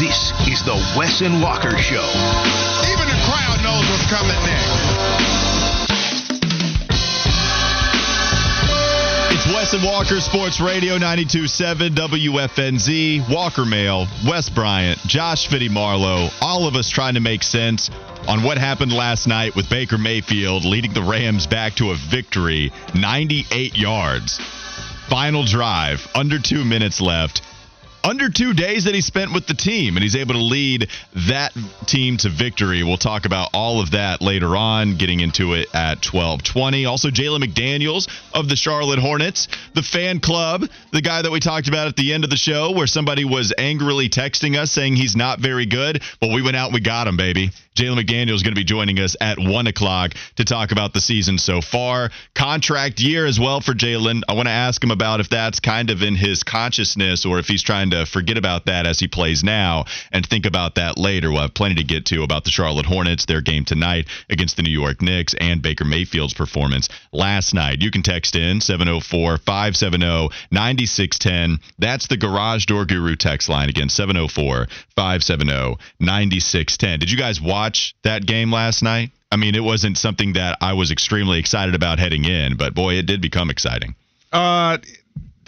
This 0.00 0.32
is 0.48 0.62
the 0.64 0.72
Wesson 0.96 1.42
Walker 1.42 1.76
Show. 1.76 2.00
Even 2.88 3.06
the 3.06 3.20
crowd 3.28 3.60
knows 3.62 3.84
what's 3.90 4.08
coming 4.08 4.32
next. 4.48 4.80
It's 9.30 9.46
Wesson 9.54 9.82
Walker 9.82 10.18
Sports 10.20 10.58
Radio 10.58 10.96
92.7 10.96 11.90
WFNZ. 11.90 13.28
Walker 13.30 13.66
Mail, 13.66 14.06
Wes 14.26 14.48
Bryant, 14.48 14.98
Josh 15.00 15.48
Fitty 15.48 15.68
Marlowe, 15.68 16.30
all 16.40 16.66
of 16.66 16.76
us 16.76 16.88
trying 16.88 17.12
to 17.12 17.20
make 17.20 17.42
sense 17.42 17.90
on 18.26 18.42
what 18.42 18.56
happened 18.56 18.94
last 18.94 19.26
night 19.26 19.54
with 19.54 19.68
Baker 19.68 19.98
Mayfield 19.98 20.64
leading 20.64 20.94
the 20.94 21.02
Rams 21.02 21.46
back 21.46 21.74
to 21.74 21.90
a 21.90 21.94
victory, 21.94 22.72
98 22.94 23.76
yards. 23.76 24.38
Final 25.10 25.44
drive, 25.44 26.08
under 26.14 26.38
two 26.38 26.64
minutes 26.64 27.02
left. 27.02 27.42
Under 28.02 28.30
two 28.30 28.54
days 28.54 28.84
that 28.84 28.94
he 28.94 29.02
spent 29.02 29.32
with 29.34 29.46
the 29.46 29.54
team, 29.54 29.96
and 29.96 30.02
he's 30.02 30.16
able 30.16 30.34
to 30.34 30.40
lead 30.40 30.88
that 31.28 31.52
team 31.86 32.16
to 32.18 32.30
victory. 32.30 32.82
We'll 32.82 32.96
talk 32.96 33.26
about 33.26 33.50
all 33.52 33.80
of 33.80 33.90
that 33.90 34.22
later 34.22 34.56
on, 34.56 34.96
getting 34.96 35.20
into 35.20 35.52
it 35.52 35.68
at 35.74 36.00
12:20. 36.00 36.86
Also, 36.86 37.10
Jalen 37.10 37.44
McDaniels 37.44 38.08
of 38.32 38.48
the 38.48 38.56
Charlotte 38.56 38.98
Hornets, 38.98 39.48
the 39.74 39.82
fan 39.82 40.20
club, 40.20 40.64
the 40.92 41.02
guy 41.02 41.20
that 41.20 41.30
we 41.30 41.40
talked 41.40 41.68
about 41.68 41.88
at 41.88 41.96
the 41.96 42.14
end 42.14 42.24
of 42.24 42.30
the 42.30 42.36
show, 42.36 42.70
where 42.70 42.86
somebody 42.86 43.24
was 43.24 43.52
angrily 43.58 44.08
texting 44.08 44.56
us 44.56 44.72
saying 44.72 44.96
he's 44.96 45.14
not 45.14 45.38
very 45.38 45.66
good. 45.66 46.02
But 46.20 46.30
we 46.30 46.40
went 46.40 46.56
out 46.56 46.66
and 46.66 46.74
we 46.74 46.80
got 46.80 47.06
him, 47.06 47.18
baby. 47.18 47.50
Jalen 47.80 47.98
McDaniel 47.98 48.34
is 48.34 48.42
going 48.42 48.54
to 48.54 48.60
be 48.60 48.64
joining 48.64 48.98
us 48.98 49.16
at 49.22 49.38
one 49.38 49.66
o'clock 49.66 50.12
to 50.36 50.44
talk 50.44 50.70
about 50.70 50.92
the 50.92 51.00
season 51.00 51.38
so 51.38 51.62
far. 51.62 52.10
Contract 52.34 53.00
year 53.00 53.24
as 53.24 53.40
well 53.40 53.62
for 53.62 53.72
Jalen. 53.72 54.20
I 54.28 54.34
want 54.34 54.48
to 54.48 54.52
ask 54.52 54.84
him 54.84 54.90
about 54.90 55.20
if 55.20 55.30
that's 55.30 55.60
kind 55.60 55.88
of 55.88 56.02
in 56.02 56.14
his 56.14 56.42
consciousness 56.42 57.24
or 57.24 57.38
if 57.38 57.46
he's 57.46 57.62
trying 57.62 57.88
to 57.92 58.04
forget 58.04 58.36
about 58.36 58.66
that 58.66 58.86
as 58.86 59.00
he 59.00 59.08
plays 59.08 59.42
now 59.42 59.86
and 60.12 60.26
think 60.26 60.44
about 60.44 60.74
that 60.74 60.98
later. 60.98 61.30
We'll 61.30 61.40
have 61.40 61.54
plenty 61.54 61.76
to 61.76 61.82
get 61.82 62.04
to 62.06 62.22
about 62.22 62.44
the 62.44 62.50
Charlotte 62.50 62.84
Hornets, 62.84 63.24
their 63.24 63.40
game 63.40 63.64
tonight 63.64 64.08
against 64.28 64.56
the 64.56 64.62
New 64.62 64.78
York 64.78 65.00
Knicks, 65.00 65.34
and 65.40 65.62
Baker 65.62 65.86
Mayfield's 65.86 66.34
performance 66.34 66.90
last 67.12 67.54
night. 67.54 67.80
You 67.80 67.90
can 67.90 68.02
text 68.02 68.36
in 68.36 68.60
704 68.60 69.38
570 69.38 70.28
9610. 70.50 71.58
That's 71.78 72.08
the 72.08 72.18
Garage 72.18 72.66
Door 72.66 72.84
Guru 72.84 73.16
text 73.16 73.48
line 73.48 73.70
again 73.70 73.88
704 73.88 74.66
570 74.94 75.78
9610. 75.98 77.00
Did 77.00 77.10
you 77.10 77.16
guys 77.16 77.40
watch 77.40 77.69
that 78.02 78.26
game 78.26 78.52
last 78.52 78.82
night? 78.82 79.10
I 79.32 79.36
mean, 79.36 79.54
it 79.54 79.62
wasn't 79.62 79.96
something 79.96 80.32
that 80.34 80.58
I 80.60 80.72
was 80.72 80.90
extremely 80.90 81.38
excited 81.38 81.74
about 81.74 81.98
heading 81.98 82.24
in, 82.24 82.56
but 82.56 82.74
boy, 82.74 82.94
it 82.94 83.06
did 83.06 83.20
become 83.20 83.50
exciting. 83.50 83.94
Uh, 84.32 84.78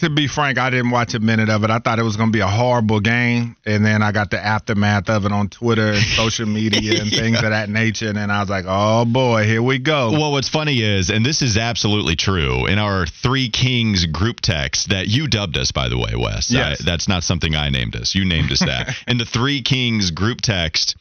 to 0.03 0.11
be 0.11 0.27
frank, 0.27 0.59
I 0.59 0.70
didn't 0.70 0.91
watch 0.91 1.15
a 1.15 1.20
minute 1.20 1.48
of 1.48 1.62
it. 1.62 1.70
I 1.70 1.78
thought 1.78 2.00
it 2.00 2.03
was 2.03 2.17
going 2.17 2.31
to 2.31 2.33
be 2.33 2.41
a 2.41 2.47
horrible 2.48 2.98
game, 2.98 3.56
and 3.65 3.84
then 3.84 4.03
I 4.03 4.11
got 4.11 4.31
the 4.33 4.45
aftermath 4.45 5.09
of 5.09 5.25
it 5.27 5.33
on 5.33 5.48
Twitter 5.48 5.93
and 5.93 6.03
social 6.17 6.47
media 6.47 7.00
and 7.00 7.11
things 7.11 7.37
of 7.37 7.50
that 7.50 7.69
nature, 7.69 8.09
and 8.09 8.17
then 8.17 8.31
I 8.31 8.41
was 8.41 8.50
like, 8.50 8.65
"Oh 8.67 9.05
boy, 9.05 9.45
here 9.45 9.62
we 9.62 9.78
go." 9.78 10.11
Well, 10.11 10.33
what's 10.33 10.48
funny 10.48 10.83
is, 10.83 11.11
and 11.11 11.25
this 11.25 11.41
is 11.41 11.56
absolutely 11.56 12.17
true, 12.17 12.66
in 12.66 12.78
our 12.78 13.06
Three 13.06 13.49
Kings 13.49 14.06
group 14.06 14.41
text 14.41 14.88
that 14.91 15.06
you 15.06 15.28
dubbed 15.28 15.56
us, 15.56 15.71
by 15.71 15.88
the 15.88 15.99
way, 15.99 16.15
Wes. 16.16 16.50
Yes. 16.50 16.81
I- 16.81 16.84
that's 16.84 17.06
not 17.06 17.22
something 17.22 17.55
I 17.55 17.69
named 17.69 17.94
us. 17.94 18.15
You 18.15 18.25
named 18.25 18.50
us 18.50 18.61
that. 18.61 18.97
in 19.06 19.19
the 19.19 19.25
Three 19.25 19.62
Kings 19.62 20.11
group 20.11 20.41
text, 20.41 20.97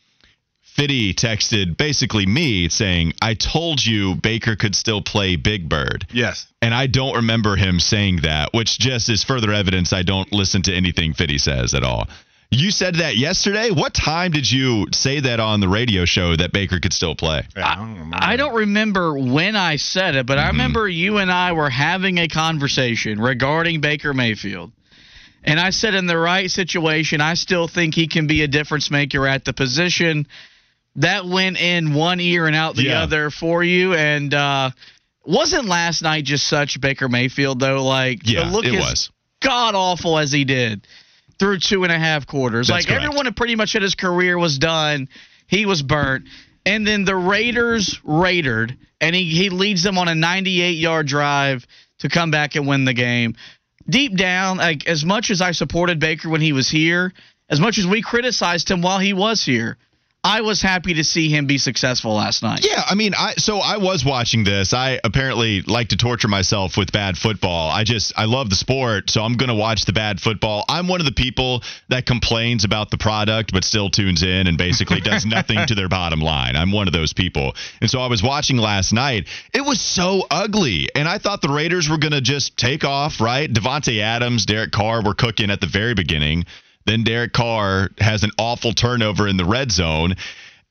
Fitty 0.76 1.14
texted 1.14 1.76
basically 1.76 2.26
me 2.26 2.70
saying, 2.70 3.14
I 3.22 3.34
told 3.34 3.86
you 3.86 4.16
Baker 4.16 4.56
could 4.56 4.74
still 4.74 5.02
play 5.02 5.36
Big 5.36 5.68
Bird. 5.68 6.08
yes. 6.14 6.48
And 6.62 6.74
I 6.74 6.88
don't 6.88 7.16
remember 7.16 7.56
him 7.56 7.80
saying 7.80 8.22
that, 8.22 8.54
which 8.54 8.80
just 8.80 9.10
is 9.10 9.24
further 9.24 9.52
evidence 9.52 9.92
I 9.92 10.04
don't 10.04 10.32
listen 10.32 10.62
to 10.64 10.74
anything 10.74 11.14
Fitty 11.14 11.40
says 11.40 11.74
at 11.74 11.84
all. 11.84 12.08
You 12.52 12.72
said 12.72 12.96
that 12.96 13.18
yesterday? 13.18 13.72
What 13.72 13.94
time 13.94 14.32
did 14.32 14.50
you 14.50 14.88
say 14.92 15.22
that 15.22 15.40
on 15.40 15.60
the 15.60 15.68
radio 15.68 16.06
show 16.06 16.36
that 16.36 16.52
Baker 16.52 16.80
could 16.80 16.94
still 16.94 17.16
play? 17.16 17.44
Yeah, 17.56 17.68
I, 17.68 17.76
don't 17.76 17.94
remember. 17.94 18.18
I 18.20 18.36
don't 18.36 18.56
remember 18.56 19.18
when 19.18 19.56
I 19.56 19.78
said 19.78 20.16
it, 20.16 20.26
but 20.26 20.38
I 20.38 20.44
mm-hmm. 20.44 20.52
remember 20.52 20.88
you 20.88 21.18
and 21.18 21.32
I 21.32 21.54
were 21.54 21.70
having 21.70 22.18
a 22.18 22.28
conversation 22.28 23.20
regarding 23.20 23.82
Baker 23.82 24.14
Mayfield. 24.14 24.72
And 25.44 25.60
I 25.60 25.72
said, 25.72 25.96
in 25.96 26.06
the 26.06 26.18
right 26.18 26.52
situation, 26.52 27.20
I 27.20 27.34
still 27.34 27.68
think 27.68 27.96
he 27.96 28.08
can 28.08 28.28
be 28.28 28.44
a 28.44 28.48
difference 28.48 28.92
maker 28.92 29.26
at 29.28 29.44
the 29.44 29.54
position. 29.54 30.28
That 30.98 31.26
went 31.26 31.60
in 31.60 31.94
one 31.94 32.20
ear 32.20 32.48
and 32.48 32.56
out 32.56 32.76
the 32.76 32.84
Yeah. 32.84 33.04
other 33.04 33.30
for 33.30 33.64
you. 33.64 33.94
And 33.94 34.34
uh, 34.34 34.72
wasn't 35.26 35.66
last 35.66 36.02
night 36.02 36.26
just 36.26 36.48
such 36.48 36.80
Baker 36.82 37.08
Mayfield, 37.08 37.60
though? 37.60 37.84
Like, 37.86 38.20
Yeah, 38.28 38.46
the 38.46 38.52
look 38.52 38.66
it 38.66 38.74
is 38.74 38.80
was. 38.82 39.10
god 39.42 39.76
awful 39.76 40.18
as 40.18 40.32
he 40.32 40.44
did 40.44 40.86
through 41.40 41.60
two 41.60 41.84
and 41.84 41.92
a 41.92 41.98
half 42.00 42.28
quarters. 42.28 42.68
That's 42.68 42.84
like 42.86 42.88
correct. 42.88 43.04
everyone 43.06 43.26
had 43.26 43.36
pretty 43.36 43.56
much 43.56 43.76
at 43.76 43.82
his 43.82 43.96
career 43.96 44.38
was 44.38 44.58
done. 44.60 45.08
He 45.48 45.66
was 45.66 45.82
burnt. 45.82 46.26
And 46.66 46.86
then 46.86 47.06
the 47.06 47.16
Raiders 47.16 48.00
raided, 48.04 48.78
and 49.00 49.16
he, 49.16 49.24
he 49.26 49.50
leads 49.50 49.82
them 49.82 49.98
on 49.98 50.08
a 50.08 50.14
98 50.14 50.72
yard 50.78 51.08
drive 51.08 51.66
to 52.00 52.10
come 52.10 52.30
back 52.32 52.56
and 52.56 52.68
win 52.68 52.86
the 52.86 52.94
game. 52.94 53.36
Deep 53.90 54.16
down, 54.16 54.58
like 54.58 54.88
as 54.88 55.04
much 55.04 55.32
as 55.32 55.42
I 55.42 55.54
supported 55.54 56.00
Baker 56.00 56.30
when 56.30 56.42
he 56.42 56.54
was 56.54 56.70
here, 56.70 57.12
as 57.50 57.60
much 57.60 57.80
as 57.80 57.88
we 57.88 58.02
criticized 58.04 58.70
him 58.70 58.82
while 58.84 59.00
he 59.00 59.14
was 59.14 59.44
here, 59.44 59.78
I 60.24 60.42
was 60.42 60.62
happy 60.62 60.94
to 60.96 61.04
see 61.04 61.30
him 61.30 61.48
be 61.48 61.58
successful 61.58 62.14
last 62.14 62.44
night. 62.44 62.64
Yeah, 62.64 62.84
I 62.88 62.94
mean, 62.94 63.14
I 63.18 63.34
so 63.38 63.58
I 63.58 63.78
was 63.78 64.06
watching 64.06 64.44
this. 64.44 64.72
I 64.72 65.00
apparently 65.04 65.64
like 65.64 65.90
to 65.90 65.98
torture 65.98 66.28
myself 66.28 66.78
with 66.78 66.92
bad 66.92 67.18
football. 67.18 67.72
I 67.72 67.84
just 67.84 68.14
I 68.16 68.26
love 68.26 68.52
the 68.52 68.56
sport, 68.56 69.10
so 69.10 69.24
I'm 69.24 69.34
going 69.34 69.50
to 69.50 69.56
watch 69.56 69.86
the 69.86 69.94
bad 69.94 70.22
football. 70.22 70.64
I'm 70.70 70.88
one 70.88 71.00
of 71.02 71.08
the 71.08 71.12
people 71.12 71.64
that 71.90 72.06
complains 72.06 72.66
about 72.66 72.92
the 72.92 73.00
product 73.00 73.52
but 73.52 73.64
still 73.64 73.90
tunes 73.90 74.22
in 74.22 74.46
and 74.46 74.60
basically 74.60 75.02
does 75.02 75.26
nothing 75.26 75.66
to 75.66 75.74
their 75.74 75.90
bottom 75.90 76.20
line. 76.20 76.56
I'm 76.56 76.72
one 76.72 76.88
of 76.88 76.94
those 76.94 77.14
people. 77.14 77.56
And 77.82 77.90
so 77.90 78.00
I 78.00 78.08
was 78.08 78.22
watching 78.22 78.58
last 78.58 78.94
night. 78.94 79.28
It 79.54 79.66
was 79.66 79.82
so 79.82 80.28
ugly, 80.30 80.88
and 80.94 81.08
I 81.08 81.18
thought 81.18 81.42
the 81.42 81.50
Raiders 81.50 81.90
were 81.90 81.98
going 81.98 82.14
to 82.14 82.22
just 82.22 82.58
take 82.58 82.84
off, 82.84 83.22
right? 83.22 83.52
Davante 83.52 84.00
Adams, 84.00 84.46
Derek 84.46 84.72
Carr 84.72 85.04
were 85.04 85.16
cooking 85.16 85.50
at 85.50 85.62
the 85.62 85.68
very 85.68 85.96
beginning. 85.96 86.46
Then 86.86 87.04
Derek 87.04 87.34
Carr 87.34 87.90
has 88.00 88.24
an 88.24 88.32
awful 88.38 88.74
turnover 88.74 89.28
in 89.28 89.38
the 89.38 89.46
red 89.46 89.72
zone. 89.72 90.16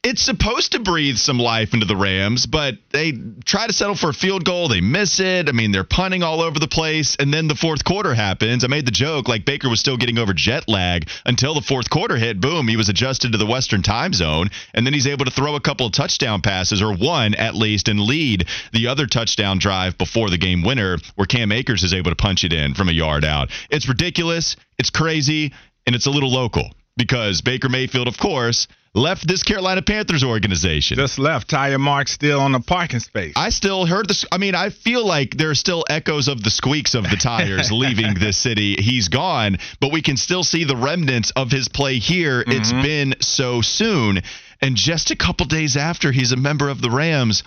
It's 0.03 0.23
supposed 0.23 0.73
to 0.73 0.79
breathe 0.79 1.19
some 1.19 1.39
life 1.39 1.75
into 1.75 1.85
the 1.85 1.95
Rams, 1.95 2.47
but 2.47 2.77
they 2.89 3.13
try 3.45 3.67
to 3.67 3.73
settle 3.75 3.95
for 3.95 4.09
a 4.09 4.15
field 4.15 4.47
goal. 4.47 4.69
They 4.69 4.81
miss 4.81 5.21
it. 5.21 5.47
I 5.47 5.53
mean, 5.53 5.73
they're 5.73 5.85
punting 5.85 6.23
all 6.23 6.41
over 6.41 6.59
the 6.59 6.69
place. 6.69 7.17
And 7.21 7.35
then 7.35 7.49
the 7.49 7.55
fourth 7.55 7.85
quarter 7.85 8.15
happens. 8.15 8.65
I 8.65 8.69
made 8.69 8.87
the 8.87 8.93
joke 8.93 9.29
like 9.29 9.45
Baker 9.45 9.69
was 9.69 9.79
still 9.79 9.99
getting 9.99 10.17
over 10.17 10.33
jet 10.33 10.71
lag 10.71 11.11
until 11.27 11.53
the 11.53 11.61
fourth 11.61 11.91
quarter 11.91 12.17
hit. 12.17 12.41
Boom, 12.41 12.67
he 12.67 12.79
was 12.79 12.89
adjusted 12.89 13.33
to 13.33 13.39
the 13.39 13.45
Western 13.45 13.83
time 13.83 14.15
zone. 14.15 14.49
And 14.73 14.87
then 14.87 14.95
he's 14.95 15.07
able 15.07 15.27
to 15.27 15.31
throw 15.31 15.55
a 15.55 15.61
couple 15.61 15.85
of 15.85 15.93
touchdown 15.93 16.41
passes, 16.41 16.81
or 16.81 16.95
one 16.95 17.35
at 17.35 17.55
least, 17.55 17.89
and 17.89 18.01
lead 18.01 18.47
the 18.73 18.87
other 18.87 19.07
touchdown 19.07 19.59
drive 19.59 19.99
before 19.99 20.31
the 20.31 20.39
game 20.39 20.63
winner, 20.63 20.97
where 21.17 21.27
Cam 21.27 21.53
Akers 21.53 21.83
is 21.83 21.93
able 21.93 22.11
to 22.11 22.17
punch 22.17 22.43
it 22.43 22.55
in 22.55 22.73
from 22.73 22.89
a 22.89 22.93
yard 22.93 23.23
out. 23.23 23.51
It's 23.69 23.87
ridiculous. 23.87 24.57
It's 24.79 24.89
crazy. 24.89 25.53
And 25.87 25.97
it's 25.97 26.07
a 26.07 26.11
little 26.11 26.33
local 26.33 26.71
because 26.97 27.41
Baker 27.41 27.69
Mayfield, 27.69 28.09
of 28.09 28.19
course, 28.19 28.69
left 28.95 29.27
this 29.27 29.43
Carolina 29.43 29.83
Panthers 29.83 30.25
organization. 30.25 30.97
Just 30.97 31.19
left. 31.19 31.49
Tire 31.49 31.79
mark 31.79 32.09
still 32.09 32.41
on 32.41 32.53
the 32.53 32.61
parking 32.61 33.01
space. 33.01 33.35
I 33.37 33.51
still 33.51 33.87
heard 33.87 34.09
this. 34.09 34.25
I 34.31 34.39
mean, 34.39 34.55
I 34.55 34.71
feel 34.71 35.07
like 35.07 35.37
there 35.37 35.51
are 35.51 35.55
still 35.55 35.85
echoes 35.89 36.29
of 36.29 36.43
the 36.43 36.51
squeaks 36.51 36.95
of 36.95 37.05
the 37.05 37.17
tires 37.17 37.71
leaving 37.73 38.15
this 38.15 38.37
city. 38.37 38.77
He's 38.77 39.09
gone, 39.09 39.59
but 39.81 39.93
we 39.93 40.03
can 40.03 40.17
still 40.17 40.43
see 40.43 40.65
the 40.65 40.77
remnants 40.77 41.33
of 41.37 41.51
his 41.51 41.69
play 41.69 41.99
here. 41.99 42.43
It's 42.47 42.73
mm-hmm. 42.73 42.83
been 42.83 43.15
so 43.21 43.63
soon. 43.63 44.21
And 44.61 44.77
just 44.77 45.11
a 45.11 45.17
couple 45.17 45.47
days 45.47 45.77
after 45.77 46.13
he's 46.13 46.33
a 46.33 46.37
member 46.37 46.69
of 46.69 46.83
the 46.83 46.91
Rams, 46.91 47.45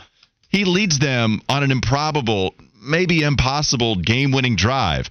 he 0.50 0.66
leads 0.66 1.00
them 1.00 1.42
on 1.50 1.64
an 1.64 1.72
improbable, 1.72 2.56
maybe 2.82 3.22
impossible 3.22 3.98
game 3.98 4.32
winning 4.32 4.56
drive. 4.56 5.10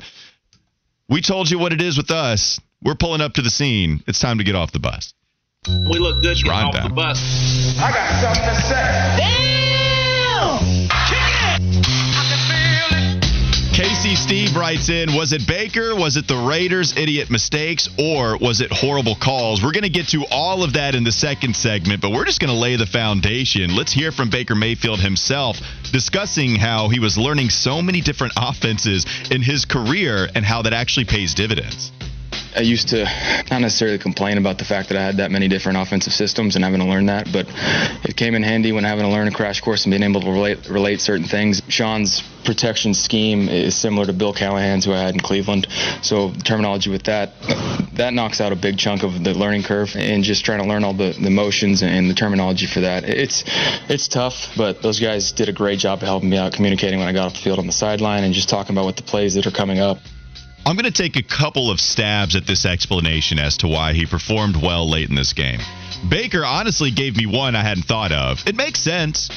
We 1.09 1.21
told 1.21 1.51
you 1.51 1.59
what 1.59 1.73
it 1.73 1.83
is 1.83 1.97
with 1.97 2.11
us. 2.11 2.59
We're 2.85 2.95
pulling 2.97 3.21
up 3.21 3.35
to 3.35 3.43
the 3.43 3.51
scene. 3.51 4.03
It's 4.07 4.19
time 4.21 4.39
to 4.39 4.45
get 4.45 4.55
off 4.55 4.73
the 4.73 4.81
bus. 4.81 5.15
We 5.69 5.99
look 5.99 6.23
good 6.23 6.37
getting 6.37 6.51
Rhyme 6.51 6.67
off 6.69 6.75
down. 6.75 6.89
the 6.89 6.95
bus. 6.95 7.79
I 7.79 7.93
got 7.93 8.11
something 8.21 8.43
to 8.43 8.55
say. 8.61 9.17
Damn! 9.19 9.53
Casey 13.73 14.15
Steve 14.17 14.55
writes 14.57 14.91
in 14.91 15.15
Was 15.15 15.33
it 15.33 15.47
Baker? 15.47 15.95
Was 15.97 16.17
it 16.17 16.29
the 16.29 16.37
Raiders' 16.37 16.97
idiot 16.97 17.31
mistakes? 17.31 17.89
Or 17.99 18.37
was 18.37 18.61
it 18.61 18.71
horrible 18.73 19.15
calls? 19.15 19.63
We're 19.63 19.73
going 19.73 19.85
to 19.85 19.89
get 19.89 20.09
to 20.09 20.25
all 20.31 20.63
of 20.63 20.75
that 20.75 20.95
in 20.95 21.05
the 21.05 21.13
second 21.13 21.57
segment, 21.57 22.01
but 22.03 22.11
we're 22.11 22.25
just 22.25 22.39
going 22.41 22.53
to 22.53 22.59
lay 22.59 22.77
the 22.77 22.87
foundation. 22.87 23.75
Let's 23.75 23.93
hear 23.93 24.13
from 24.13 24.29
Baker 24.31 24.55
Mayfield 24.55 25.01
himself 25.01 25.57
discussing 25.91 26.57
how 26.57 26.89
he 26.89 26.99
was 27.01 27.17
learning 27.17 27.51
so 27.51 27.81
many 27.81 28.01
different 28.01 28.33
offenses 28.37 29.07
in 29.31 29.41
his 29.41 29.65
career 29.65 30.29
and 30.35 30.45
how 30.45 30.63
that 30.63 30.73
actually 30.75 31.07
pays 31.07 31.33
dividends. 31.35 31.93
I 32.55 32.61
used 32.61 32.89
to 32.89 33.05
not 33.51 33.61
necessarily 33.61 33.99
complain 33.99 34.37
about 34.39 34.59
the 34.59 34.65
fact 34.65 34.91
that 34.91 34.99
I 34.99 35.03
had 35.03 35.17
that 35.19 35.31
many 35.31 35.49
different 35.49 35.79
offensive 35.79 36.13
systems 36.13 36.55
and 36.55 36.65
having 36.65 36.81
to 36.81 36.87
learn 36.87 37.07
that, 37.07 37.33
but 37.33 37.47
it 38.05 38.17
came 38.17 38.35
in 38.35 38.43
handy 38.43 38.73
when 38.73 38.85
having 38.85 39.05
to 39.05 39.11
learn 39.11 39.29
a 39.29 39.31
crash 39.31 39.61
course 39.61 39.85
and 39.85 39.91
being 39.91 40.03
able 40.03 40.21
to 40.21 40.31
relate 40.31 40.69
relate 40.69 41.01
certain 41.01 41.27
things. 41.27 41.63
Sean's 41.69 42.23
protection 42.45 42.93
scheme 42.93 43.49
is 43.49 43.77
similar 43.77 44.07
to 44.07 44.13
Bill 44.13 44.35
Callahan's, 44.35 44.85
who 44.85 44.93
I 44.93 45.01
had 45.01 45.15
in 45.15 45.21
Cleveland. 45.21 45.67
So 46.03 46.33
terminology 46.45 46.91
with 46.91 47.05
that, 47.05 47.33
that 47.95 48.13
knocks 48.13 48.41
out 48.41 48.53
a 48.53 48.57
big 48.57 48.79
chunk 48.79 49.03
of 49.03 49.25
the 49.25 49.33
learning 49.33 49.63
curve, 49.63 49.97
and 49.97 50.23
just 50.23 50.45
trying 50.45 50.61
to 50.63 50.69
learn 50.69 50.85
all 50.85 50.95
the, 50.95 51.17
the 51.19 51.31
motions 51.31 51.83
and 51.83 52.11
the 52.11 52.15
terminology 52.15 52.67
for 52.67 52.81
that. 52.81 53.05
It's 53.05 53.45
it's 53.89 54.09
tough, 54.09 54.53
but 54.57 54.83
those 54.83 55.01
guys 55.01 55.33
did 55.33 55.49
a 55.49 55.53
great 55.53 55.79
job 55.79 56.03
of 56.03 56.09
helping 56.09 56.29
me 56.29 56.37
out 56.37 56.53
communicating 56.53 56.99
when 56.99 57.09
I 57.09 57.13
got 57.13 57.27
off 57.27 57.33
the 57.35 57.41
field 57.41 57.59
on 57.59 57.67
the 57.67 57.73
sideline 57.73 58.25
and 58.25 58.35
just 58.35 58.49
talking 58.49 58.75
about 58.75 58.85
what 58.85 58.97
the 58.97 59.03
plays 59.03 59.35
that 59.35 59.47
are 59.47 59.51
coming 59.51 59.79
up. 59.79 59.99
I'm 60.65 60.77
going 60.77 60.85
to 60.85 60.93
take 60.93 61.17
a 61.17 61.23
couple 61.23 61.73
of 61.73 61.81
stabs 61.81 62.37
at 62.37 62.47
this 62.47 62.65
explanation 62.65 63.41
as 63.41 63.57
to 63.59 63.69
why 63.69 63.95
he 63.95 64.07
performed 64.07 64.57
well 64.57 64.89
late 64.89 65.09
in 65.09 65.17
this 65.17 65.33
game. 65.33 65.59
Baker 66.09 66.45
honestly 66.45 66.93
gave 66.93 67.17
me 67.17 67.27
one 67.27 67.57
I 67.57 67.63
hadn't 67.63 67.85
thought 67.85 68.13
of. 68.13 68.47
It 68.47 68.55
makes 68.55 68.79
sense. 68.79 69.29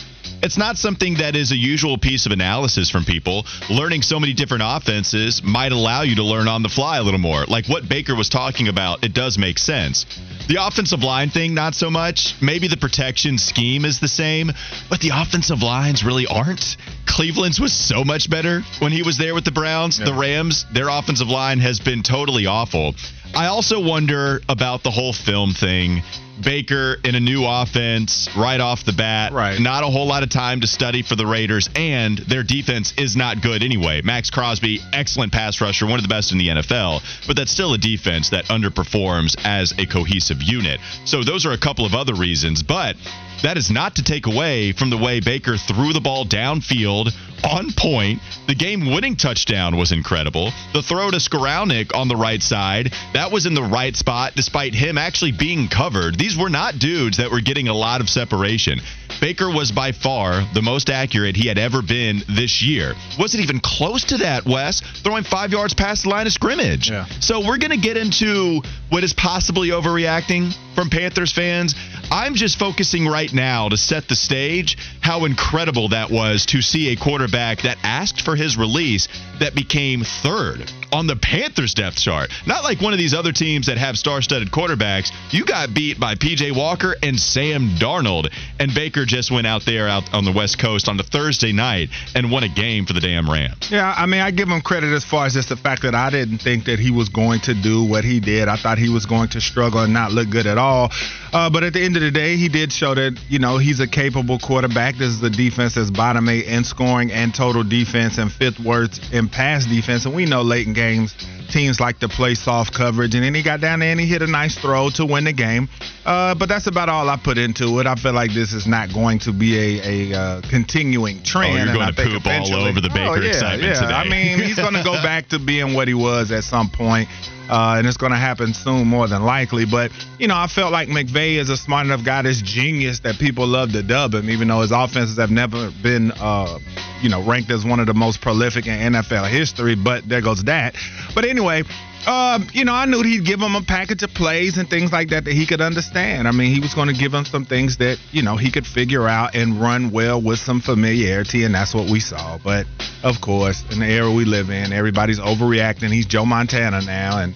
It's 0.43 0.57
not 0.57 0.77
something 0.77 1.15
that 1.15 1.35
is 1.35 1.51
a 1.51 1.55
usual 1.55 1.97
piece 1.97 2.27
of 2.27 2.31
analysis 2.31 2.91
from 2.91 3.05
people. 3.05 3.45
Learning 3.71 4.03
so 4.03 4.19
many 4.19 4.33
different 4.33 4.63
offenses 4.65 5.41
might 5.43 5.71
allow 5.71 6.03
you 6.03 6.15
to 6.17 6.23
learn 6.23 6.47
on 6.47 6.61
the 6.61 6.69
fly 6.69 6.97
a 6.97 7.03
little 7.03 7.19
more. 7.19 7.45
Like 7.45 7.67
what 7.67 7.89
Baker 7.89 8.15
was 8.15 8.29
talking 8.29 8.67
about, 8.67 9.03
it 9.03 9.13
does 9.13 9.39
make 9.39 9.57
sense. 9.57 10.05
The 10.47 10.57
offensive 10.59 11.01
line 11.01 11.31
thing, 11.31 11.55
not 11.55 11.73
so 11.73 11.89
much. 11.89 12.35
Maybe 12.39 12.67
the 12.67 12.77
protection 12.77 13.39
scheme 13.39 13.83
is 13.83 13.99
the 13.99 14.07
same, 14.07 14.51
but 14.89 14.99
the 14.99 15.09
offensive 15.13 15.63
lines 15.63 16.03
really 16.03 16.27
aren't. 16.27 16.77
Cleveland's 17.05 17.59
was 17.59 17.73
so 17.73 18.03
much 18.03 18.29
better 18.29 18.61
when 18.79 18.91
he 18.91 19.03
was 19.03 19.17
there 19.17 19.33
with 19.33 19.45
the 19.45 19.51
Browns. 19.51 19.99
Yeah. 19.99 20.05
The 20.05 20.13
Rams, 20.13 20.65
their 20.73 20.89
offensive 20.89 21.27
line 21.27 21.59
has 21.59 21.79
been 21.79 22.03
totally 22.03 22.45
awful. 22.45 22.95
I 23.35 23.47
also 23.47 23.81
wonder 23.81 24.41
about 24.47 24.83
the 24.83 24.91
whole 24.91 25.13
film 25.13 25.53
thing. 25.53 26.03
Baker 26.43 26.97
in 27.03 27.15
a 27.15 27.19
new 27.19 27.45
offense 27.45 28.29
right 28.35 28.59
off 28.59 28.83
the 28.83 28.93
bat. 28.93 29.31
Right. 29.31 29.59
Not 29.59 29.83
a 29.83 29.87
whole 29.87 30.07
lot 30.07 30.23
of 30.23 30.29
time 30.29 30.61
to 30.61 30.67
study 30.67 31.01
for 31.01 31.15
the 31.15 31.25
Raiders, 31.25 31.69
and 31.75 32.17
their 32.17 32.43
defense 32.43 32.93
is 32.97 33.15
not 33.15 33.41
good 33.41 33.63
anyway. 33.63 34.01
Maxx 34.01 34.29
Crosby, 34.29 34.79
excellent 34.91 35.31
pass 35.31 35.61
rusher, 35.61 35.85
one 35.85 35.95
of 35.97 36.03
the 36.03 36.09
best 36.09 36.31
in 36.31 36.37
the 36.37 36.49
NFL, 36.49 37.01
but 37.27 37.35
that's 37.35 37.51
still 37.51 37.73
a 37.73 37.77
defense 37.77 38.29
that 38.29 38.45
underperforms 38.45 39.35
as 39.43 39.73
a 39.77 39.85
cohesive 39.85 40.41
unit. 40.41 40.79
So 41.05 41.23
those 41.23 41.45
are 41.45 41.51
a 41.51 41.57
couple 41.57 41.85
of 41.85 41.93
other 41.93 42.13
reasons, 42.13 42.63
but 42.63 42.97
that 43.43 43.57
is 43.57 43.69
not 43.69 43.95
to 43.95 44.03
take 44.03 44.27
away 44.27 44.71
from 44.71 44.89
the 44.89 44.97
way 44.97 45.19
Baker 45.19 45.57
threw 45.57 45.93
the 45.93 46.01
ball 46.01 46.25
downfield 46.25 47.11
on 47.43 47.71
point. 47.73 48.21
The 48.47 48.55
game 48.55 48.91
winning 48.91 49.15
touchdown 49.15 49.77
was 49.77 49.91
incredible. 49.91 50.51
The 50.73 50.81
throw 50.81 51.11
to 51.11 51.17
Skowronek 51.17 51.95
on 51.95 52.07
the 52.07 52.15
right 52.15 52.41
side, 52.41 52.93
that 53.13 53.31
was 53.31 53.45
in 53.45 53.53
the 53.53 53.63
right 53.63 53.95
spot 53.95 54.33
despite 54.35 54.73
him 54.73 54.97
actually 54.97 55.31
being 55.31 55.67
covered. 55.67 56.17
These 56.17 56.37
were 56.37 56.49
not 56.49 56.79
dudes 56.79 57.17
that 57.17 57.31
were 57.31 57.41
getting 57.41 57.67
a 57.67 57.73
lot 57.73 58.01
of 58.01 58.09
separation. 58.09 58.79
Baker 59.21 59.49
was 59.49 59.71
by 59.71 59.91
far 59.91 60.45
the 60.53 60.61
most 60.61 60.89
accurate 60.89 61.35
he 61.35 61.47
had 61.47 61.57
ever 61.57 61.81
been 61.81 62.21
this 62.27 62.61
year. 62.61 62.93
Wasn't 63.17 63.41
even 63.41 63.59
close 63.59 64.03
to 64.05 64.17
that, 64.17 64.45
Wes, 64.45 64.81
throwing 65.03 65.23
five 65.23 65.51
yards 65.51 65.73
past 65.73 66.03
the 66.03 66.09
line 66.09 66.27
of 66.27 66.33
scrimmage. 66.33 66.89
Yeah. 66.89 67.05
So 67.21 67.39
we're 67.39 67.57
going 67.57 67.71
to 67.71 67.77
get 67.77 67.97
into 67.97 68.61
what 68.89 69.03
is 69.03 69.13
possibly 69.13 69.69
overreacting 69.69 70.53
from 70.75 70.89
Panthers 70.89 71.31
fans. 71.31 71.75
I'm 72.11 72.35
just 72.35 72.59
focusing 72.59 73.07
right 73.07 73.33
now 73.33 73.69
to 73.69 73.77
set 73.77 74.07
the 74.07 74.15
stage 74.15 74.77
how 75.01 75.25
incredible 75.25 75.89
that 75.89 76.11
was 76.11 76.45
to 76.47 76.61
see 76.61 76.89
a 76.89 76.95
quarterback 76.95 77.63
that 77.63 77.77
asked 77.83 78.21
for 78.21 78.35
his 78.35 78.57
release 78.57 79.07
that 79.39 79.55
became 79.55 80.03
third 80.03 80.71
on 80.91 81.07
the 81.07 81.15
Panthers 81.15 81.73
depth 81.73 81.97
chart. 81.97 82.29
Not 82.45 82.63
like 82.63 82.81
one 82.81 82.93
of 82.93 82.99
these 82.99 83.13
other 83.13 83.31
teams 83.31 83.67
that 83.67 83.77
have 83.77 83.97
star 83.97 84.21
studded 84.21 84.51
quarterbacks. 84.51 85.11
You 85.31 85.45
got 85.45 85.73
beat 85.73 85.99
by 85.99 86.15
PJ 86.15 86.55
Walker 86.55 86.95
and 87.01 87.19
Sam 87.19 87.75
Darnold. 87.79 88.31
And 88.59 88.73
Baker 88.73 89.05
just 89.05 89.31
went 89.31 89.47
out 89.47 89.65
there 89.65 89.87
out 89.87 90.13
on 90.13 90.25
the 90.25 90.31
West 90.31 90.59
Coast 90.59 90.87
on 90.87 90.97
the 90.97 91.03
Thursday 91.03 91.51
night 91.51 91.89
and 92.13 92.31
won 92.31 92.43
a 92.43 92.49
game 92.49 92.85
for 92.85 92.93
the 92.93 92.99
damn 92.99 93.29
Rams. 93.29 93.69
Yeah, 93.71 93.93
I 93.95 94.05
mean, 94.05 94.21
I 94.21 94.31
give 94.31 94.49
him 94.49 94.61
credit 94.61 94.93
as 94.93 95.03
far 95.03 95.25
as 95.25 95.33
just 95.33 95.49
the 95.49 95.57
fact 95.57 95.83
that 95.83 95.95
I 95.95 96.09
didn't 96.09 96.39
think 96.39 96.65
that 96.65 96.79
he 96.79 96.91
was 96.91 97.09
going 97.09 97.41
to 97.41 97.53
do 97.53 97.83
what 97.83 98.03
he 98.03 98.19
did. 98.19 98.47
I 98.47 98.55
thought 98.55 98.77
he 98.77 98.89
was 98.89 99.05
going 99.05 99.29
to 99.29 99.41
struggle 99.41 99.81
and 99.81 99.93
not 99.93 100.11
look 100.11 100.29
good 100.29 100.47
at 100.47 100.57
all. 100.57 100.91
Uh, 101.33 101.49
but 101.49 101.63
at 101.63 101.73
the 101.73 101.83
end 101.83 101.95
of 101.95 102.01
the 102.01 102.11
day, 102.11 102.37
he 102.37 102.49
did 102.49 102.71
show 102.71 102.95
that, 102.95 103.19
you 103.29 103.39
know, 103.39 103.57
he's 103.57 103.79
a 103.79 103.87
capable 103.87 104.39
quarterback. 104.39 104.95
This 104.95 105.09
is 105.09 105.23
a 105.23 105.29
defense 105.29 105.75
that's 105.75 105.91
bottom 105.91 106.29
eight 106.29 106.45
in 106.45 106.63
scoring 106.63 107.11
and 107.11 107.33
total 107.33 107.63
defense 107.63 108.17
and 108.17 108.31
fifth 108.31 108.59
worst 108.59 109.13
in 109.13 109.29
pass 109.29 109.65
defense. 109.65 110.05
And 110.05 110.15
we 110.15 110.25
know 110.25 110.41
in 110.65 110.73
games, 110.75 111.15
teams 111.49 111.79
like 111.79 111.99
to 111.99 112.09
play 112.09 112.35
soft 112.35 112.73
coverage. 112.73 113.15
And 113.15 113.23
then 113.23 113.33
he 113.33 113.41
got 113.41 113.61
down 113.61 113.79
there 113.79 113.91
and 113.91 113.99
he 113.99 114.05
hit 114.05 114.21
a 114.21 114.27
nice 114.27 114.57
throw 114.57 114.89
to 114.91 115.05
win 115.05 115.23
the 115.23 115.33
game. 115.33 115.69
Uh, 116.05 116.35
but 116.35 116.49
that's 116.49 116.67
about 116.67 116.89
all 116.89 117.09
I 117.09 117.17
put 117.17 117.37
into 117.37 117.79
it. 117.79 117.87
I 117.87 117.95
feel 117.95 118.13
like 118.13 118.33
this 118.33 118.53
is 118.53 118.67
not 118.67 118.93
going 118.93 119.19
to 119.19 119.31
be 119.31 119.57
a, 119.57 120.11
a 120.11 120.19
uh, 120.19 120.41
continuing 120.49 121.23
trend. 121.23 121.53
Oh, 121.53 121.63
you're 121.63 121.73
going 121.73 121.93
to 121.93 122.03
poop 122.03 122.25
all 122.27 122.53
over 122.53 122.81
the 122.81 122.89
Baker 122.89 123.09
oh, 123.09 123.15
yeah, 123.15 123.29
excitement 123.29 123.73
yeah. 123.73 123.81
today. 123.81 123.93
I 123.93 124.09
mean, 124.09 124.43
he's 124.43 124.57
going 124.57 124.73
to 124.73 124.83
go 124.83 124.93
back 125.03 125.29
to 125.29 125.39
being 125.39 125.73
what 125.73 125.87
he 125.87 125.93
was 125.93 126.31
at 126.31 126.43
some 126.43 126.69
point 126.69 127.07
uh, 127.49 127.75
and 127.77 127.87
it's 127.87 127.97
going 127.97 128.11
to 128.11 128.17
happen 128.17 128.53
soon 128.53 128.87
more 128.87 129.07
than 129.07 129.23
likely. 129.23 129.65
But, 129.65 129.91
you 130.19 130.27
know, 130.27 130.35
I 130.35 130.47
felt 130.47 130.71
like 130.71 130.87
McVay 130.87 131.35
is 131.35 131.49
a 131.49 131.57
smart 131.57 131.85
enough 131.85 132.03
guy, 132.03 132.21
this 132.21 132.41
genius 132.41 132.99
that 133.01 133.19
people 133.19 133.47
love 133.47 133.71
to 133.73 133.83
dub 133.83 134.13
him, 134.13 134.29
even 134.29 134.47
though 134.47 134.61
his 134.61 134.71
offenses 134.71 135.17
have 135.17 135.31
never 135.31 135.71
been, 135.83 136.11
uh, 136.11 136.59
you 137.01 137.09
know, 137.09 137.23
ranked 137.23 137.51
as 137.51 137.65
one 137.65 137.79
of 137.79 137.87
the 137.87 137.93
most 137.93 138.21
prolific 138.21 138.67
in 138.67 138.93
NFL 138.93 139.29
history. 139.29 139.75
But 139.75 140.07
there 140.07 140.21
goes 140.21 140.43
that. 140.45 140.75
But 141.13 141.25
anyway, 141.25 141.63
um, 142.07 142.47
you 142.53 142.65
know, 142.65 142.73
I 142.73 142.85
knew 142.85 143.01
he'd 143.01 143.25
give 143.25 143.39
him 143.39 143.55
a 143.55 143.63
package 143.63 144.03
of 144.03 144.13
plays 144.13 144.57
and 144.57 144.69
things 144.69 144.91
like 144.91 145.09
that 145.09 145.25
that 145.25 145.33
he 145.33 145.45
could 145.45 145.61
understand. 145.61 146.27
I 146.27 146.31
mean, 146.31 146.53
he 146.53 146.59
was 146.59 146.73
going 146.73 146.87
to 146.87 146.93
give 146.93 147.13
him 147.13 147.25
some 147.25 147.45
things 147.45 147.77
that, 147.77 147.97
you 148.11 148.21
know, 148.21 148.37
he 148.37 148.51
could 148.51 148.67
figure 148.67 149.07
out 149.07 149.35
and 149.35 149.59
run 149.59 149.91
well 149.91 150.21
with 150.21 150.39
some 150.39 150.61
familiarity, 150.61 151.43
and 151.43 151.55
that's 151.55 151.73
what 151.73 151.89
we 151.89 151.99
saw. 151.99 152.37
But, 152.37 152.67
of 153.03 153.21
course, 153.21 153.63
in 153.71 153.79
the 153.79 153.87
era 153.87 154.11
we 154.11 154.25
live 154.25 154.49
in, 154.49 154.71
everybody's 154.71 155.19
overreacting. 155.19 155.91
He's 155.91 156.05
Joe 156.05 156.25
Montana 156.25 156.81
now, 156.81 157.19
and 157.19 157.33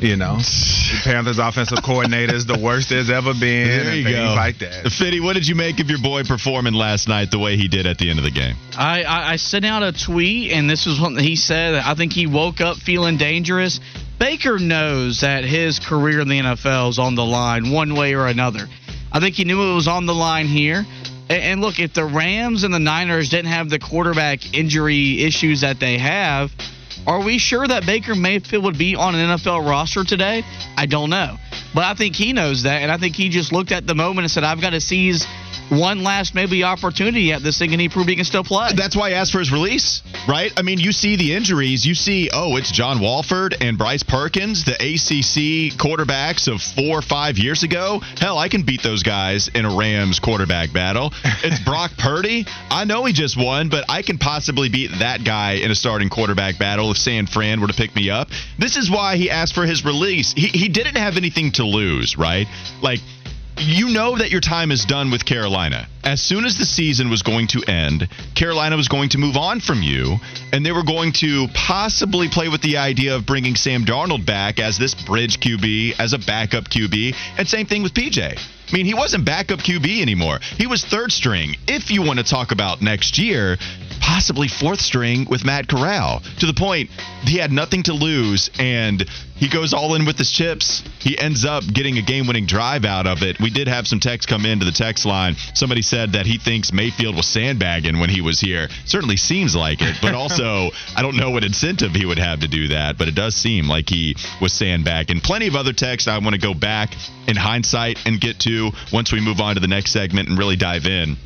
you 0.00 0.16
know, 0.16 0.36
the 0.36 1.00
Panthers 1.04 1.38
offensive 1.38 1.82
coordinator 1.82 2.34
is 2.34 2.46
the 2.46 2.58
worst 2.58 2.88
there's 2.88 3.10
ever 3.10 3.32
been. 3.32 3.68
There 3.68 3.94
you 3.94 4.04
go. 4.04 4.34
Like 4.34 4.58
that. 4.58 4.90
Fitty, 4.90 5.20
what 5.20 5.34
did 5.34 5.46
you 5.46 5.54
make 5.54 5.80
of 5.80 5.90
your 5.90 6.00
boy 6.00 6.24
performing 6.24 6.74
last 6.74 7.08
night 7.08 7.30
the 7.30 7.38
way 7.38 7.56
he 7.56 7.68
did 7.68 7.86
at 7.86 7.98
the 7.98 8.10
end 8.10 8.18
of 8.18 8.24
the 8.24 8.30
game? 8.30 8.56
I, 8.76 9.02
I, 9.02 9.32
I 9.32 9.36
sent 9.36 9.64
out 9.64 9.82
a 9.82 9.92
tweet, 9.92 10.52
and 10.52 10.68
this 10.68 10.86
is 10.86 11.00
what 11.00 11.20
he 11.20 11.36
said. 11.36 11.74
I 11.74 11.94
think 11.94 12.12
he 12.12 12.26
woke 12.26 12.60
up 12.60 12.76
feeling 12.78 13.18
dangerous. 13.18 13.80
Baker 14.18 14.58
knows 14.58 15.20
that 15.20 15.44
his 15.44 15.78
career 15.78 16.20
in 16.20 16.28
the 16.28 16.40
NFL 16.40 16.90
is 16.90 16.98
on 16.98 17.14
the 17.14 17.24
line 17.24 17.70
one 17.70 17.94
way 17.94 18.14
or 18.14 18.26
another. 18.26 18.68
I 19.12 19.20
think 19.20 19.34
he 19.34 19.44
knew 19.44 19.72
it 19.72 19.74
was 19.74 19.88
on 19.88 20.06
the 20.06 20.14
line 20.14 20.46
here. 20.46 20.84
And 21.28 21.60
look, 21.60 21.78
if 21.78 21.94
the 21.94 22.04
Rams 22.04 22.64
and 22.64 22.74
the 22.74 22.80
Niners 22.80 23.28
didn't 23.28 23.52
have 23.52 23.70
the 23.70 23.78
quarterback 23.78 24.52
injury 24.52 25.22
issues 25.22 25.60
that 25.60 25.78
they 25.78 25.96
have, 25.98 26.50
are 27.06 27.22
we 27.22 27.38
sure 27.38 27.66
that 27.66 27.86
Baker 27.86 28.14
Mayfield 28.14 28.64
would 28.64 28.78
be 28.78 28.94
on 28.96 29.14
an 29.14 29.38
NFL 29.38 29.68
roster 29.68 30.04
today? 30.04 30.44
I 30.76 30.86
don't 30.86 31.10
know. 31.10 31.36
But 31.74 31.84
I 31.84 31.94
think 31.94 32.16
he 32.16 32.32
knows 32.32 32.64
that, 32.64 32.82
and 32.82 32.90
I 32.90 32.98
think 32.98 33.14
he 33.16 33.28
just 33.28 33.52
looked 33.52 33.72
at 33.72 33.86
the 33.86 33.94
moment 33.94 34.24
and 34.24 34.30
said, 34.30 34.44
I've 34.44 34.60
got 34.60 34.70
to 34.70 34.80
seize 34.80 35.26
one 35.70 36.02
last 36.02 36.34
maybe 36.34 36.64
opportunity 36.64 37.32
at 37.32 37.42
this 37.42 37.58
thing, 37.58 37.72
and 37.72 37.80
he 37.80 37.88
proved 37.88 38.08
he 38.08 38.16
can 38.16 38.24
still 38.24 38.44
play. 38.44 38.70
That's 38.74 38.96
why 38.96 39.10
he 39.10 39.14
asked 39.14 39.32
for 39.32 39.38
his 39.38 39.52
release, 39.52 40.02
right? 40.28 40.52
I 40.56 40.62
mean, 40.62 40.80
you 40.80 40.92
see 40.92 41.16
the 41.16 41.34
injuries. 41.34 41.86
You 41.86 41.94
see, 41.94 42.28
oh, 42.32 42.56
it's 42.56 42.72
John 42.72 43.00
Wolford 43.00 43.56
and 43.60 43.78
Bryce 43.78 44.02
Perkins, 44.02 44.64
the 44.64 44.74
ACC 44.74 45.78
quarterbacks 45.78 46.52
of 46.52 46.60
four 46.60 46.98
or 46.98 47.02
five 47.02 47.38
years 47.38 47.62
ago. 47.62 48.00
Hell, 48.18 48.38
I 48.38 48.48
can 48.48 48.62
beat 48.62 48.82
those 48.82 49.02
guys 49.02 49.48
in 49.48 49.64
a 49.64 49.76
Rams 49.76 50.18
quarterback 50.18 50.72
battle. 50.72 51.12
It's 51.44 51.60
Brock 51.64 51.92
Purdy. 51.96 52.46
I 52.70 52.84
know 52.84 53.04
he 53.04 53.12
just 53.12 53.36
won, 53.36 53.68
but 53.68 53.84
I 53.88 54.02
can 54.02 54.18
possibly 54.18 54.68
beat 54.68 54.90
that 54.98 55.24
guy 55.24 55.52
in 55.52 55.70
a 55.70 55.74
starting 55.74 56.08
quarterback 56.08 56.58
battle 56.58 56.90
if 56.90 56.96
San 56.96 57.26
Fran 57.26 57.60
were 57.60 57.68
to 57.68 57.74
pick 57.74 57.94
me 57.94 58.10
up. 58.10 58.28
This 58.58 58.76
is 58.76 58.90
why 58.90 59.16
he 59.16 59.30
asked 59.30 59.54
for 59.54 59.66
his 59.66 59.84
release. 59.84 60.32
He, 60.32 60.48
he 60.48 60.68
didn't 60.68 60.96
have 60.96 61.16
anything 61.16 61.52
to 61.52 61.59
lose, 61.64 62.16
right? 62.16 62.46
Like, 62.82 63.00
you 63.58 63.90
know 63.90 64.16
that 64.16 64.30
your 64.30 64.40
time 64.40 64.70
is 64.70 64.84
done 64.84 65.10
with 65.10 65.24
Carolina. 65.24 65.86
As 66.02 66.22
soon 66.22 66.46
as 66.46 66.56
the 66.56 66.64
season 66.64 67.10
was 67.10 67.22
going 67.22 67.46
to 67.48 67.62
end, 67.64 68.08
Carolina 68.34 68.76
was 68.76 68.88
going 68.88 69.10
to 69.10 69.18
move 69.18 69.36
on 69.36 69.60
from 69.60 69.82
you, 69.82 70.16
and 70.52 70.64
they 70.64 70.72
were 70.72 70.82
going 70.82 71.12
to 71.14 71.46
possibly 71.52 72.28
play 72.28 72.48
with 72.48 72.62
the 72.62 72.78
idea 72.78 73.14
of 73.14 73.26
bringing 73.26 73.56
Sam 73.56 73.84
Darnold 73.84 74.24
back 74.24 74.58
as 74.58 74.78
this 74.78 74.94
bridge 74.94 75.40
QB, 75.40 75.98
as 75.98 76.14
a 76.14 76.18
backup 76.18 76.64
QB, 76.64 77.14
and 77.36 77.46
same 77.46 77.66
thing 77.66 77.82
with 77.82 77.92
PJ. 77.92 78.20
I 78.22 78.72
mean, 78.72 78.86
he 78.86 78.94
wasn't 78.94 79.26
backup 79.26 79.58
QB 79.58 80.00
anymore. 80.00 80.38
He 80.56 80.66
was 80.66 80.84
third 80.84 81.12
string. 81.12 81.56
If 81.68 81.90
you 81.90 82.02
want 82.02 82.18
to 82.18 82.24
talk 82.24 82.52
about 82.52 82.80
next 82.80 83.18
year, 83.18 83.58
possibly 84.00 84.48
fourth 84.48 84.80
string 84.80 85.26
with 85.30 85.44
Matt 85.44 85.68
Corral 85.68 86.22
to 86.40 86.46
the 86.46 86.54
point 86.54 86.90
he 87.22 87.38
had 87.38 87.52
nothing 87.52 87.82
to 87.84 87.92
lose 87.92 88.50
and 88.58 89.04
he 89.36 89.48
goes 89.48 89.72
all 89.72 89.94
in 89.94 90.04
with 90.04 90.18
his 90.18 90.30
chips. 90.30 90.82
He 90.98 91.18
ends 91.18 91.46
up 91.46 91.64
getting 91.64 91.96
a 91.96 92.02
game 92.02 92.26
winning 92.26 92.44
drive 92.44 92.84
out 92.84 93.06
of 93.06 93.22
it. 93.22 93.40
We 93.40 93.48
did 93.48 93.68
have 93.68 93.86
some 93.86 93.98
text 93.98 94.28
come 94.28 94.44
into 94.44 94.66
the 94.66 94.72
text 94.72 95.06
line. 95.06 95.34
Somebody 95.54 95.80
said 95.80 96.12
that 96.12 96.26
he 96.26 96.36
thinks 96.36 96.72
Mayfield 96.72 97.16
was 97.16 97.26
sandbagging 97.26 97.98
when 98.00 98.10
he 98.10 98.20
was 98.20 98.38
here. 98.38 98.68
Certainly 98.84 99.16
seems 99.16 99.56
like 99.56 99.80
it, 99.80 99.96
but 100.02 100.14
also 100.20 100.70
I 100.94 101.00
don't 101.00 101.16
know 101.16 101.30
what 101.30 101.44
incentive 101.44 101.92
he 101.92 102.04
would 102.04 102.18
have 102.18 102.40
to 102.40 102.48
do 102.48 102.68
that, 102.68 102.98
but 102.98 103.08
it 103.08 103.14
does 103.14 103.34
seem 103.34 103.66
like 103.66 103.88
he 103.88 104.14
was 104.42 104.52
sandbagging. 104.52 105.20
Plenty 105.20 105.46
of 105.46 105.54
other 105.54 105.72
texts 105.72 106.06
I 106.06 106.18
want 106.18 106.34
to 106.34 106.40
go 106.40 106.52
back 106.52 106.94
in 107.26 107.36
hindsight 107.36 107.98
and 108.04 108.20
get 108.20 108.40
to 108.40 108.72
once 108.92 109.12
we 109.12 109.20
move 109.20 109.40
on 109.40 109.54
to 109.54 109.60
the 109.60 109.68
next 109.68 109.92
segment 109.92 110.28
and 110.28 110.38
really 110.38 110.56
dive 110.56 110.84
in. 110.84 111.16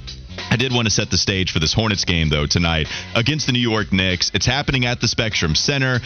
I 0.51 0.57
did 0.57 0.73
want 0.73 0.87
to 0.87 0.91
set 0.91 1.11
the 1.11 1.19
stage 1.19 1.53
for 1.53 1.59
this 1.59 1.73
Hornets 1.73 2.05
game, 2.05 2.29
though, 2.29 2.47
tonight 2.47 2.89
against 3.15 3.47
the 3.47 3.53
New 3.53 3.59
York 3.59 3.93
Knicks. 3.93 4.31
It's 4.35 4.47
happening 4.47 4.87
at 4.87 5.01
the 5.01 5.09
Spectrum 5.09 5.55
Center. 5.55 6.01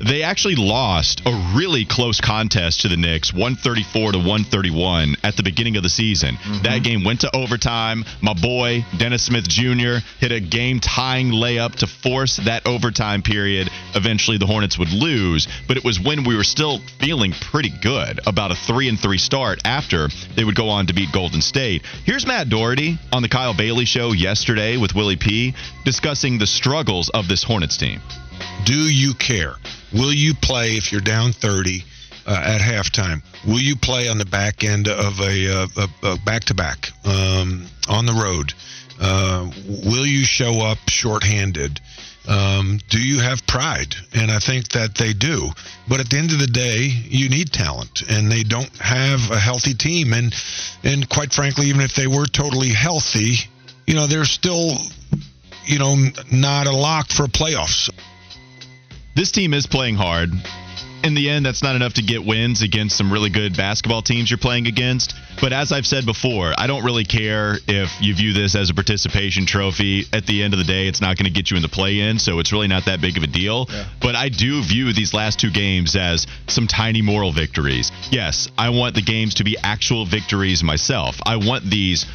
They 0.00 0.22
actually 0.22 0.56
lost 0.56 1.22
a 1.24 1.52
really 1.56 1.84
close 1.84 2.20
contest 2.20 2.80
to 2.80 2.88
the 2.88 2.96
Knicks, 2.96 3.32
134 3.32 4.12
to 4.12 4.18
131 4.18 5.16
at 5.22 5.36
the 5.36 5.42
beginning 5.42 5.76
of 5.76 5.82
the 5.82 5.88
season. 5.88 6.34
Mm-hmm. 6.34 6.62
That 6.62 6.82
game 6.82 7.04
went 7.04 7.20
to 7.20 7.34
overtime. 7.34 8.04
My 8.20 8.34
boy 8.34 8.84
Dennis 8.98 9.24
Smith 9.24 9.48
Jr. 9.48 10.04
hit 10.18 10.32
a 10.32 10.40
game-tying 10.40 11.30
layup 11.30 11.76
to 11.76 11.86
force 11.86 12.36
that 12.44 12.66
overtime 12.66 13.22
period. 13.22 13.70
Eventually, 13.94 14.36
the 14.36 14.46
Hornets 14.46 14.78
would 14.78 14.92
lose, 14.92 15.46
but 15.68 15.76
it 15.76 15.84
was 15.84 16.00
when 16.00 16.24
we 16.24 16.36
were 16.36 16.44
still 16.44 16.80
feeling 16.98 17.32
pretty 17.32 17.72
good 17.82 18.20
about 18.26 18.50
a 18.50 18.56
three 18.56 18.88
and 18.88 18.98
three 18.98 19.18
start 19.18 19.60
after 19.64 20.08
they 20.34 20.44
would 20.44 20.56
go 20.56 20.68
on 20.68 20.86
to 20.86 20.92
beat 20.92 21.12
Golden 21.12 21.40
State. 21.40 21.82
Here's 22.04 22.26
Matt 22.26 22.48
Doherty 22.48 22.98
on 23.12 23.22
the 23.22 23.28
Kyle 23.28 23.54
Bailey 23.54 23.84
Show 23.84 24.12
yesterday 24.12 24.76
with 24.76 24.94
Willie 24.94 25.16
P. 25.16 25.54
discussing 25.84 26.38
the 26.38 26.46
struggles 26.46 27.10
of 27.10 27.28
this 27.28 27.42
Hornets 27.42 27.76
team. 27.76 28.00
Do 28.64 28.74
you 28.74 29.14
care? 29.14 29.54
Will 29.92 30.12
you 30.12 30.34
play 30.34 30.72
if 30.72 30.90
you're 30.92 31.00
down 31.00 31.32
30 31.32 31.84
uh, 32.26 32.42
at 32.44 32.60
halftime? 32.60 33.22
Will 33.46 33.60
you 33.60 33.76
play 33.76 34.08
on 34.08 34.18
the 34.18 34.24
back 34.24 34.64
end 34.64 34.88
of 34.88 35.20
a, 35.20 36.16
back 36.24 36.44
to 36.44 36.54
back 36.54 36.90
on 37.04 38.06
the 38.06 38.18
road? 38.20 38.52
Uh, 39.00 39.50
will 39.84 40.06
you 40.06 40.24
show 40.24 40.60
up 40.60 40.78
shorthanded? 40.88 41.80
Um, 42.26 42.78
do 42.88 42.98
you 42.98 43.20
have 43.20 43.46
pride? 43.46 43.94
And 44.14 44.30
I 44.30 44.38
think 44.38 44.68
that 44.68 44.94
they 44.94 45.12
do. 45.12 45.50
But 45.88 46.00
at 46.00 46.08
the 46.08 46.16
end 46.16 46.32
of 46.32 46.38
the 46.38 46.46
day, 46.46 46.86
you 46.86 47.28
need 47.28 47.52
talent, 47.52 48.02
and 48.08 48.30
they 48.30 48.42
don't 48.42 48.74
have 48.78 49.30
a 49.30 49.38
healthy 49.38 49.74
team. 49.74 50.12
And 50.12 50.34
and 50.82 51.08
quite 51.08 51.32
frankly, 51.34 51.66
even 51.66 51.82
if 51.82 51.94
they 51.94 52.06
were 52.06 52.26
totally 52.26 52.70
healthy, 52.70 53.36
you 53.86 53.94
know, 53.94 54.06
they're 54.06 54.24
still, 54.24 54.78
you 55.66 55.78
know, 55.78 55.96
not 56.32 56.66
a 56.66 56.72
lock 56.72 57.08
for 57.08 57.26
playoffs. 57.26 57.90
This 59.14 59.30
team 59.30 59.54
is 59.54 59.66
playing 59.66 59.94
hard. 59.94 60.32
In 61.04 61.14
the 61.14 61.30
end, 61.30 61.46
that's 61.46 61.62
not 61.62 61.76
enough 61.76 61.94
to 61.94 62.02
get 62.02 62.24
wins 62.24 62.62
against 62.62 62.96
some 62.96 63.12
really 63.12 63.30
good 63.30 63.56
basketball 63.56 64.02
teams 64.02 64.28
you're 64.28 64.38
playing 64.38 64.66
against. 64.66 65.14
But 65.40 65.52
as 65.52 65.70
I've 65.70 65.86
said 65.86 66.04
before, 66.04 66.52
I 66.56 66.66
don't 66.66 66.82
really 66.82 67.04
care 67.04 67.58
if 67.68 67.90
you 68.00 68.14
view 68.14 68.32
this 68.32 68.56
as 68.56 68.70
a 68.70 68.74
participation 68.74 69.46
trophy. 69.46 70.06
At 70.12 70.26
the 70.26 70.42
end 70.42 70.52
of 70.54 70.58
the 70.58 70.64
day, 70.64 70.88
it's 70.88 71.00
not 71.00 71.16
going 71.16 71.26
to 71.26 71.30
get 71.30 71.50
you 71.50 71.56
in 71.56 71.62
the 71.62 71.68
play 71.68 72.00
in, 72.00 72.18
so 72.18 72.40
it's 72.40 72.52
really 72.52 72.68
not 72.68 72.86
that 72.86 73.00
big 73.00 73.16
of 73.16 73.22
a 73.22 73.28
deal. 73.28 73.66
Yeah. 73.68 73.84
But 74.00 74.16
I 74.16 74.30
do 74.30 74.62
view 74.62 74.92
these 74.92 75.14
last 75.14 75.38
two 75.38 75.50
games 75.50 75.94
as 75.94 76.26
some 76.48 76.66
tiny 76.66 77.02
moral 77.02 77.32
victories. 77.32 77.92
Yes, 78.10 78.48
I 78.58 78.70
want 78.70 78.94
the 78.94 79.02
games 79.02 79.34
to 79.34 79.44
be 79.44 79.56
actual 79.62 80.06
victories 80.06 80.64
myself. 80.64 81.20
I 81.24 81.36
want 81.36 81.64
these 81.70 82.06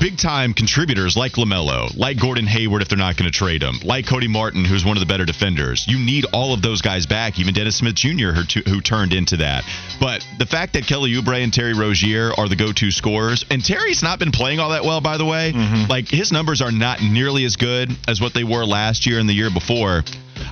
big 0.00 0.18
time 0.18 0.54
contributors 0.54 1.16
like 1.16 1.32
LaMelo, 1.32 1.96
like 1.96 2.18
Gordon 2.18 2.46
Hayward 2.46 2.82
if 2.82 2.88
they're 2.88 2.98
not 2.98 3.16
going 3.16 3.30
to 3.30 3.36
trade 3.36 3.62
him, 3.62 3.76
like 3.84 4.06
Cody 4.06 4.28
Martin, 4.28 4.64
who's 4.64 4.84
one 4.84 4.96
of 4.96 5.00
the 5.00 5.06
better 5.06 5.24
defenders. 5.24 5.86
You 5.86 5.98
need 5.98 6.26
all 6.32 6.54
of 6.54 6.62
those 6.62 6.82
guys 6.82 7.06
back, 7.06 7.38
even 7.38 7.54
Dennis 7.54 7.76
Smith 7.76 7.94
Jr., 7.94 8.32
who, 8.32 8.42
who 8.68 8.80
turned 8.80 9.12
into 9.12 9.38
that. 9.38 9.64
But 10.00 10.26
the 10.38 10.46
fact 10.46 10.74
that 10.74 10.86
Kelly 10.86 11.12
Oubre 11.12 11.42
and 11.42 11.52
Terry 11.52 11.74
Rozier 11.74 12.32
are 12.36 12.48
the 12.48 12.56
go 12.56 12.72
to 12.72 12.90
scorers, 12.90 13.44
and 13.50 13.64
Terry's 13.64 14.02
not 14.02 14.18
been 14.18 14.32
playing 14.32 14.60
all 14.60 14.70
that 14.70 14.84
well, 14.84 15.00
by 15.00 15.18
the 15.18 15.24
way. 15.24 15.52
Mm-hmm. 15.52 15.90
Like, 15.90 16.08
his 16.08 16.32
numbers 16.32 16.60
are 16.62 16.72
not 16.72 17.02
nearly 17.02 17.44
as 17.44 17.56
good 17.56 17.90
as 18.08 18.20
what 18.20 18.34
they 18.34 18.44
were 18.44 18.64
last 18.64 19.06
year 19.06 19.18
and 19.18 19.28
the 19.28 19.34
year 19.34 19.50
before. 19.50 20.02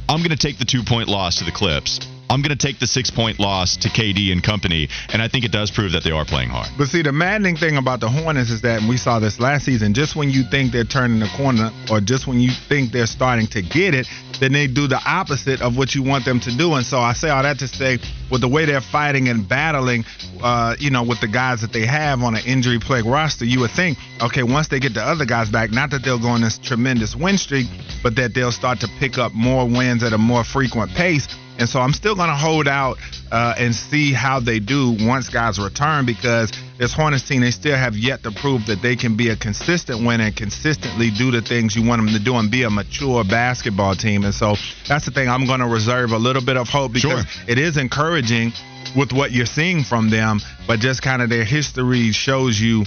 I'm 0.08 0.18
going 0.18 0.30
to 0.30 0.36
take 0.36 0.58
the 0.58 0.64
two 0.64 0.82
point 0.82 1.08
loss 1.08 1.36
to 1.36 1.44
the 1.44 1.52
Clips. 1.52 2.00
I'm 2.30 2.42
going 2.42 2.56
to 2.56 2.66
take 2.66 2.78
the 2.78 2.86
six 2.86 3.10
point 3.10 3.40
loss 3.40 3.76
to 3.78 3.88
KD 3.88 4.30
and 4.30 4.40
company, 4.40 4.88
and 5.12 5.20
I 5.20 5.26
think 5.26 5.44
it 5.44 5.50
does 5.50 5.72
prove 5.72 5.92
that 5.92 6.04
they 6.04 6.12
are 6.12 6.24
playing 6.24 6.48
hard. 6.48 6.68
But 6.78 6.86
see, 6.86 7.02
the 7.02 7.10
maddening 7.10 7.56
thing 7.56 7.76
about 7.76 7.98
the 7.98 8.08
Hornets 8.08 8.50
is 8.50 8.62
that, 8.62 8.82
we 8.88 8.96
saw 8.96 9.18
this 9.18 9.40
last 9.40 9.64
season, 9.64 9.94
just 9.94 10.14
when 10.14 10.30
you 10.30 10.44
think 10.44 10.70
they're 10.70 10.84
turning 10.84 11.18
the 11.18 11.30
corner, 11.36 11.70
or 11.90 12.00
just 12.00 12.28
when 12.28 12.38
you 12.38 12.50
think 12.68 12.92
they're 12.92 13.06
starting 13.06 13.48
to 13.48 13.62
get 13.62 13.94
it, 13.94 14.06
then 14.38 14.52
they 14.52 14.68
do 14.68 14.86
the 14.86 15.00
opposite 15.04 15.60
of 15.60 15.76
what 15.76 15.94
you 15.94 16.04
want 16.04 16.24
them 16.24 16.38
to 16.40 16.56
do. 16.56 16.74
And 16.74 16.86
so 16.86 16.98
I 16.98 17.14
say 17.14 17.30
all 17.30 17.42
that 17.42 17.58
to 17.58 17.68
say, 17.68 17.98
with 18.30 18.40
the 18.42 18.48
way 18.48 18.64
they're 18.64 18.80
fighting 18.80 19.28
and 19.28 19.48
battling, 19.48 20.04
uh, 20.40 20.76
you 20.78 20.90
know, 20.90 21.02
with 21.02 21.20
the 21.20 21.28
guys 21.28 21.60
that 21.62 21.72
they 21.72 21.84
have 21.84 22.22
on 22.22 22.36
an 22.36 22.42
injury 22.46 22.78
plague 22.78 23.06
roster, 23.06 23.44
you 23.44 23.58
would 23.60 23.72
think, 23.72 23.98
okay, 24.22 24.44
once 24.44 24.68
they 24.68 24.78
get 24.78 24.94
the 24.94 25.02
other 25.02 25.26
guys 25.26 25.50
back, 25.50 25.72
not 25.72 25.90
that 25.90 26.04
they'll 26.04 26.20
go 26.20 26.28
on 26.28 26.40
this 26.40 26.58
tremendous 26.58 27.16
win 27.16 27.38
streak, 27.38 27.66
but 28.04 28.14
that 28.16 28.34
they'll 28.34 28.52
start 28.52 28.78
to 28.80 28.88
pick 29.00 29.18
up 29.18 29.32
more 29.32 29.66
wins 29.66 30.02
at 30.04 30.12
a 30.12 30.18
more 30.18 30.44
frequent 30.44 30.92
pace. 30.92 31.26
And 31.60 31.68
so 31.68 31.78
I'm 31.78 31.92
still 31.92 32.14
going 32.14 32.30
to 32.30 32.34
hold 32.34 32.66
out 32.66 32.96
uh, 33.30 33.54
and 33.58 33.74
see 33.74 34.14
how 34.14 34.40
they 34.40 34.60
do 34.60 34.96
once 34.98 35.28
guys 35.28 35.58
return 35.58 36.06
because 36.06 36.50
this 36.78 36.94
Hornets 36.94 37.28
team, 37.28 37.42
they 37.42 37.50
still 37.50 37.76
have 37.76 37.94
yet 37.94 38.22
to 38.22 38.32
prove 38.32 38.64
that 38.66 38.80
they 38.80 38.96
can 38.96 39.14
be 39.14 39.28
a 39.28 39.36
consistent 39.36 40.04
winner 40.04 40.24
and 40.24 40.34
consistently 40.34 41.10
do 41.10 41.30
the 41.30 41.42
things 41.42 41.76
you 41.76 41.86
want 41.86 42.00
them 42.00 42.14
to 42.14 42.18
do 42.18 42.34
and 42.36 42.50
be 42.50 42.62
a 42.62 42.70
mature 42.70 43.24
basketball 43.24 43.94
team. 43.94 44.24
And 44.24 44.34
so 44.34 44.56
that's 44.88 45.04
the 45.04 45.10
thing 45.10 45.28
I'm 45.28 45.44
going 45.44 45.60
to 45.60 45.66
reserve 45.66 46.12
a 46.12 46.18
little 46.18 46.42
bit 46.42 46.56
of 46.56 46.66
hope 46.66 46.94
because 46.94 47.26
sure. 47.26 47.44
it 47.46 47.58
is 47.58 47.76
encouraging 47.76 48.52
with 48.96 49.12
what 49.12 49.30
you're 49.30 49.44
seeing 49.44 49.84
from 49.84 50.08
them, 50.08 50.40
but 50.70 50.78
just 50.78 51.02
kind 51.02 51.20
of 51.20 51.28
their 51.28 51.42
history 51.42 52.12
shows 52.12 52.60
you 52.60 52.84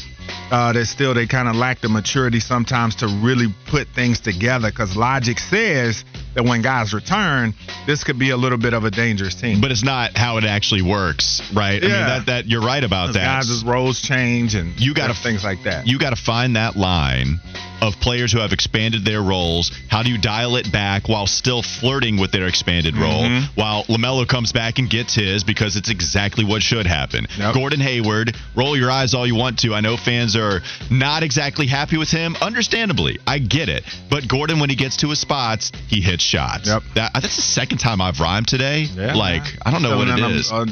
uh, 0.52 0.72
that 0.72 0.86
still 0.86 1.13
they 1.13 1.28
kind 1.28 1.50
of 1.50 1.56
lack 1.58 1.82
the 1.82 1.90
maturity 1.90 2.40
sometimes 2.40 2.96
to 2.96 3.08
really 3.22 3.54
put 3.68 3.90
things 3.90 4.22
together 4.22 4.70
because 4.72 4.96
logic 4.96 5.38
says 5.38 6.06
that 6.34 6.46
when 6.46 6.62
guys 6.62 6.94
return, 6.94 7.54
this 7.86 8.06
could 8.06 8.18
be 8.18 8.30
a 8.30 8.38
little 8.38 8.58
bit 8.58 8.74
of 8.74 8.86
a 8.86 8.92
dangerous 8.92 9.36
team. 9.36 9.60
But 9.60 9.72
it's 9.72 9.84
not 9.84 10.16
how 10.16 10.38
it 10.38 10.46
actually 10.46 10.82
works, 10.82 11.42
right? 11.54 11.84
Yeah. 11.84 11.90
I 11.90 11.92
mean, 11.92 12.08
that, 12.08 12.25
that 12.28 12.46
you're 12.46 12.63
right 12.63 12.84
about 12.84 13.13
that. 13.13 13.44
Guys' 13.44 13.63
roles 13.66 14.02
change 14.02 14.56
and 14.56 14.80
you 14.80 14.94
got 14.94 15.13
things 15.18 15.44
like 15.44 15.63
that. 15.63 15.86
You 15.86 16.00
got 16.00 16.12
to 16.12 16.22
find 16.22 16.56
that 16.56 16.78
line 16.78 17.40
of 17.82 18.00
players 18.00 18.32
who 18.32 18.40
have 18.40 18.54
expanded 18.54 19.04
their 19.04 19.22
roles. 19.22 19.72
How 19.90 20.04
do 20.04 20.10
you 20.10 20.18
dial 20.18 20.56
it 20.56 20.72
back 20.72 21.10
while 21.10 21.28
still 21.28 21.62
flirting 21.62 22.18
with 22.20 22.32
their 22.32 22.48
expanded 22.48 22.96
role? 22.96 23.24
Mm-hmm. 23.24 23.60
While 23.60 23.84
LaMelo 23.86 24.28
comes 24.28 24.54
back 24.54 24.80
and 24.80 24.90
gets 24.90 25.16
his 25.16 25.44
because 25.44 25.75
it's 25.75 25.90
exactly 25.90 26.46
what 26.46 26.62
should 26.62 26.88
happen. 26.88 27.28
Yep. 27.38 27.54
Gordon 27.54 27.73
Hayward, 27.80 28.36
roll 28.56 28.77
your 28.77 28.92
eyes 28.92 29.13
all 29.13 29.25
you 29.25 29.36
want 29.36 29.60
to. 29.60 29.74
I 29.74 29.82
know 29.82 29.98
fans 29.98 30.36
are 30.36 30.62
not 30.92 31.24
exactly 31.24 31.68
happy 31.68 31.98
with 31.98 32.10
him. 32.10 32.36
Understandably, 32.42 33.20
I 33.25 33.39
get 33.39 33.70
it. 33.70 33.84
But 34.10 34.27
Gordon, 34.27 34.60
when 34.60 34.70
he 34.70 34.75
gets 34.75 34.98
to 34.98 35.10
his 35.10 35.20
spots, 35.20 35.72
he 35.88 36.01
hits 36.01 36.24
shots. 36.24 36.68
Yep. 36.68 36.84
That, 36.96 37.12
that's 37.13 37.36
the 37.36 37.42
second 37.42 37.80
time 37.80 38.01
I've 38.01 38.20
rhymed 38.20 38.48
today. 38.48 38.82
Yeah, 38.84 39.13
like, 39.13 39.44
I 39.65 39.72
don't 39.72 39.82
know 39.82 39.98
what 39.98 40.08
it 40.08 40.20
is. 40.20 40.51
Uh, 40.51 40.65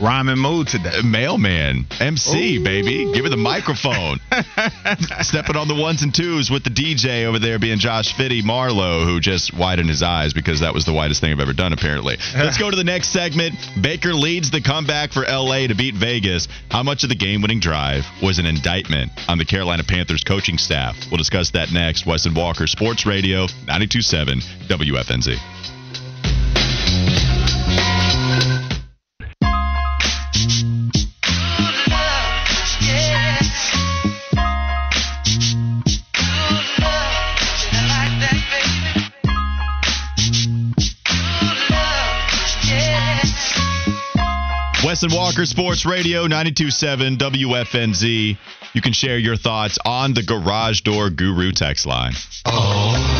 rhyming 0.00 0.38
mood 0.38 0.68
today. 0.68 0.90
Uh, 0.98 1.02
mailman, 1.02 1.86
MC, 2.00 2.56
Ooh. 2.56 2.64
baby. 2.64 3.10
Give 3.12 3.24
me 3.24 3.30
the 3.30 3.36
microphone. 3.36 4.18
Stepping 5.22 5.56
on 5.56 5.68
the 5.68 5.74
ones 5.74 6.02
and 6.02 6.14
twos 6.14 6.50
with 6.50 6.64
the 6.64 6.70
DJ 6.70 7.24
over 7.24 7.38
there 7.38 7.58
being 7.58 7.78
Josh 7.78 8.16
Fitty 8.16 8.42
Marlowe, 8.42 9.04
who 9.04 9.20
just 9.20 9.54
widened 9.54 9.88
his 9.88 10.02
eyes 10.02 10.32
because 10.32 10.60
that 10.60 10.74
was 10.74 10.84
the 10.84 10.92
widest 10.92 11.20
thing 11.20 11.32
I've 11.32 11.40
ever 11.40 11.52
done, 11.52 11.72
apparently. 11.72 12.16
Let's 12.34 12.58
go 12.58 12.70
to 12.70 12.76
the 12.76 12.84
next 12.84 13.08
segment. 13.12 13.54
Baker 13.80 14.14
leads 14.14 14.50
the 14.50 14.60
comeback 14.60 15.12
for 15.12 15.22
LA 15.22 15.66
to 15.66 15.74
beat 15.74 15.94
Vegas. 15.94 16.48
How 16.70 16.82
much 16.82 17.02
of 17.02 17.08
the 17.08 17.16
game 17.16 17.42
winning 17.42 17.60
drive 17.60 18.04
was 18.22 18.38
an 18.38 18.46
indictment 18.46 19.10
on 19.28 19.38
the 19.38 19.44
Carolina 19.44 19.84
Panthers 19.84 20.24
coaching 20.24 20.58
staff? 20.58 20.96
We'll 21.10 21.18
discuss 21.18 21.50
that 21.52 21.72
next. 21.72 22.06
Weston 22.06 22.34
Walker, 22.34 22.66
Sports 22.66 23.06
Radio, 23.06 23.46
927 23.66 24.40
WFNZ. 24.68 25.57
And 45.02 45.12
Walker 45.12 45.46
Sports 45.46 45.86
Radio 45.86 46.22
927 46.22 47.18
WFNZ. 47.18 48.36
You 48.74 48.82
can 48.82 48.92
share 48.92 49.18
your 49.18 49.36
thoughts 49.36 49.78
on 49.84 50.14
the 50.14 50.22
Garage 50.22 50.80
Door 50.80 51.10
Guru 51.10 51.52
text 51.52 51.86
line. 51.86 52.14
Oh. 52.46 53.17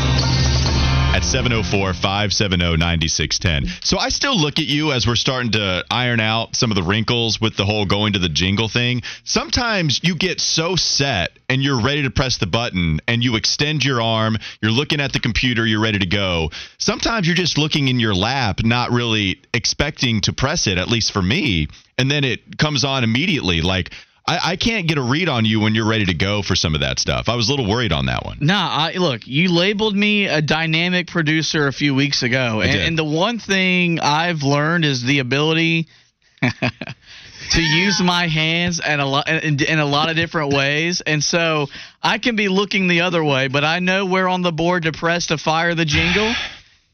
At 1.29 1.33
704 1.33 1.93
570 1.93 2.77
9610. 2.79 3.67
So 3.85 3.99
I 3.99 4.09
still 4.09 4.39
look 4.39 4.59
at 4.59 4.65
you 4.65 4.93
as 4.93 5.07
we're 5.07 5.15
starting 5.15 5.53
to 5.53 5.85
iron 5.91 6.21
out 6.21 6.57
some 6.57 6.71
of 6.71 6.75
the 6.75 6.83
wrinkles 6.83 7.41
with 7.41 7.57
the 7.57 7.67
whole 7.67 7.85
going 7.85 8.15
to 8.15 8.19
the 8.19 8.29
jingle 8.29 8.69
thing. 8.69 9.03
Sometimes 9.25 10.01
you 10.03 10.17
get 10.17 10.41
so 10.41 10.77
set 10.77 11.33
and 11.49 11.63
you're 11.63 11.83
ready 11.83 12.03
to 12.05 12.11
press 12.11 12.39
the 12.39 12.47
button 12.47 13.01
and 13.07 13.23
you 13.23 13.37
extend 13.37 13.85
your 13.85 14.01
arm, 14.01 14.39
you're 14.63 14.73
looking 14.73 15.01
at 15.01 15.13
the 15.13 15.21
computer, 15.21 15.67
you're 15.67 15.83
ready 15.83 15.99
to 15.99 16.07
go. 16.07 16.51
Sometimes 16.79 17.27
you're 17.27 17.37
just 17.37 17.59
looking 17.59 17.89
in 17.89 18.01
your 18.01 18.15
lap, 18.15 18.61
not 18.65 18.91
really 18.91 19.41
expecting 19.53 20.23
to 20.23 20.33
press 20.33 20.67
it, 20.67 20.79
at 20.79 20.89
least 20.89 21.13
for 21.13 21.23
me. 21.23 21.69
And 21.99 22.11
then 22.11 22.25
it 22.25 22.57
comes 22.59 22.85
on 22.85 23.05
immediately. 23.05 23.61
Like, 23.61 23.91
I, 24.29 24.53
I 24.53 24.57
can't 24.57 24.87
get 24.87 24.99
a 24.99 25.03
read 25.03 25.31
on 25.31 25.47
you 25.47 25.59
when 25.61 25.75
you're 25.75 25.89
ready 25.89 26.05
to 26.05 26.15
go 26.15 26.43
for 26.43 26.55
some 26.55 26.75
of 26.75 26.83
that 26.83 26.99
stuff. 26.99 27.31
I 27.31 27.35
was 27.35 27.49
a 27.49 27.51
little 27.51 27.67
worried 27.67 27.93
on 27.93 28.07
that 28.07 28.27
one. 28.27 28.37
Nah, 28.43 28.69
I, 28.71 28.93
look, 28.99 29.27
you 29.27 29.51
labeled 29.51 29.97
me 29.97 30.27
a 30.27 30.43
dynamic 30.43 31.07
producer 31.07 31.67
a 31.67 31.73
few 31.73 31.95
weeks 31.95 32.23
ago, 32.23 32.61
and, 32.61 32.71
and 32.79 32.99
the 32.99 33.05
one 33.05 33.39
thing 33.39 34.01
I've 34.01 34.43
learned 34.43 34.85
is 34.85 35.03
the 35.03 35.21
ability 35.21 35.89
to 36.43 37.63
use 37.63 38.03
my 38.03 38.27
hands 38.29 38.81
and 38.81 39.01
a 39.01 39.07
lot 39.07 39.29
in, 39.29 39.63
in 39.63 39.79
a 39.79 39.87
lot 39.87 40.11
of 40.11 40.17
different 40.17 40.53
ways, 40.53 41.01
and 41.01 41.25
so 41.25 41.69
I 42.03 42.19
can 42.19 42.37
be 42.37 42.49
looking 42.49 42.87
the 42.87 43.01
other 43.01 43.25
way, 43.25 43.49
but 43.49 43.65
I 43.65 43.79
know 43.79 44.05
where 44.05 44.29
on 44.29 44.43
the 44.43 44.53
board 44.53 44.83
to 44.83 44.93
press 44.93 45.29
to 45.29 45.39
fire 45.39 45.75
the 45.75 45.87
jingle. 45.87 46.33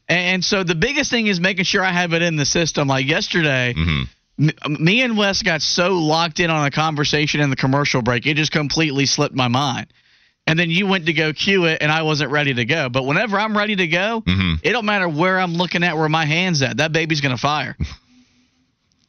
And 0.07 0.45
so 0.45 0.63
the 0.63 0.75
biggest 0.75 1.09
thing 1.09 1.25
is 1.25 1.39
making 1.39 1.65
sure 1.65 1.83
I 1.83 1.91
have 1.91 2.13
it 2.13 2.21
in 2.21 2.35
the 2.35 2.45
system. 2.45 2.87
Like 2.87 3.07
yesterday, 3.07 3.73
m- 3.75 4.07
me 4.37 5.01
and 5.01 5.17
Wes 5.17 5.41
got 5.41 5.61
so 5.61 5.93
locked 5.93 6.39
in 6.39 6.49
on 6.49 6.65
a 6.65 6.71
conversation 6.71 7.41
in 7.41 7.49
the 7.49 7.55
commercial 7.55 8.01
break, 8.01 8.25
it 8.25 8.35
just 8.35 8.51
completely 8.51 9.05
slipped 9.05 9.35
my 9.35 9.47
mind. 9.47 9.87
And 10.47 10.59
then 10.59 10.69
you 10.69 10.85
went 10.85 11.07
to 11.07 11.13
go 11.13 11.33
cue 11.33 11.65
it, 11.65 11.81
and 11.81 11.91
I 11.91 12.03
wasn't 12.03 12.31
ready 12.31 12.53
to 12.53 12.65
go. 12.65 12.87
But 12.89 13.03
whenever 13.05 13.39
I'm 13.39 13.57
ready 13.57 13.75
to 13.77 13.87
go, 13.87 14.21
it 14.63 14.71
don't 14.71 14.85
matter 14.85 15.09
where 15.09 15.39
I'm 15.39 15.53
looking 15.53 15.83
at, 15.83 15.97
where 15.97 16.09
my 16.09 16.25
hand's 16.25 16.61
at. 16.61 16.77
That 16.77 16.91
baby's 16.91 17.21
gonna 17.21 17.37
fire. 17.37 17.75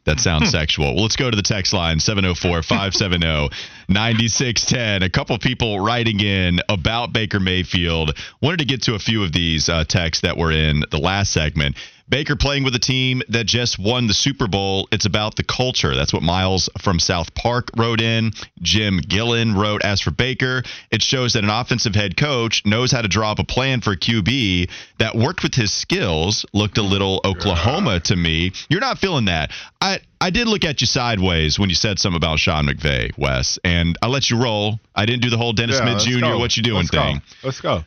That 0.06 0.20
sounds 0.20 0.50
sexual. 0.50 0.94
Well, 0.94 1.02
let's 1.02 1.16
go 1.16 1.28
to 1.28 1.36
the 1.36 1.42
text 1.42 1.72
line 1.72 1.98
704 1.98 2.62
570 2.62 3.50
9610. 3.88 5.02
A 5.02 5.10
couple 5.10 5.36
people 5.38 5.80
writing 5.80 6.20
in 6.20 6.60
about 6.68 7.12
Baker 7.12 7.40
Mayfield. 7.40 8.16
Wanted 8.40 8.60
to 8.60 8.66
get 8.66 8.82
to 8.82 8.94
a 8.94 9.00
few 9.00 9.24
of 9.24 9.32
these 9.32 9.68
uh, 9.68 9.82
texts 9.82 10.22
that 10.22 10.36
were 10.36 10.52
in 10.52 10.84
the 10.92 10.98
last 10.98 11.32
segment. 11.32 11.74
Baker 12.08 12.36
playing 12.36 12.62
with 12.62 12.74
a 12.76 12.78
team 12.78 13.20
that 13.30 13.46
just 13.46 13.78
won 13.78 14.06
the 14.06 14.14
Super 14.14 14.46
Bowl. 14.46 14.86
It's 14.92 15.06
about 15.06 15.34
the 15.36 15.42
culture. 15.42 15.94
That's 15.96 16.12
what 16.12 16.22
Miles 16.22 16.68
from 16.80 17.00
South 17.00 17.34
Park 17.34 17.70
wrote 17.76 18.00
in. 18.00 18.30
Jim 18.62 18.98
Gillen 18.98 19.54
wrote, 19.56 19.82
As 19.82 20.00
for 20.00 20.12
Baker, 20.12 20.62
it 20.90 21.02
shows 21.02 21.32
that 21.32 21.42
an 21.42 21.50
offensive 21.50 21.94
head 21.96 22.16
coach 22.16 22.62
knows 22.64 22.92
how 22.92 23.02
to 23.02 23.08
draw 23.08 23.32
up 23.32 23.40
a 23.40 23.44
plan 23.44 23.80
for 23.80 23.96
QB 23.96 24.70
that 24.98 25.16
worked 25.16 25.42
with 25.42 25.54
his 25.54 25.72
skills. 25.72 26.46
Looked 26.52 26.78
a 26.78 26.82
little 26.82 27.20
Oklahoma 27.24 27.98
to 28.00 28.14
me. 28.16 28.52
You're 28.68 28.80
not 28.80 28.98
feeling 28.98 29.24
that. 29.24 29.50
I, 29.80 29.98
I 30.20 30.30
did 30.30 30.46
look 30.46 30.64
at 30.64 30.80
you 30.80 30.86
sideways 30.86 31.58
when 31.58 31.68
you 31.70 31.74
said 31.74 31.98
something 31.98 32.16
about 32.16 32.38
Sean 32.38 32.66
McVay, 32.66 33.16
Wes, 33.18 33.58
and 33.64 33.98
I 34.00 34.06
let 34.06 34.30
you 34.30 34.40
roll. 34.40 34.78
I 34.94 35.06
didn't 35.06 35.22
do 35.22 35.30
the 35.30 35.36
whole 35.38 35.52
Dennis 35.52 35.80
Yeah, 35.82 35.98
Smith 35.98 36.14
Jr. 36.20 36.20
go. 36.26 36.38
what 36.38 36.56
you 36.56 36.62
doing 36.62 36.76
Let's 36.78 36.90
go. 36.90 37.02
thing. 37.02 37.22
Let's 37.42 37.60
go. 37.60 37.84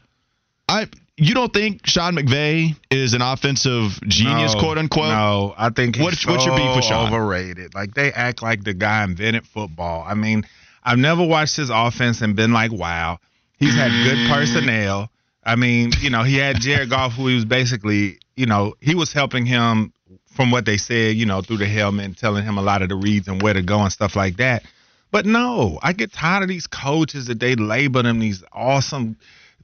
I 0.68 0.88
you 1.20 1.34
don't 1.34 1.54
think 1.54 1.86
Sean 1.86 2.16
McVay 2.16 2.76
is 2.90 3.14
an 3.14 3.22
offensive 3.22 4.00
genius, 4.08 4.54
No, 4.56 4.60
quote 4.60 4.78
unquote? 4.78 5.10
No, 5.10 5.54
I 5.58 5.70
think 5.70 5.96
he's 5.96 6.04
What's- 6.04 6.26
what's 6.26 6.46
your 6.46 6.56
beef 6.58 6.76
with 6.76 6.86
Sean? 6.86 7.08
overrated. 7.14 7.74
Like 7.76 7.94
they 7.94 8.12
act 8.12 8.42
like 8.42 8.64
the 8.64 8.74
guy 8.74 9.04
invented 9.04 9.46
football. 9.48 10.06
I 10.08 10.14
mean, 10.14 10.46
I've 10.84 10.98
never 11.00 11.24
watched 11.26 11.56
his 11.58 11.70
offense 11.70 12.22
and 12.22 12.36
been 12.36 12.54
like, 12.54 12.72
wow, 12.72 13.20
he's 13.60 13.76
had 13.76 13.92
good 14.04 14.30
personnel. 14.30 15.10
I 15.44 15.56
mean, 15.56 15.92
you 16.02 16.10
know, 16.10 16.24
he 16.24 16.36
had 16.38 16.60
Jared 16.60 16.90
Goff, 16.92 17.14
who 17.14 17.28
he 17.28 17.36
was 17.36 17.46
basically, 17.46 18.20
you 18.36 18.46
know, 18.46 18.76
he 18.82 18.96
was 18.96 19.12
helping 19.14 19.46
him 19.46 19.94
from 20.34 20.52
what 20.52 20.66
they 20.66 20.78
said, 20.78 21.16
you 21.16 21.26
know, 21.26 21.42
through 21.42 21.58
the 21.58 21.66
helmet 21.66 22.06
and 22.06 22.18
telling 22.18 22.44
him 22.46 22.58
a 22.58 22.62
lot 22.62 22.82
of 22.82 22.90
the 22.90 22.96
reads 22.96 23.28
and 23.28 23.42
where 23.42 23.54
to 23.54 23.62
go 23.62 23.80
and 23.82 23.92
stuff 23.92 24.16
like 24.16 24.38
that. 24.38 24.64
But 25.12 25.26
no, 25.26 25.80
I 25.82 25.94
get 25.94 26.14
tired 26.14 26.44
of 26.44 26.50
these 26.50 26.68
coaches 26.68 27.26
that 27.28 27.40
they 27.40 27.56
label 27.56 28.04
them 28.04 28.20
these 28.20 28.44
awesome, 28.54 29.18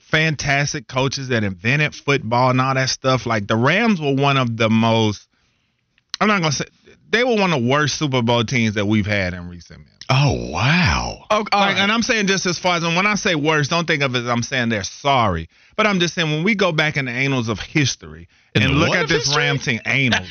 fantastic 0.06 0.88
coaches 0.88 1.30
that 1.30 1.44
invented 1.44 1.96
football 1.96 2.52
and 2.52 2.62
all 2.62 2.74
that 2.76 2.90
stuff. 2.90 3.26
Like 3.26 3.48
the 3.48 3.56
Rams 3.56 4.00
were 4.00 4.14
one 4.14 4.38
of 4.38 4.56
the 4.56 4.70
most. 4.70 5.28
I'm 6.20 6.28
not 6.28 6.42
gonna 6.42 6.52
say 6.52 6.66
they 7.10 7.24
were 7.24 7.36
one 7.36 7.52
of 7.54 7.62
the 7.62 7.70
worst 7.70 7.98
Super 7.98 8.22
Bowl 8.22 8.44
teams 8.44 8.76
that 8.76 8.86
we've 8.86 9.06
had 9.06 9.34
in 9.34 9.50
recent 9.50 9.80
years. 9.80 9.92
Oh 10.10 10.52
wow. 10.52 11.26
Oh, 11.30 11.42
okay, 11.42 11.58
Like, 11.58 11.78
and 11.78 11.92
I'm 11.92 12.04
saying 12.04 12.28
just 12.28 12.46
as 12.46 12.60
far 12.60 12.78
as 12.78 12.84
and 12.84 12.96
when 12.96 13.08
I 13.08 13.16
say 13.16 13.36
worse, 13.36 13.68
don't 13.68 13.88
think 13.88 14.04
of 14.04 14.16
it 14.16 14.20
as 14.20 14.28
I'm 14.28 14.44
saying 14.44 14.70
they're 14.70 14.84
sorry. 14.84 15.50
But 15.76 15.88
I'm 15.88 16.00
just 16.00 16.14
saying 16.14 16.30
when 16.30 16.44
we 16.44 16.56
go 16.56 16.72
back 16.72 16.98
in 16.98 17.06
the 17.06 17.12
annals 17.12 17.50
of 17.50 17.60
history 17.60 18.28
In 18.56 18.64
and 18.64 18.76
look 18.76 18.96
at 18.96 19.10
this 19.10 19.26
history? 19.26 19.44
Ram 19.44 19.60
team, 19.60 19.82
annals. 19.84 20.30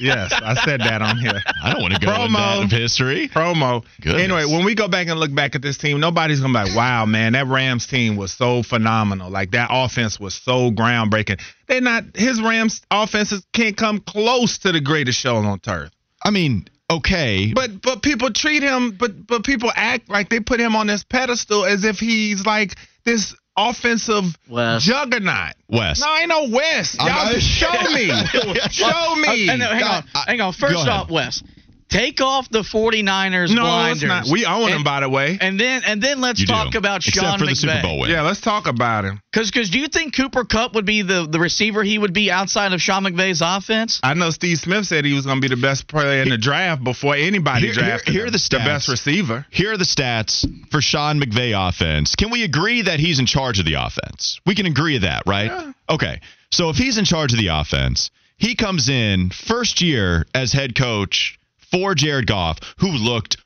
yes, 0.00 0.32
I 0.32 0.54
said 0.64 0.80
that 0.80 1.02
on 1.02 1.18
here. 1.18 1.42
I 1.62 1.72
don't 1.72 1.82
want 1.82 1.92
to 1.94 2.00
go 2.00 2.10
Promo. 2.10 2.60
that 2.60 2.64
of 2.64 2.70
history. 2.70 3.28
promo. 3.28 3.84
Goodness. 4.00 4.22
Anyway, 4.22 4.44
when 4.46 4.64
we 4.64 4.74
go 4.74 4.88
back 4.88 5.08
and 5.08 5.20
look 5.20 5.34
back 5.34 5.54
at 5.54 5.60
this 5.60 5.76
team, 5.76 6.00
nobody's 6.00 6.40
gonna 6.40 6.54
be 6.58 6.70
like, 6.70 6.74
"Wow, 6.76 7.04
man, 7.04 7.34
that 7.34 7.46
Rams 7.46 7.86
team 7.86 8.16
was 8.16 8.32
so 8.32 8.62
phenomenal. 8.62 9.30
Like 9.30 9.50
that 9.50 9.68
offense 9.70 10.18
was 10.18 10.34
so 10.34 10.70
groundbreaking." 10.70 11.40
They're 11.66 11.82
not. 11.82 12.04
His 12.16 12.40
Rams 12.40 12.80
offenses 12.90 13.44
can't 13.52 13.76
come 13.76 14.00
close 14.00 14.58
to 14.58 14.72
the 14.72 14.80
greatest 14.80 15.20
show 15.20 15.36
on 15.36 15.58
turf. 15.60 15.90
I 16.24 16.30
mean, 16.30 16.68
okay. 16.90 17.52
But 17.54 17.82
but 17.82 18.02
people 18.02 18.32
treat 18.32 18.62
him. 18.62 18.92
But 18.92 19.26
but 19.26 19.44
people 19.44 19.70
act 19.74 20.08
like 20.08 20.30
they 20.30 20.40
put 20.40 20.60
him 20.60 20.74
on 20.76 20.86
this 20.86 21.04
pedestal 21.04 21.66
as 21.66 21.84
if 21.84 22.00
he's 22.00 22.46
like 22.46 22.76
this 23.04 23.34
offensive 23.56 24.24
Wes. 24.48 24.82
juggernaut. 24.82 25.54
Wes. 25.68 26.00
No, 26.00 26.16
ain't 26.16 26.28
no 26.28 26.48
West. 26.50 26.96
Y'all 26.98 27.08
I'm- 27.08 27.34
just 27.34 27.46
show 27.46 27.72
me. 27.92 28.06
show 28.70 29.14
me. 29.16 29.48
Uh, 29.48 29.56
no, 29.56 29.68
hang 29.68 29.82
on, 29.82 30.04
I- 30.14 30.24
hang 30.26 30.40
on. 30.40 30.52
First 30.52 30.74
ahead. 30.76 30.88
off, 30.88 31.10
Wes, 31.10 31.42
take 31.88 32.20
off 32.20 32.48
the 32.50 32.60
49ers 32.62 33.54
no, 33.54 33.62
blinders. 33.62 34.02
it's 34.02 34.08
not. 34.08 34.26
We 34.30 34.44
own 34.44 34.64
and, 34.64 34.74
him, 34.76 34.84
by 34.84 35.00
the 35.00 35.08
way. 35.08 35.38
And 35.40 35.58
then 35.58 35.82
and 35.86 36.02
then 36.02 36.20
let's 36.20 36.40
You 36.40 36.46
do. 36.46 36.52
talk 36.52 36.74
about 36.74 37.06
Except 37.06 37.24
Sean 37.24 37.38
for 37.38 37.46
the 37.46 37.52
McVay. 37.52 37.56
Super 37.56 37.82
Bowl 37.82 37.98
win. 38.00 38.10
Yeah, 38.10 38.22
let's 38.22 38.40
talk 38.40 38.66
about 38.66 39.04
him. 39.04 39.20
Because 39.32 39.50
do 39.50 39.78
you 39.78 39.88
think 39.88 40.16
Cooper 40.16 40.44
Kupp 40.44 40.74
would 40.74 40.86
be 40.86 41.02
the, 41.02 41.26
the 41.30 41.38
receiver 41.38 41.82
he 41.84 41.98
would 41.98 42.12
be 42.14 42.30
outside 42.30 42.72
of 42.72 42.80
Sean 42.80 43.04
McVay's 43.04 43.42
offense? 43.44 44.00
I 44.02 44.14
know 44.14 44.30
Steve 44.30 44.58
Smith 44.58 44.86
said 44.86 45.04
he 45.04 45.12
was 45.12 45.26
going 45.26 45.40
to 45.40 45.48
be 45.48 45.54
the 45.54 45.60
best 45.60 45.86
player 45.88 46.22
in 46.22 46.28
the 46.28 46.38
draft 46.38 46.82
before 46.82 47.14
anybody 47.14 47.66
Here- 47.66 47.74
here- 47.74 47.84
drafted 47.84 48.12
here 48.14 48.22
are 48.24 48.26
him. 48.26 48.32
the 48.32 48.38
stats. 48.38 48.64
best 48.64 48.88
receiver. 48.88 49.46
Here 49.50 49.72
are 49.72 49.76
the 49.76 49.84
stats 49.84 50.44
for 50.70 50.80
Sean 50.80 51.20
McVay 51.20 51.52
offense. 51.68 52.14
Can 52.14 52.30
we 52.30 52.44
agree 52.44 52.82
that 52.82 52.98
he's 53.00 53.18
in 53.18 53.26
charge 53.26 53.58
of 53.58 53.64
the 53.64 53.74
offense? 53.74 54.40
We 54.46 54.54
can 54.54 54.66
agree 54.66 54.94
to 54.94 55.00
that, 55.00 55.22
right? 55.26 55.46
Yeah. 55.50 55.72
Okay. 55.90 56.20
So 56.50 56.70
if 56.70 56.76
he's 56.76 56.96
in 56.98 57.04
charge 57.04 57.32
of 57.32 57.38
the 57.38 57.48
offense, 57.48 58.10
he 58.38 58.54
comes 58.54 58.88
in 58.88 59.30
first 59.30 59.80
year 59.82 60.26
as 60.34 60.52
head 60.52 60.74
coach 60.74 61.38
for 61.76 61.94
Jared 61.94 62.26
Goff, 62.26 62.58
who 62.78 62.90
looked 62.90 63.36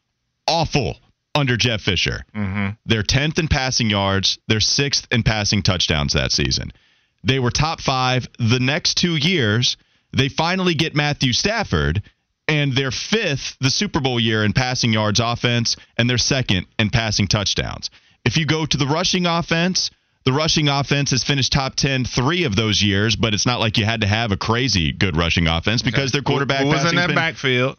awful 0.46 0.98
under 1.34 1.56
Jeff 1.56 1.80
Fisher. 1.80 2.24
Mm-hmm. 2.34 2.68
They're 2.86 3.02
10th 3.02 3.40
in 3.40 3.48
passing 3.48 3.90
yards, 3.90 4.38
they're 4.46 4.58
6th 4.58 5.12
in 5.12 5.24
passing 5.24 5.62
touchdowns 5.62 6.12
that 6.12 6.30
season. 6.30 6.72
They 7.24 7.40
were 7.40 7.50
top 7.50 7.80
5 7.80 8.28
the 8.38 8.60
next 8.60 8.94
2 8.98 9.16
years. 9.16 9.76
They 10.16 10.28
finally 10.28 10.74
get 10.74 10.94
Matthew 10.94 11.32
Stafford 11.32 12.02
and 12.46 12.72
they're 12.72 12.90
5th 12.90 13.56
the 13.60 13.70
Super 13.70 14.00
Bowl 14.00 14.20
year 14.20 14.44
in 14.44 14.52
passing 14.52 14.92
yards 14.92 15.18
offense 15.18 15.76
and 15.98 16.08
they're 16.08 16.18
second 16.18 16.66
in 16.78 16.90
passing 16.90 17.26
touchdowns. 17.26 17.90
If 18.24 18.36
you 18.36 18.46
go 18.46 18.64
to 18.64 18.76
the 18.76 18.86
rushing 18.86 19.26
offense, 19.26 19.90
the 20.24 20.32
rushing 20.32 20.68
offense 20.68 21.10
has 21.10 21.24
finished 21.24 21.52
top 21.52 21.74
10 21.74 22.04
three 22.04 22.44
of 22.44 22.54
those 22.54 22.80
years, 22.82 23.16
but 23.16 23.34
it's 23.34 23.46
not 23.46 23.58
like 23.58 23.76
you 23.76 23.84
had 23.84 24.02
to 24.02 24.06
have 24.06 24.30
a 24.30 24.36
crazy 24.36 24.92
good 24.92 25.16
rushing 25.16 25.48
offense 25.48 25.82
because 25.82 26.12
their 26.12 26.22
quarterback 26.22 26.64
was 26.64 26.88
in 26.88 26.96
that 26.96 27.08
been- 27.08 27.16
backfield? 27.16 27.76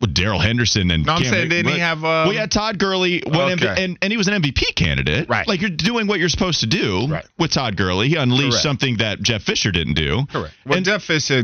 With 0.00 0.14
Darrell 0.14 0.38
Henderson 0.38 0.92
and 0.92 1.04
No, 1.04 1.14
I'm 1.14 1.22
Cam 1.22 1.32
saying, 1.32 1.48
didn't 1.48 1.72
he 1.72 1.80
have, 1.80 1.98
uh, 2.04 2.22
well, 2.26 2.32
yeah, 2.32 2.46
Todd 2.46 2.78
Gurley, 2.78 3.20
Okay. 3.26 3.36
MV 3.36 3.78
and 3.78 3.98
and 4.00 4.12
he 4.12 4.16
was 4.16 4.28
an 4.28 4.40
MVP 4.40 4.74
candidate. 4.76 5.28
Right. 5.28 5.46
like 5.48 5.60
you're 5.60 5.70
doing 5.70 6.06
what 6.06 6.20
you're 6.20 6.28
supposed 6.28 6.60
to 6.60 6.66
do 6.66 7.08
Right. 7.08 7.24
with 7.36 7.50
Todd 7.52 7.76
Gurley. 7.76 8.08
He 8.08 8.14
unleashed 8.14 8.50
Correct. 8.50 8.62
something 8.62 8.96
that 8.98 9.20
Jeff 9.22 9.42
Fisher 9.42 9.72
didn't 9.72 9.94
do. 9.94 10.24
Correct. 10.30 10.54
Well, 10.64 10.76
And 10.76 10.86
Jeff 10.86 11.02
Fisher, 11.02 11.42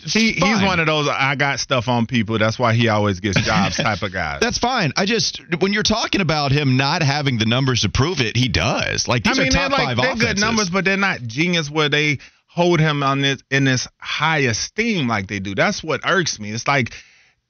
he, 0.00 0.32
he's 0.32 0.62
one 0.62 0.80
of 0.80 0.86
those 0.86 1.08
I 1.08 1.34
got 1.34 1.60
stuff 1.60 1.88
on 1.88 2.04
people. 2.04 2.38
That's 2.38 2.58
why 2.58 2.74
he 2.74 2.88
always 2.88 3.20
gets 3.20 3.40
jobs 3.46 3.76
type 3.78 4.02
of 4.02 4.12
guy. 4.12 4.36
that's 4.38 4.58
fine. 4.58 4.92
I 4.98 5.06
just 5.06 5.40
when 5.60 5.72
you're 5.72 5.82
talking 5.82 6.20
about 6.20 6.52
him 6.52 6.76
not 6.76 7.02
having 7.02 7.38
the 7.38 7.46
numbers 7.46 7.80
to 7.82 7.88
prove 7.88 8.20
it, 8.20 8.36
he 8.36 8.48
does. 8.48 9.08
Like 9.08 9.22
these 9.24 9.38
I 9.38 9.44
mean, 9.44 9.48
are 9.48 9.52
they're 9.52 9.68
top 9.70 9.78
like 9.78 9.86
five 9.88 9.96
they're 9.96 10.06
offenses. 10.12 10.26
good 10.34 10.40
numbers, 10.40 10.68
but 10.68 10.84
they're 10.84 10.98
not 10.98 11.22
genius 11.22 11.70
where 11.70 11.88
they 11.88 12.18
hold 12.48 12.80
him 12.80 13.02
on 13.02 13.22
this 13.22 13.42
in 13.50 13.64
this 13.64 13.88
high 13.98 14.40
esteem 14.40 15.08
like 15.08 15.26
they 15.26 15.38
do. 15.38 15.54
That's 15.54 15.82
what 15.82 16.02
irks 16.06 16.38
me. 16.38 16.50
It's 16.50 16.68
like 16.68 16.92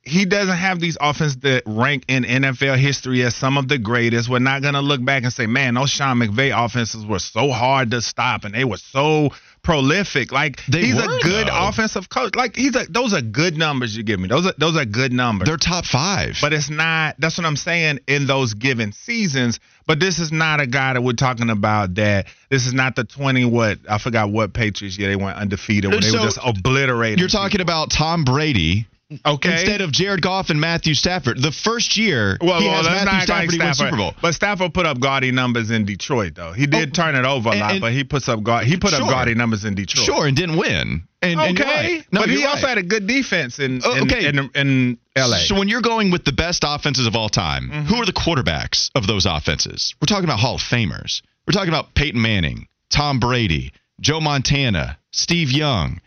he 0.07 0.25
doesn't 0.27 0.57
have 0.57 0.81
these 0.81 0.97
offenses 1.01 1.39
that 1.39 1.63
rank 1.67 2.05
in 2.09 2.25
NFL 2.25 2.77
history 2.79 3.23
as 3.23 3.35
some 3.35 3.57
of 3.57 3.69
the 3.69 3.79
greatest. 3.79 4.29
We're 4.29 4.39
not 4.39 4.63
gonna 4.63 4.83
look 4.83 5.05
back 5.05 5.23
and 5.25 5.33
say, 5.33 5.47
man, 5.47 5.75
those 5.75 5.91
Sean 5.91 6.19
McVay 6.19 6.53
offenses 6.55 7.07
were 7.07 7.19
so 7.19 7.51
hard 7.51 7.91
to 7.93 8.01
stop 8.03 8.45
and 8.45 8.55
they 8.55 8.65
were 8.65 8.77
so 8.77 9.31
prolific. 9.63 10.31
Like 10.31 10.65
They 10.67 10.83
he's 10.87 10.95
were, 10.95 11.03
a 11.03 11.19
good 11.21 11.49
though. 11.49 11.69
offensive 11.69 12.09
coach. 12.09 12.35
Like 12.35 12.55
he's 12.55 12.77
a 12.77 12.85
those 12.89 13.15
are 13.15 13.23
good 13.23 13.57
numbers 13.57 13.97
you 13.97 14.03
give 14.03 14.21
me. 14.21 14.29
Those 14.29 14.47
are 14.47 14.53
those 14.59 14.77
are 14.77 14.85
good 14.85 15.13
numbers. 15.13 15.49
They're 15.49 15.57
top 15.57 15.85
five. 15.87 16.37
but 16.41 16.53
it's 16.53 16.71
not. 16.71 17.17
That's 17.19 17.39
what 17.39 17.47
I'm 17.47 17.57
saying 17.57 18.01
in 18.07 18.27
those 18.27 18.55
given 18.55 18.93
seasons. 18.93 19.59
But 19.87 20.01
this 20.01 20.19
is 20.19 20.33
not 20.33 20.61
a 20.61 20.67
guy 20.67 20.93
that 20.95 21.03
we're 21.03 21.13
talking 21.15 21.51
about. 21.51 21.95
That 21.95 22.27
this 22.51 22.67
is 22.67 22.73
not 22.75 22.95
the 22.97 23.05
20 23.05 23.47
what 23.47 23.79
I 23.89 23.99
forgot 23.99 24.31
what 24.31 24.53
Patriots. 24.53 24.99
Yeah, 24.99 25.09
they 25.09 25.17
went 25.17 25.37
undefeated 25.39 25.91
when 25.91 26.01
they 26.01 26.09
So, 26.09 26.19
were 26.19 26.25
just 26.25 26.39
obliterated. 26.45 27.19
You're 27.21 27.29
talking 27.29 27.61
about 27.61 27.91
Tom 27.91 28.25
Brady 28.25 28.87
okay 29.27 29.53
instead 29.53 29.81
of 29.81 29.93
Jared 29.93 30.23
Goff 30.23 30.51
and 30.51 30.61
Matthew 30.61 30.95
Stafford. 30.95 31.41
The 31.41 31.53
first 31.53 31.97
year 31.97 32.39
Well, 32.41 32.61
he 32.61 32.67
well 32.69 32.77
has 32.83 32.87
Matthew 32.87 33.11
act 33.19 33.29
like 33.31 33.51
Stafford. 33.51 33.77
Super 33.77 33.97
Bowl. 33.97 34.15
But 34.23 34.35
Stafford 34.35 34.73
put 34.75 34.87
up 34.87 34.99
gaudy 35.01 35.31
numbers 35.31 35.71
in 35.71 35.85
Detroit, 35.85 36.35
though. 36.35 36.53
He 36.53 36.67
did 36.67 36.89
Oh, 36.91 36.93
turn 36.93 37.15
it 37.15 37.25
over 37.25 37.51
a 37.51 37.53
and- 37.53 37.61
lot, 37.61 37.71
and- 37.73 37.81
but 37.81 37.93
he 37.93 38.05
puts 38.05 38.29
up 38.29 38.43
gaudy. 38.43 38.67
He 38.67 38.77
put 38.77 38.91
Sure. 38.91 39.03
up 39.03 39.09
gaudy 39.09 39.35
numbers 39.35 39.65
in 39.65 39.75
Detroit. 39.75 40.07
Sure, 40.07 40.27
and 40.27 40.37
didn't 40.37 40.57
win. 40.57 41.03
And, 41.23 41.41
and 41.41 41.59
Okay, 41.61 41.65
right. 41.95 42.07
No, 42.13 42.21
but 42.21 42.29
he 42.31 42.41
you're 42.41 42.49
also 42.49 42.67
had 42.67 42.79
a 42.79 42.83
good 42.83 43.07
defense 43.07 43.59
in 43.59 43.81
Oh, 43.85 43.95
in, 43.95 44.03
okay. 44.05 44.27
in, 44.27 44.51
in 44.55 44.99
L.A. 45.17 45.39
So 45.41 45.55
when 45.59 45.69
you're 45.69 45.81
going 45.81 46.11
with 46.11 46.25
the 46.25 46.33
best 46.33 46.65
offenses 46.67 47.07
of 47.07 47.17
all 47.17 47.29
time, 47.29 47.71
Mm-hmm. 47.71 47.87
who 47.87 47.97
are 47.97 48.07
the 48.07 48.13
quarterbacks 48.13 48.91
of 48.95 49.07
those 49.07 49.25
offenses? 49.27 49.95
We're 50.01 50.07
talking 50.07 50.25
about 50.25 50.39
Hall 50.41 50.57
of 50.57 50.61
Famers. 50.63 51.23
We're 51.47 51.53
talking 51.53 51.69
about 51.71 51.95
Peyton 51.95 52.21
Manning, 52.21 52.69
Tom 52.91 53.21
Brady, 53.21 53.73
Joe 54.01 54.21
Montana, 54.21 54.99
Steve 55.13 55.51
Young. 55.51 56.01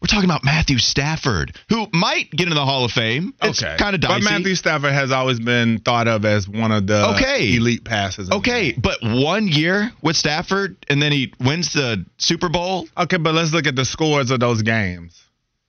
We're 0.00 0.06
talking 0.06 0.24
about 0.30 0.44
Matthew 0.44 0.78
Stafford, 0.78 1.54
who 1.68 1.86
might 1.92 2.30
get 2.30 2.44
into 2.44 2.54
the 2.54 2.64
Hall 2.64 2.86
of 2.86 2.90
Fame. 2.92 3.34
It's 3.42 3.62
okay, 3.62 3.76
kind 3.76 3.94
of 3.94 4.00
dicey. 4.00 4.24
But 4.24 4.30
Matthew 4.30 4.54
Stafford 4.54 4.92
has 4.92 5.12
always 5.12 5.38
been 5.40 5.78
thought 5.80 6.08
of 6.08 6.24
as 6.24 6.48
one 6.48 6.72
of 6.72 6.86
the 6.86 7.06
Okay. 7.16 7.54
elite 7.56 7.84
passes. 7.84 8.30
Okay, 8.30 8.72
but 8.72 8.98
one 9.02 9.46
year 9.46 9.92
with 10.00 10.16
Stafford, 10.16 10.76
and 10.88 11.02
then 11.02 11.12
he 11.12 11.34
wins 11.38 11.74
the 11.74 12.06
Super 12.16 12.48
Bowl. 12.48 12.88
Okay, 12.96 13.18
but 13.18 13.34
let's 13.34 13.52
look 13.52 13.66
at 13.66 13.76
the 13.76 13.84
scores 13.84 14.30
of 14.30 14.40
those 14.40 14.62
games. 14.62 15.22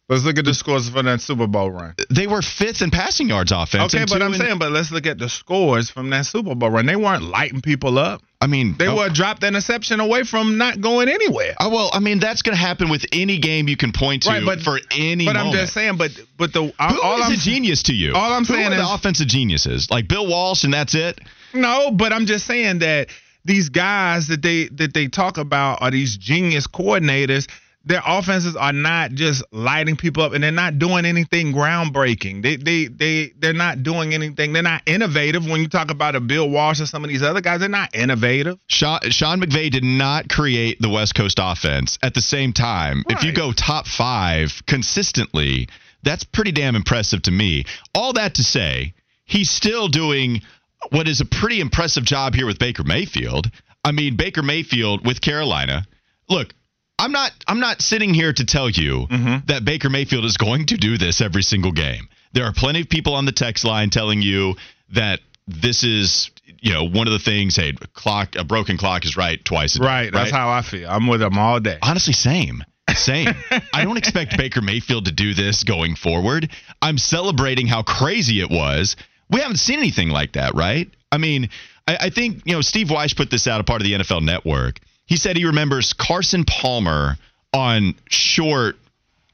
Let's 0.08 0.24
look 0.24 0.38
at 0.38 0.46
the 0.46 0.54
scores 0.54 0.90
for 0.90 1.02
that 1.04 1.20
Super 1.22 1.48
Bowl 1.48 1.70
run. 1.72 1.96
They 2.10 2.28
were 2.28 2.42
fifth 2.42 2.82
in 2.82 2.90
passing 2.92 3.28
yards 3.30 3.52
offense. 3.52 3.94
Okay, 3.94 4.06
but 4.10 4.22
I'm 4.22 4.34
in- 4.34 4.40
saying, 4.40 4.60
but 4.60 4.72
let's 4.72 4.92
look 4.92 5.08
at 5.08 5.18
the 5.18 5.28
scores 5.30 5.90
from 5.90 6.10
that 6.12 6.26
Super 6.26 6.56
Bowl 6.56 6.70
run. 6.70 6.86
They 6.86 6.96
weren't 6.96 7.24
lighting 7.24 7.62
people 7.62 7.98
up. 8.00 8.22
I 8.42 8.48
mean, 8.48 8.76
They 8.78 8.88
oh, 8.88 8.96
were 8.96 9.10
dropped 9.10 9.44
interception 9.44 10.00
away 10.00 10.24
from 10.24 10.58
not 10.58 10.82
going 10.82 11.10
anywhere. 11.10 11.54
Oh, 11.60 11.70
well, 11.70 11.92
I 11.94 12.00
mean, 12.00 12.18
that's 12.20 12.42
going 12.42 12.56
to 12.58 12.60
happen 12.62 12.90
with 12.90 13.06
any 13.12 13.38
game 13.38 13.70
you 13.70 13.78
can 13.78 13.92
point 13.92 14.24
to 14.24 14.30
Right, 14.30 14.44
but- 14.44 14.62
for 14.62 14.80
any 14.90 15.26
But 15.26 15.36
moment. 15.36 15.56
I'm 15.56 15.62
just 15.62 15.74
saying, 15.74 15.98
but 15.98 16.12
but 16.38 16.52
the 16.52 16.64
Who 16.64 16.72
all 17.02 17.20
is 17.20 17.26
I'm 17.28 17.34
a 17.34 17.38
genius 17.38 17.84
to 17.84 17.94
you? 17.94 18.14
all 18.16 18.34
I'm 18.34 18.44
Who 18.44 18.56
saying 18.56 18.74
are 18.74 18.78
the 18.78 18.94
offensive 18.94 19.28
geniuses, 19.28 19.92
like 19.92 20.08
Bill 20.08 20.26
Walsh, 20.28 20.64
and 20.64 20.74
that's 20.74 20.96
it. 20.96 21.20
No, 21.54 21.92
but 21.92 22.12
I'm 22.12 22.26
just 22.26 22.48
saying 22.48 22.80
that 22.80 23.10
these 23.46 23.70
guys 23.70 24.28
that 24.28 24.42
they 24.42 24.70
that 24.70 24.94
they 24.94 25.08
talk 25.08 25.38
about 25.38 25.82
are 25.84 25.92
these 25.92 26.18
genius 26.18 26.66
coordinators. 26.68 27.48
Their 27.84 28.02
offenses 28.06 28.56
are 28.56 28.74
not 28.74 29.12
just 29.12 29.44
lighting 29.52 29.96
people 29.96 30.22
up, 30.22 30.34
and 30.34 30.44
they're 30.44 30.52
not 30.52 30.78
doing 30.78 31.06
anything 31.06 31.52
groundbreaking. 31.52 32.44
They 32.44 32.56
they 32.56 32.86
they 32.86 33.34
they're 33.40 33.54
not 33.54 33.82
doing 33.82 34.14
anything. 34.14 34.54
They're 34.54 34.62
not 34.62 34.84
innovative. 34.86 35.50
When 35.50 35.62
you 35.62 35.68
talk 35.68 35.90
about 35.90 36.16
a 36.16 36.20
Bill 36.20 36.48
Walsh 36.48 36.80
or 36.80 36.86
some 36.86 37.04
of 37.04 37.10
these 37.10 37.24
other 37.24 37.42
guys, 37.42 37.60
they're 37.60 37.70
not 37.70 37.96
innovative. 37.96 38.60
Sean, 38.68 39.00
Sean 39.10 39.42
McVay 39.42 39.72
did 39.72 39.84
not 39.84 40.30
create 40.30 40.80
the 40.80 40.90
West 40.90 41.16
Coast 41.16 41.40
offense. 41.42 41.98
At 42.04 42.14
the 42.14 42.22
same 42.22 42.54
time, 42.54 43.04
if 43.10 43.24
you 43.24 43.34
go 43.34 43.52
top 43.52 43.88
five 43.88 44.62
consistently, 44.68 45.68
that's 46.04 46.24
pretty 46.24 46.52
damn 46.52 46.76
impressive 46.76 47.24
to 47.24 47.32
me. 47.32 47.66
All 47.96 48.14
that 48.14 48.36
to 48.36 48.44
say, 48.44 48.94
he's 49.26 49.50
still 49.50 49.88
doing 49.88 50.42
what 50.90 51.08
is 51.08 51.22
a 51.22 51.26
pretty 51.26 51.60
impressive 51.60 52.04
job 52.04 52.36
here 52.36 52.46
with 52.46 52.60
Baker 52.60 52.84
Mayfield. 52.84 53.50
I 53.84 53.92
mean, 53.92 54.16
Baker 54.16 54.44
Mayfield 54.44 55.06
with 55.06 55.22
Carolina. 55.22 55.86
Look, 56.30 56.54
I'm 57.02 57.12
not 57.12 57.32
I'm 57.48 57.60
not 57.60 57.82
sitting 57.82 58.14
here 58.14 58.32
to 58.32 58.46
tell 58.46 58.70
you 58.70 59.08
mm-hmm. 59.08 59.46
that 59.48 59.66
Baker 59.66 59.90
Mayfield 59.90 60.24
is 60.24 60.38
going 60.38 60.68
to 60.68 60.78
do 60.78 60.98
this 60.98 61.20
every 61.20 61.42
single 61.42 61.72
game. 61.72 62.08
There 62.34 62.46
are 62.46 62.54
plenty 62.54 62.82
of 62.82 62.90
people 62.90 63.16
on 63.16 63.26
the 63.26 63.32
text 63.32 63.66
line 63.66 63.90
telling 63.90 64.22
you 64.22 64.56
that 64.94 65.20
this 65.48 65.84
is 65.84 66.30
you 66.60 66.72
know 66.72 66.88
one 66.88 67.08
of 67.08 67.14
the 67.14 67.20
things. 67.20 67.56
Hey, 67.56 67.74
clock 67.94 68.36
a 68.36 68.44
broken 68.44 68.78
clock 68.78 69.04
is 69.04 69.18
right 69.18 69.44
twice 69.44 69.76
a 69.76 69.80
day. 69.80 69.86
Right. 69.86 70.14
That's 70.14 70.32
how 70.32 70.50
I 70.50 70.62
feel. 70.62 70.88
I'm 70.88 71.08
with 71.08 71.22
them 71.22 71.40
all 71.40 71.60
day. 71.60 71.80
Honestly, 71.82 72.14
same. 72.14 72.64
Same. 72.96 73.30
I 73.74 73.84
don't 73.84 73.98
expect 73.98 74.38
Baker 74.38 74.62
Mayfield 74.62 75.06
to 75.06 75.12
do 75.12 75.34
this 75.34 75.64
going 75.64 75.96
forward. 75.96 76.52
I'm 76.82 76.98
celebrating 76.98 77.66
how 77.66 77.82
crazy 77.84 78.42
it 78.42 78.50
was. 78.50 78.96
We 79.30 79.40
haven't 79.40 79.58
seen 79.58 79.80
anything 79.80 80.10
like 80.10 80.34
that, 80.34 80.56
right? 80.56 80.90
I 81.12 81.18
mean, 81.18 81.50
I, 81.88 81.98
I 82.02 82.10
think, 82.10 82.42
you 82.46 82.54
know, 82.54 82.62
Steve 82.62 82.92
Weiss 82.92 83.14
put 83.14 83.32
this 83.32 83.48
out 83.48 83.62
a 83.62 83.64
part 83.64 83.82
of 83.82 83.86
the 83.86 83.94
NFL 83.94 84.24
network. 84.24 84.80
He 85.12 85.18
said 85.18 85.36
he 85.36 85.44
remembers 85.44 85.92
Carson 85.92 86.46
Palmer 86.46 87.18
on 87.52 87.96
short 88.08 88.78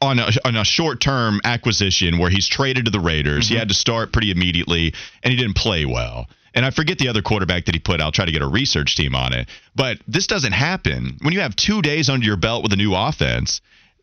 on 0.01 0.17
a, 0.17 0.31
on 0.43 0.55
a 0.55 0.65
short 0.65 0.99
term 0.99 1.39
acquisition 1.43 2.17
where 2.17 2.31
he's 2.31 2.47
traded 2.47 2.85
to 2.85 2.91
the 2.91 2.99
Raiders. 2.99 3.47
He 3.47 3.53
mm-hmm. 3.53 3.59
had 3.59 3.67
to 3.67 3.75
start 3.75 4.11
pretty 4.11 4.31
immediately 4.31 4.95
and 5.21 5.31
he 5.31 5.37
didn't 5.37 5.55
play 5.55 5.85
well. 5.85 6.29
And 6.55 6.65
I 6.65 6.71
forget 6.71 6.97
the 6.97 7.09
other 7.09 7.21
quarterback 7.21 7.65
that 7.65 7.75
he 7.75 7.79
put. 7.79 8.01
I'll 8.01 8.11
try 8.11 8.25
to 8.25 8.31
get 8.31 8.41
a 8.41 8.47
research 8.47 8.95
team 8.95 9.13
on 9.13 9.33
it. 9.33 9.49
But 9.75 9.99
this 10.07 10.25
doesn't 10.25 10.53
happen 10.53 11.19
when 11.21 11.31
you 11.31 11.41
have 11.41 11.55
two 11.55 11.83
days 11.83 12.09
under 12.09 12.25
your 12.25 12.37
belt 12.37 12.63
with 12.63 12.73
a 12.73 12.75
new 12.75 12.95
offense. 12.95 13.61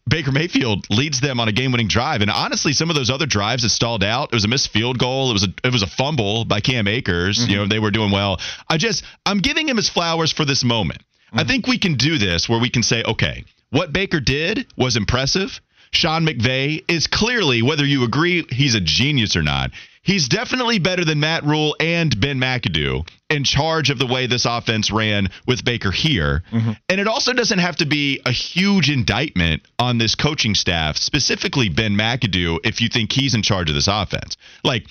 Baker 0.08 0.30
Mayfield 0.30 0.86
leads 0.90 1.20
them 1.20 1.40
on 1.40 1.48
a 1.48 1.52
game-winning 1.52 1.88
drive, 1.88 2.20
and 2.20 2.30
honestly, 2.30 2.72
some 2.72 2.88
of 2.88 2.94
those 2.94 3.10
other 3.10 3.26
drives 3.26 3.64
that 3.64 3.70
stalled 3.70 4.04
out. 4.04 4.28
It 4.30 4.36
was 4.36 4.44
a 4.44 4.48
missed 4.48 4.68
field 4.68 4.98
goal. 4.98 5.30
It 5.30 5.32
was 5.32 5.44
a 5.44 5.52
it 5.64 5.72
was 5.72 5.82
a 5.82 5.88
fumble 5.88 6.44
by 6.44 6.60
Cam 6.60 6.86
Akers. 6.86 7.38
You 7.38 7.46
mm-hmm. 7.46 7.54
know 7.56 7.66
they 7.66 7.80
were 7.80 7.90
doing 7.90 8.12
well. 8.12 8.38
I 8.68 8.76
just 8.76 9.02
I'm 9.26 9.38
giving 9.38 9.68
him 9.68 9.76
his 9.76 9.88
flowers 9.88 10.30
for 10.30 10.44
this 10.44 10.62
moment. 10.62 11.02
I 11.34 11.44
think 11.44 11.66
we 11.66 11.78
can 11.78 11.94
do 11.94 12.18
this 12.18 12.48
where 12.48 12.60
we 12.60 12.70
can 12.70 12.82
say, 12.82 13.02
okay, 13.04 13.44
what 13.70 13.92
Baker 13.92 14.20
did 14.20 14.66
was 14.76 14.96
impressive. 14.96 15.60
Sean 15.90 16.26
McVay 16.26 16.84
is 16.88 17.06
clearly, 17.06 17.62
whether 17.62 17.84
you 17.84 18.04
agree 18.04 18.44
he's 18.50 18.74
a 18.74 18.80
genius 18.80 19.36
or 19.36 19.42
not, 19.42 19.70
he's 20.02 20.28
definitely 20.28 20.78
better 20.78 21.04
than 21.04 21.20
Matt 21.20 21.44
Rhule 21.44 21.76
and 21.80 22.18
Ben 22.20 22.38
McAdoo 22.38 23.08
in 23.30 23.44
charge 23.44 23.90
of 23.90 23.98
the 23.98 24.06
way 24.06 24.26
this 24.26 24.44
offense 24.44 24.90
ran 24.90 25.28
with 25.46 25.64
Baker 25.64 25.90
here. 25.90 26.42
Mm-hmm. 26.52 26.72
And 26.88 27.00
it 27.00 27.08
also 27.08 27.32
doesn't 27.32 27.58
have 27.58 27.76
to 27.76 27.86
be 27.86 28.20
a 28.26 28.32
huge 28.32 28.90
indictment 28.90 29.62
on 29.78 29.98
this 29.98 30.14
coaching 30.14 30.54
staff, 30.54 30.96
specifically 30.96 31.68
Ben 31.68 31.94
McAdoo, 31.94 32.58
if 32.64 32.80
you 32.80 32.88
think 32.88 33.12
he's 33.12 33.34
in 33.34 33.42
charge 33.42 33.68
of 33.68 33.74
this 33.74 33.88
offense. 33.88 34.36
Like, 34.62 34.86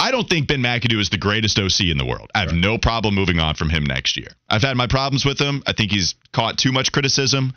I 0.00 0.10
don't 0.10 0.28
think 0.28 0.48
Ben 0.48 0.60
McAdoo 0.60 1.00
is 1.00 1.10
the 1.10 1.18
greatest 1.18 1.58
OC 1.58 1.82
in 1.82 1.98
the 1.98 2.04
world. 2.04 2.30
I 2.34 2.40
have 2.40 2.52
no 2.52 2.78
problem 2.78 3.14
moving 3.14 3.38
on 3.38 3.54
from 3.54 3.70
him 3.70 3.84
next 3.84 4.16
year. 4.16 4.28
I've 4.48 4.62
had 4.62 4.76
my 4.76 4.86
problems 4.86 5.24
with 5.24 5.38
him. 5.38 5.62
I 5.66 5.72
think 5.72 5.92
he's 5.92 6.14
caught 6.32 6.58
too 6.58 6.72
much 6.72 6.92
criticism. 6.92 7.54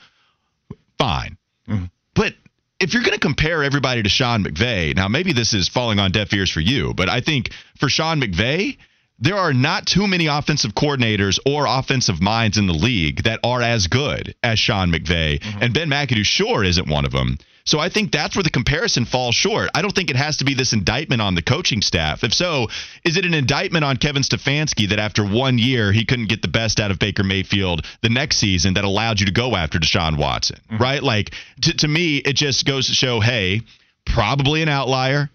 Fine. 0.98 1.38
Mm-hmm. 1.68 1.86
But 2.14 2.34
if 2.80 2.94
you're 2.94 3.04
going 3.04 3.14
to 3.14 3.20
compare 3.20 3.64
everybody 3.64 4.04
to 4.04 4.10
Sean 4.10 4.44
McVay, 4.44 4.96
now 4.96 5.08
maybe 5.08 5.34
this 5.34 5.54
is 5.54 5.68
falling 5.68 6.00
on 6.00 6.12
deaf 6.12 6.32
ears 6.32 6.52
for 6.52 6.60
you, 6.60 6.94
but 6.94 7.10
I 7.10 7.22
think 7.22 7.52
for 7.80 7.90
Sean 7.90 8.22
McVay, 8.22 8.78
there 9.20 9.36
are 9.36 9.54
not 9.54 9.88
too 9.88 10.08
many 10.08 10.28
offensive 10.28 10.74
coordinators 10.76 11.40
or 11.46 11.66
offensive 11.68 12.22
minds 12.22 12.58
in 12.58 12.68
the 12.68 12.74
league 12.74 13.24
that 13.24 13.40
are 13.44 13.62
as 13.62 13.88
good 13.88 14.36
as 14.44 14.60
Sean 14.60 14.92
McVay. 14.92 15.40
Mm-hmm. 15.40 15.64
And 15.64 15.74
Ben 15.74 15.90
McAdoo 15.90 16.24
sure 16.24 16.64
isn't 16.64 16.88
one 16.88 17.06
of 17.06 17.12
them. 17.12 17.38
So 17.68 17.80
I 17.80 17.90
think 17.90 18.14
that's 18.14 18.34
where 18.34 18.44
the 18.44 18.50
comparison 18.50 19.04
falls 19.04 19.36
short. 19.36 19.70
I 19.76 19.82
don't 19.82 19.94
think 19.94 20.10
it 20.10 20.16
has 20.16 20.38
to 20.38 20.46
be 20.46 20.54
this 20.54 20.72
indictment 20.72 21.22
on 21.22 21.36
the 21.36 21.42
coaching 21.42 21.82
staff. 21.82 22.24
If 22.24 22.34
so, 22.34 22.70
is 23.04 23.18
it 23.18 23.26
an 23.26 23.34
indictment 23.34 23.84
on 23.84 23.98
Kevin 23.98 24.24
Stefanski 24.24 24.88
that 24.90 25.00
after 25.00 25.26
one 25.26 25.58
year 25.58 25.92
he 25.92 26.06
couldn't 26.06 26.30
get 26.30 26.42
the 26.42 26.48
best 26.48 26.80
out 26.80 26.92
of 26.92 26.98
Baker 26.98 27.26
Mayfield 27.26 27.86
the 28.02 28.10
next 28.10 28.38
season 28.38 28.76
that 28.76 28.86
allowed 28.86 29.20
you 29.20 29.26
to 29.26 29.34
go 29.34 29.54
after 29.54 29.80
Deshaun 29.80 30.18
Watson? 30.18 30.62
Mm-hmm. 30.72 30.82
Right? 30.82 31.04
Like 31.04 31.34
to, 31.64 31.74
to 31.74 31.88
me, 31.90 32.18
it 32.18 32.38
just 32.38 32.66
goes 32.66 32.88
to 32.88 32.94
show, 32.94 33.20
hey, 33.20 33.62
probably 34.06 34.62
an 34.62 34.70
outlier. 34.70 35.30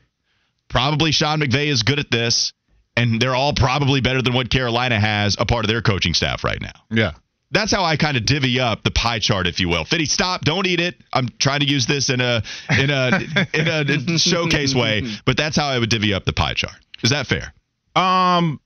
Probably 0.68 1.12
Sean 1.12 1.40
McVay 1.40 1.66
is 1.66 1.82
good 1.82 1.98
at 1.98 2.10
this, 2.10 2.54
and 2.96 3.20
they're 3.20 3.34
all 3.34 3.52
probably 3.52 4.00
better 4.00 4.22
than 4.22 4.32
what 4.32 4.48
Carolina 4.48 4.98
has 4.98 5.36
a 5.38 5.44
part 5.44 5.66
of 5.66 5.68
their 5.68 5.82
coaching 5.82 6.14
staff 6.14 6.44
right 6.44 6.62
now. 6.62 6.72
Yeah. 6.90 7.12
That's 7.52 7.70
how 7.70 7.84
I 7.84 7.96
kind 7.96 8.16
of 8.16 8.24
divvy 8.24 8.58
up 8.60 8.82
the 8.82 8.90
pie 8.90 9.18
chart, 9.18 9.46
if 9.46 9.60
you 9.60 9.68
will. 9.68 9.84
Fitty, 9.84 10.06
stop! 10.06 10.40
Don't 10.42 10.66
eat 10.66 10.80
it. 10.80 10.94
I'm 11.12 11.28
trying 11.38 11.60
to 11.60 11.66
use 11.66 11.86
this 11.86 12.10
in 12.10 12.20
a 12.20 12.42
in 12.78 12.90
a 12.90 13.20
in 13.52 13.68
a 13.68 14.18
showcase 14.18 14.74
way, 14.74 15.02
but 15.24 15.36
that's 15.36 15.56
how 15.56 15.68
I 15.68 15.78
would 15.78 15.90
divvy 15.90 16.14
up 16.14 16.24
the 16.24 16.32
pie 16.32 16.54
chart. 16.54 16.74
Is 17.02 17.10
that 17.10 17.26
fair? 17.26 17.52
Um, 17.94 18.60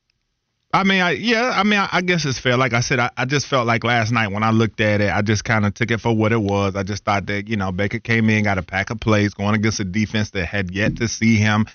I 0.73 0.85
mean, 0.85 1.01
I, 1.01 1.13
yeah, 1.13 1.53
I 1.55 1.63
mean, 1.63 1.79
I, 1.79 1.89
I 1.91 2.03
guess 2.03 2.27
it's 2.27 2.39
fair. 2.39 2.57
Like 2.57 2.75
I 2.75 2.81
said, 2.81 2.99
I, 2.99 3.11
I 3.17 3.25
just 3.25 3.47
felt 3.47 3.67
like 3.67 3.83
last 3.83 4.13
night 4.13 4.29
when 4.29 4.43
I 4.43 4.51
looked 4.51 4.81
at 4.81 5.01
it, 5.01 5.11
I 5.11 5.23
just 5.23 5.43
kind 5.43 5.65
of 5.65 5.73
took 5.75 5.91
it 5.91 6.01
for 6.01 6.15
what 6.15 6.33
it 6.33 6.41
was. 6.41 6.77
I 6.77 6.83
just 6.83 7.05
thought 7.05 7.27
that 7.27 7.49
you 7.49 7.57
know 7.57 7.73
Baker 7.73 7.99
came 7.99 8.29
in, 8.29 8.45
got 8.45 8.59
a 8.59 8.63
pack 8.63 8.91
of 8.91 9.01
plays, 9.01 9.35
going 9.35 9.55
against 9.55 9.81
a 9.81 9.85
defense 9.85 10.31
that 10.31 10.47
had 10.47 10.71
yet 10.71 10.97
to 10.97 11.09
see 11.09 11.37
him. 11.37 11.67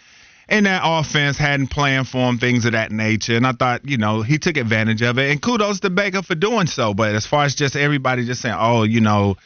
And 0.51 0.65
that 0.65 0.81
offense 0.83 1.37
hadn't 1.37 1.67
planned 1.67 2.09
for 2.09 2.27
him, 2.27 2.37
things 2.37 2.65
of 2.65 2.73
that 2.73 2.91
nature. 2.91 3.37
And 3.37 3.47
I 3.47 3.53
thought, 3.53 3.87
you 3.87 3.95
know, 3.95 4.21
he 4.21 4.37
took 4.37 4.57
advantage 4.57 5.01
of 5.01 5.17
it. 5.17 5.31
And 5.31 5.41
kudos 5.41 5.79
to 5.79 5.89
Baker 5.89 6.21
for 6.21 6.35
doing 6.35 6.67
so. 6.67 6.93
But 6.93 7.15
as 7.15 7.25
far 7.25 7.45
as 7.45 7.55
just 7.55 7.77
everybody 7.77 8.25
just 8.25 8.41
saying, 8.41 8.57
oh, 8.59 8.83
you 8.83 8.99
know, 8.99 9.37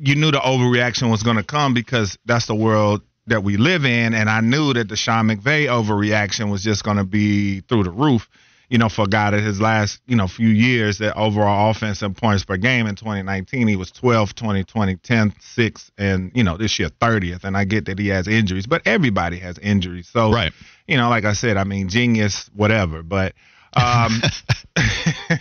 you 0.00 0.16
knew 0.16 0.32
the 0.32 0.38
overreaction 0.38 1.08
was 1.08 1.22
going 1.22 1.36
to 1.36 1.44
come 1.44 1.72
because 1.72 2.18
that's 2.24 2.46
the 2.46 2.56
world 2.56 3.02
that 3.28 3.44
we 3.44 3.58
live 3.58 3.84
in. 3.84 4.12
And 4.12 4.28
I 4.28 4.40
knew 4.40 4.72
that 4.72 4.88
the 4.88 4.96
Sean 4.96 5.28
McVay 5.28 5.66
overreaction 5.68 6.50
was 6.50 6.64
just 6.64 6.82
going 6.82 6.96
to 6.96 7.04
be 7.04 7.60
through 7.60 7.84
the 7.84 7.92
roof. 7.92 8.28
You 8.70 8.78
know, 8.78 8.88
for 8.88 9.02
a 9.02 9.08
guy 9.08 9.32
that 9.32 9.40
his 9.40 9.60
last, 9.60 10.00
you 10.06 10.16
know, 10.16 10.28
few 10.28 10.48
years, 10.48 10.98
that 10.98 11.16
overall 11.16 11.70
offense 11.70 12.02
and 12.02 12.16
points 12.16 12.44
per 12.44 12.56
game 12.56 12.86
in 12.86 12.94
2019, 12.94 13.66
he 13.66 13.76
was 13.76 13.90
12, 13.90 14.34
20, 14.34 14.64
20, 14.64 14.96
10, 14.96 15.34
6, 15.38 15.90
and, 15.98 16.30
you 16.34 16.44
know, 16.44 16.56
this 16.56 16.78
year 16.78 16.88
30th. 16.88 17.42
And 17.44 17.56
I 17.56 17.64
get 17.64 17.86
that 17.86 17.98
he 17.98 18.08
has 18.08 18.28
injuries, 18.28 18.66
but 18.66 18.82
everybody 18.86 19.38
has 19.40 19.58
injuries. 19.58 20.08
So, 20.08 20.32
Right. 20.32 20.52
you 20.86 20.96
know, 20.96 21.10
like 21.10 21.24
I 21.24 21.32
said, 21.34 21.56
I 21.56 21.64
mean, 21.64 21.88
genius, 21.88 22.48
whatever. 22.54 23.02
But, 23.02 23.34
um, 23.74 24.20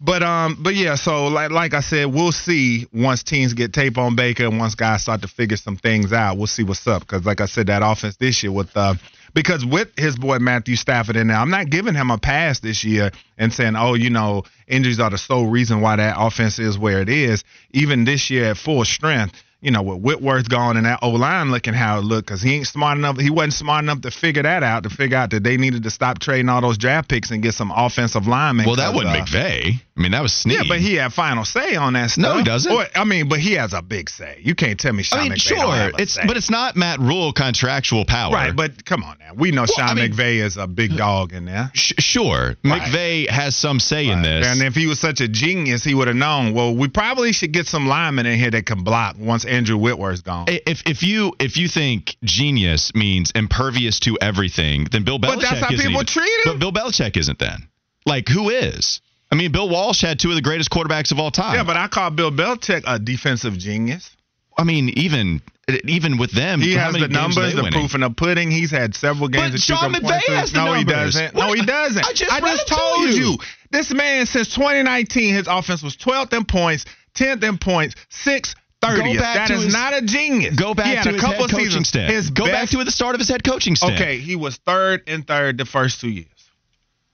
but 0.00 0.22
um, 0.22 0.58
but 0.60 0.74
yeah. 0.74 0.94
So 0.96 1.28
like 1.28 1.50
like 1.50 1.74
I 1.74 1.80
said, 1.80 2.06
we'll 2.12 2.32
see 2.32 2.86
once 2.92 3.22
teams 3.22 3.54
get 3.54 3.72
tape 3.72 3.96
on 3.98 4.16
Baker 4.16 4.44
and 4.44 4.58
once 4.58 4.74
guys 4.74 5.02
start 5.02 5.22
to 5.22 5.28
figure 5.28 5.56
some 5.56 5.76
things 5.76 6.12
out. 6.12 6.36
We'll 6.36 6.46
see 6.46 6.62
what's 6.64 6.86
up 6.86 7.00
because 7.02 7.24
like 7.24 7.40
I 7.40 7.46
said, 7.46 7.68
that 7.68 7.82
offense 7.84 8.16
this 8.16 8.42
year 8.42 8.52
with 8.52 8.76
uh, 8.76 8.94
because 9.34 9.66
with 9.66 9.90
his 9.98 10.16
boy 10.16 10.38
Matthew 10.38 10.76
Stafford 10.76 11.16
in 11.16 11.28
there, 11.28 11.36
I'm 11.36 11.50
not 11.50 11.68
giving 11.68 11.94
him 11.94 12.10
a 12.10 12.18
pass 12.18 12.60
this 12.60 12.84
year 12.84 13.10
and 13.36 13.52
saying, 13.52 13.74
oh, 13.76 13.94
you 13.94 14.10
know, 14.10 14.44
injuries 14.66 15.00
are 15.00 15.10
the 15.10 15.18
sole 15.18 15.46
reason 15.46 15.80
why 15.80 15.96
that 15.96 16.16
offense 16.18 16.58
is 16.58 16.78
where 16.78 17.00
it 17.02 17.08
is. 17.08 17.44
Even 17.72 18.04
this 18.04 18.30
year 18.30 18.50
at 18.52 18.56
full 18.56 18.84
strength 18.84 19.43
you 19.64 19.70
know, 19.70 19.82
with 19.82 20.00
Whitworth 20.00 20.48
gone 20.48 20.76
and 20.76 20.86
that 20.86 20.98
O 21.02 21.10
line 21.10 21.50
looking 21.50 21.74
how 21.74 21.98
it 21.98 22.02
looked, 22.02 22.28
because 22.28 22.42
he 22.42 22.54
ain't 22.54 22.66
smart 22.66 22.98
enough. 22.98 23.18
He 23.18 23.30
wasn't 23.30 23.54
smart 23.54 23.82
enough 23.84 24.02
to 24.02 24.10
figure 24.10 24.42
that 24.42 24.62
out. 24.62 24.82
To 24.84 24.90
figure 24.90 25.16
out 25.16 25.30
that 25.30 25.42
they 25.42 25.56
needed 25.56 25.82
to 25.84 25.90
stop 25.90 26.18
trading 26.18 26.48
all 26.48 26.60
those 26.60 26.78
draft 26.78 27.08
picks 27.08 27.30
and 27.30 27.42
get 27.42 27.54
some 27.54 27.72
offensive 27.74 28.26
linemen. 28.26 28.66
Well, 28.66 28.76
that 28.76 28.94
wasn't 28.94 29.16
uh, 29.16 29.24
McVay. 29.24 29.80
I 29.96 30.00
mean, 30.00 30.10
that 30.10 30.22
was 30.22 30.32
Snead. 30.32 30.56
Yeah, 30.56 30.62
but 30.68 30.80
he 30.80 30.94
had 30.96 31.12
final 31.12 31.44
say 31.44 31.76
on 31.76 31.92
that 31.92 32.10
stuff. 32.10 32.22
No, 32.22 32.38
he 32.38 32.42
doesn't. 32.44 32.72
Or, 32.72 32.84
I 32.96 33.04
mean, 33.04 33.28
but 33.28 33.38
he 33.38 33.52
has 33.52 33.72
a 33.72 33.80
big 33.80 34.10
say. 34.10 34.40
You 34.42 34.54
can't 34.56 34.78
tell 34.78 34.92
me 34.92 35.04
Sean 35.04 35.20
I 35.20 35.22
mean, 35.24 35.32
McVay 35.32 35.40
sure, 35.40 35.72
have 35.72 35.94
a 35.94 36.02
it's 36.02 36.14
say. 36.14 36.22
but 36.26 36.36
it's 36.36 36.50
not 36.50 36.74
Matt 36.74 36.98
Rhule 36.98 37.32
contractual 37.32 38.04
power. 38.04 38.32
right. 38.32 38.54
But 38.54 38.84
come 38.84 39.04
on 39.04 39.18
now, 39.20 39.34
we 39.34 39.52
know 39.52 39.66
Sean 39.66 39.84
I 39.90 39.94
mean- 39.94 40.12
McVay 40.12 40.42
is 40.44 40.56
a 40.56 40.66
big 40.66 40.96
dog 40.96 41.32
in 41.32 41.44
there. 41.44 41.70
Sh- 41.74 41.92
sure, 41.98 42.56
Right. 42.64 42.82
McVay 42.82 43.28
has 43.30 43.54
some 43.56 43.78
say 43.78 44.08
in 44.08 44.22
this. 44.22 44.46
And 44.46 44.62
if 44.66 44.74
he 44.74 44.86
was 44.86 44.98
such 44.98 45.20
a 45.20 45.28
genius, 45.28 45.84
he 45.84 45.94
would 45.94 46.08
have 46.08 46.16
known. 46.16 46.54
Well, 46.54 46.74
we 46.74 46.88
probably 46.88 47.32
should 47.32 47.52
get 47.52 47.66
some 47.66 47.86
linemen 47.86 48.26
in 48.26 48.36
here 48.38 48.50
that 48.50 48.66
can 48.66 48.82
block 48.82 49.16
once 49.18 49.44
Andrew 49.54 49.76
Whitworth's 49.76 50.22
gone. 50.22 50.46
if 50.48 50.82
if 50.86 51.02
you 51.02 51.32
if 51.38 51.56
you 51.56 51.68
think 51.68 52.16
genius 52.24 52.94
means 52.94 53.30
impervious 53.34 54.00
to 54.00 54.18
everything, 54.20 54.86
then 54.90 55.04
Bill 55.04 55.18
Belichick 55.18 55.28
is 55.30 55.36
But 55.36 55.40
that's 55.42 55.60
how 55.60 55.68
people 55.70 55.92
even- 55.92 56.06
treat 56.06 56.46
him. 56.46 56.52
But 56.52 56.58
Bill 56.58 56.72
Belichick 56.72 57.16
isn't 57.16 57.38
then. 57.38 57.68
Like 58.06 58.28
who 58.28 58.50
is? 58.50 59.00
I 59.32 59.36
mean, 59.36 59.50
Bill 59.52 59.68
Walsh 59.68 60.02
had 60.02 60.18
two 60.20 60.28
of 60.28 60.36
the 60.36 60.42
greatest 60.42 60.70
quarterbacks 60.70 61.10
of 61.10 61.18
all 61.18 61.30
time. 61.30 61.54
yeah, 61.54 61.64
but 61.64 61.76
I 61.76 61.88
call 61.88 62.10
Bill 62.10 62.30
Belichick 62.30 62.82
a 62.86 62.98
defensive 62.98 63.56
genius. 63.58 64.10
I 64.56 64.64
mean, 64.64 64.90
even 64.90 65.40
even 65.86 66.18
with 66.18 66.30
them, 66.30 66.60
He 66.60 66.74
has 66.74 66.92
the 66.94 67.08
numbers, 67.08 67.54
the 67.54 67.62
winning? 67.62 67.72
proof 67.72 67.94
in 67.94 68.02
the 68.02 68.10
pudding. 68.10 68.50
He's 68.50 68.70
had 68.70 68.94
several 68.94 69.28
games 69.28 69.52
But 69.52 69.60
Sean 69.62 69.92
McVay 69.94 70.20
has 70.28 70.52
the 70.52 70.62
no, 70.62 70.74
he 70.74 70.84
doesn't. 70.84 71.34
What? 71.34 71.46
No, 71.46 71.52
he 71.54 71.62
doesn't. 71.64 72.04
I 72.06 72.12
just 72.12 72.30
them 72.30 72.42
to 72.42 72.64
told 72.66 73.08
you. 73.08 73.14
you. 73.14 73.38
This 73.70 73.90
man 73.92 74.26
since 74.26 74.48
2019, 74.54 75.34
his 75.34 75.46
offense 75.48 75.82
was 75.82 75.96
12th 75.96 76.32
in 76.34 76.44
points, 76.44 76.84
10th 77.16 77.42
in 77.42 77.56
points, 77.58 77.94
6th, 78.24 78.54
30th. 78.84 79.14
Go 79.14 79.20
back 79.20 79.48
to 79.48 79.54
is 79.54 79.64
his- 79.64 79.72
not 79.72 79.94
a 79.94 80.02
genius. 80.02 80.56
Go 80.56 80.74
back 80.74 81.02
to 81.04 81.10
a 81.10 81.12
his 81.12 81.20
couple 81.20 81.42
head 81.42 81.50
coaching 81.50 81.66
seasons. 81.66 81.88
stint. 81.88 82.10
His 82.12 82.30
Go 82.30 82.46
back 82.46 82.68
to 82.70 82.84
the 82.84 82.90
start 82.90 83.14
of 83.14 83.20
his 83.20 83.28
head 83.28 83.44
coaching 83.44 83.76
staff. 83.76 83.92
Okay, 83.92 84.18
he 84.18 84.36
was 84.36 84.56
third 84.56 85.02
and 85.06 85.26
third 85.26 85.58
the 85.58 85.64
first 85.64 86.00
two 86.00 86.10
years. 86.10 86.28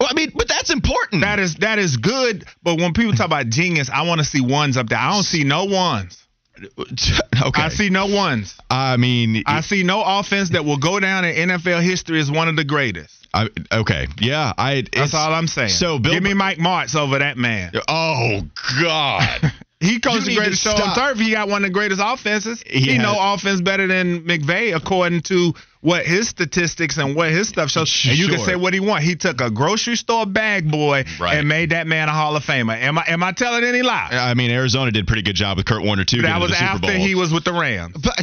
Well, 0.00 0.08
I 0.10 0.14
mean, 0.14 0.32
but 0.34 0.48
that's 0.48 0.70
important. 0.70 1.22
That 1.22 1.38
is 1.38 1.56
that 1.56 1.78
is 1.78 1.98
good, 1.98 2.46
but 2.62 2.78
when 2.78 2.94
people 2.94 3.12
talk 3.12 3.26
about 3.26 3.48
genius, 3.48 3.90
I 3.92 4.02
want 4.02 4.20
to 4.20 4.24
see 4.24 4.40
ones 4.40 4.76
up 4.78 4.88
there. 4.88 4.98
I 4.98 5.12
don't 5.12 5.24
see 5.24 5.44
no 5.44 5.66
ones. 5.66 6.26
okay. 6.78 7.62
I 7.62 7.68
see 7.68 7.90
no 7.90 8.06
ones. 8.06 8.54
I 8.70 8.96
mean, 8.96 9.42
I 9.46 9.60
see 9.60 9.82
no 9.82 10.02
offense 10.02 10.50
that 10.50 10.64
will 10.64 10.76
go 10.78 11.00
down 11.00 11.24
in 11.24 11.48
NFL 11.50 11.82
history 11.82 12.20
as 12.20 12.30
one 12.30 12.48
of 12.48 12.56
the 12.56 12.64
greatest. 12.64 13.28
I, 13.32 13.48
okay, 13.72 14.08
yeah, 14.18 14.52
I. 14.56 14.84
That's 14.92 15.14
all 15.14 15.32
I'm 15.32 15.46
saying. 15.46 15.70
So 15.70 15.98
Bill, 15.98 16.12
give 16.12 16.22
me 16.22 16.34
Mike 16.34 16.58
Martz 16.58 16.94
over 16.96 17.18
that 17.18 17.36
man. 17.36 17.72
Oh 17.88 18.40
God. 18.82 19.52
He 19.80 19.98
coached 19.98 20.26
the 20.26 20.36
greatest 20.36 20.62
show 20.62 20.72
on 20.72 20.94
turf. 20.94 21.18
He 21.18 21.30
got 21.30 21.48
one 21.48 21.64
of 21.64 21.68
the 21.70 21.72
greatest 21.72 22.02
offenses. 22.04 22.62
He 22.66 22.80
He, 22.92 22.98
know 22.98 23.16
offense 23.18 23.62
better 23.62 23.86
than 23.86 24.24
McVay 24.24 24.76
according 24.76 25.22
to 25.22 25.54
what 25.80 26.04
his 26.04 26.28
statistics 26.28 26.98
and 26.98 27.16
what 27.16 27.30
his 27.30 27.48
stuff 27.48 27.70
shows. 27.70 28.04
And 28.06 28.18
you 28.18 28.28
can 28.28 28.40
say 28.40 28.56
what 28.56 28.74
he 28.74 28.80
want. 28.80 29.02
He 29.04 29.16
took 29.16 29.40
a 29.40 29.50
grocery 29.50 29.96
store 29.96 30.26
bag 30.26 30.70
boy 30.70 31.04
Right. 31.18 31.38
and 31.38 31.48
made 31.48 31.70
that 31.70 31.86
man 31.86 32.10
a 32.10 32.12
Hall 32.12 32.36
of 32.36 32.44
Famer. 32.44 32.76
Am 32.78 32.98
I 32.98 33.04
am 33.08 33.22
I 33.22 33.32
telling 33.32 33.64
any 33.64 33.80
lie? 33.80 34.08
I 34.12 34.34
mean, 34.34 34.50
Arizona 34.50 34.90
did 34.90 35.04
a 35.04 35.06
pretty 35.06 35.22
good 35.22 35.36
job 35.36 35.56
with 35.56 35.64
Kurt 35.64 35.82
Warner 35.82 36.04
too. 36.04 36.20
that 36.22 36.40
was 36.40 36.52
after 36.52 36.92
he 36.92 37.14
was 37.14 37.32
with 37.32 37.44
the 37.44 37.52
Rams. 37.54 37.96
But 38.02 38.20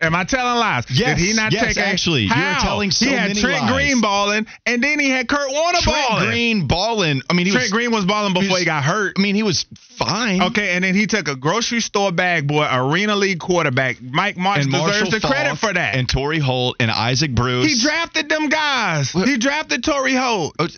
Am 0.00 0.14
I 0.14 0.22
telling 0.24 0.60
lies? 0.60 0.84
Yes, 0.90 1.18
Did 1.18 1.26
he 1.26 1.32
not 1.34 1.52
yes, 1.52 1.74
take 1.74 1.76
a- 1.76 1.86
actually. 1.88 2.22
You're 2.22 2.34
How? 2.34 2.62
telling 2.62 2.92
so 2.92 3.04
He 3.06 3.12
had 3.12 3.28
many 3.28 3.40
Trent 3.40 3.62
lies. 3.64 3.72
Green 3.72 4.00
balling, 4.00 4.46
and 4.64 4.82
then 4.82 5.00
he 5.00 5.10
had 5.10 5.28
Kurt 5.28 5.50
Warner 5.50 5.78
Trent 5.80 6.08
balling. 6.08 6.26
Green 6.28 6.66
balling. 6.68 7.22
I 7.28 7.32
mean, 7.34 7.46
he 7.46 7.52
Trent 7.52 7.64
was. 7.64 7.72
Green 7.72 7.90
was 7.90 8.04
balling 8.04 8.32
before 8.32 8.50
was- 8.50 8.58
he 8.60 8.64
got 8.64 8.84
hurt. 8.84 9.14
I 9.18 9.20
mean, 9.20 9.34
he 9.34 9.42
was 9.42 9.66
fine. 9.96 10.40
Okay, 10.40 10.74
and 10.76 10.84
then 10.84 10.94
he 10.94 11.06
took 11.08 11.26
a 11.26 11.34
grocery 11.34 11.80
store 11.80 12.12
bag 12.12 12.46
boy, 12.46 12.68
arena 12.70 13.16
league 13.16 13.40
quarterback. 13.40 14.00
Mike 14.00 14.36
Martz 14.36 14.62
And 14.62 14.70
Marshall 14.70 15.06
deserves 15.06 15.10
the 15.22 15.26
credit 15.26 15.58
for 15.58 15.72
that. 15.72 15.96
And 15.96 16.08
Torry 16.08 16.38
Holt 16.38 16.76
and 16.78 16.90
Isaac 16.92 17.34
Bruce. 17.34 17.66
he 17.66 17.82
drafted 17.82 18.28
them 18.28 18.48
guys. 18.48 19.10
He 19.10 19.36
drafted 19.36 19.82
Torry 19.82 20.14
Holt. 20.14 20.54
Oh, 20.60 20.68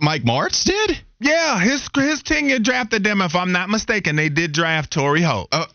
Mike 0.00 0.22
Martz 0.22 0.64
did. 0.64 0.98
Yeah, 1.20 1.58
his 1.60 1.86
his 1.94 2.22
tenure 2.22 2.60
drafted 2.60 3.04
them. 3.04 3.20
If 3.20 3.36
I'm 3.36 3.52
not 3.52 3.68
mistaken, 3.68 4.16
they 4.16 4.30
did 4.30 4.52
draft 4.52 4.90
Torry 4.90 5.20
Holt. 5.20 5.48
Uh, 5.52 5.66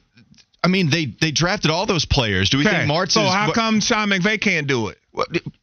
I 0.66 0.68
mean, 0.68 0.90
they 0.90 1.06
they 1.06 1.32
drafted 1.32 1.72
all 1.72 1.86
those 1.86 2.06
players. 2.06 2.50
Do 2.50 2.58
we 2.58 2.66
Okay, 2.68 2.78
think 2.80 2.92
Martz 2.92 3.12
so 3.12 3.22
how 3.24 3.48
what- 3.48 3.56
come 3.56 3.80
Sean 3.80 4.10
McVay 4.10 4.42
can't 4.42 4.68
do 4.68 4.88
it? 4.90 4.98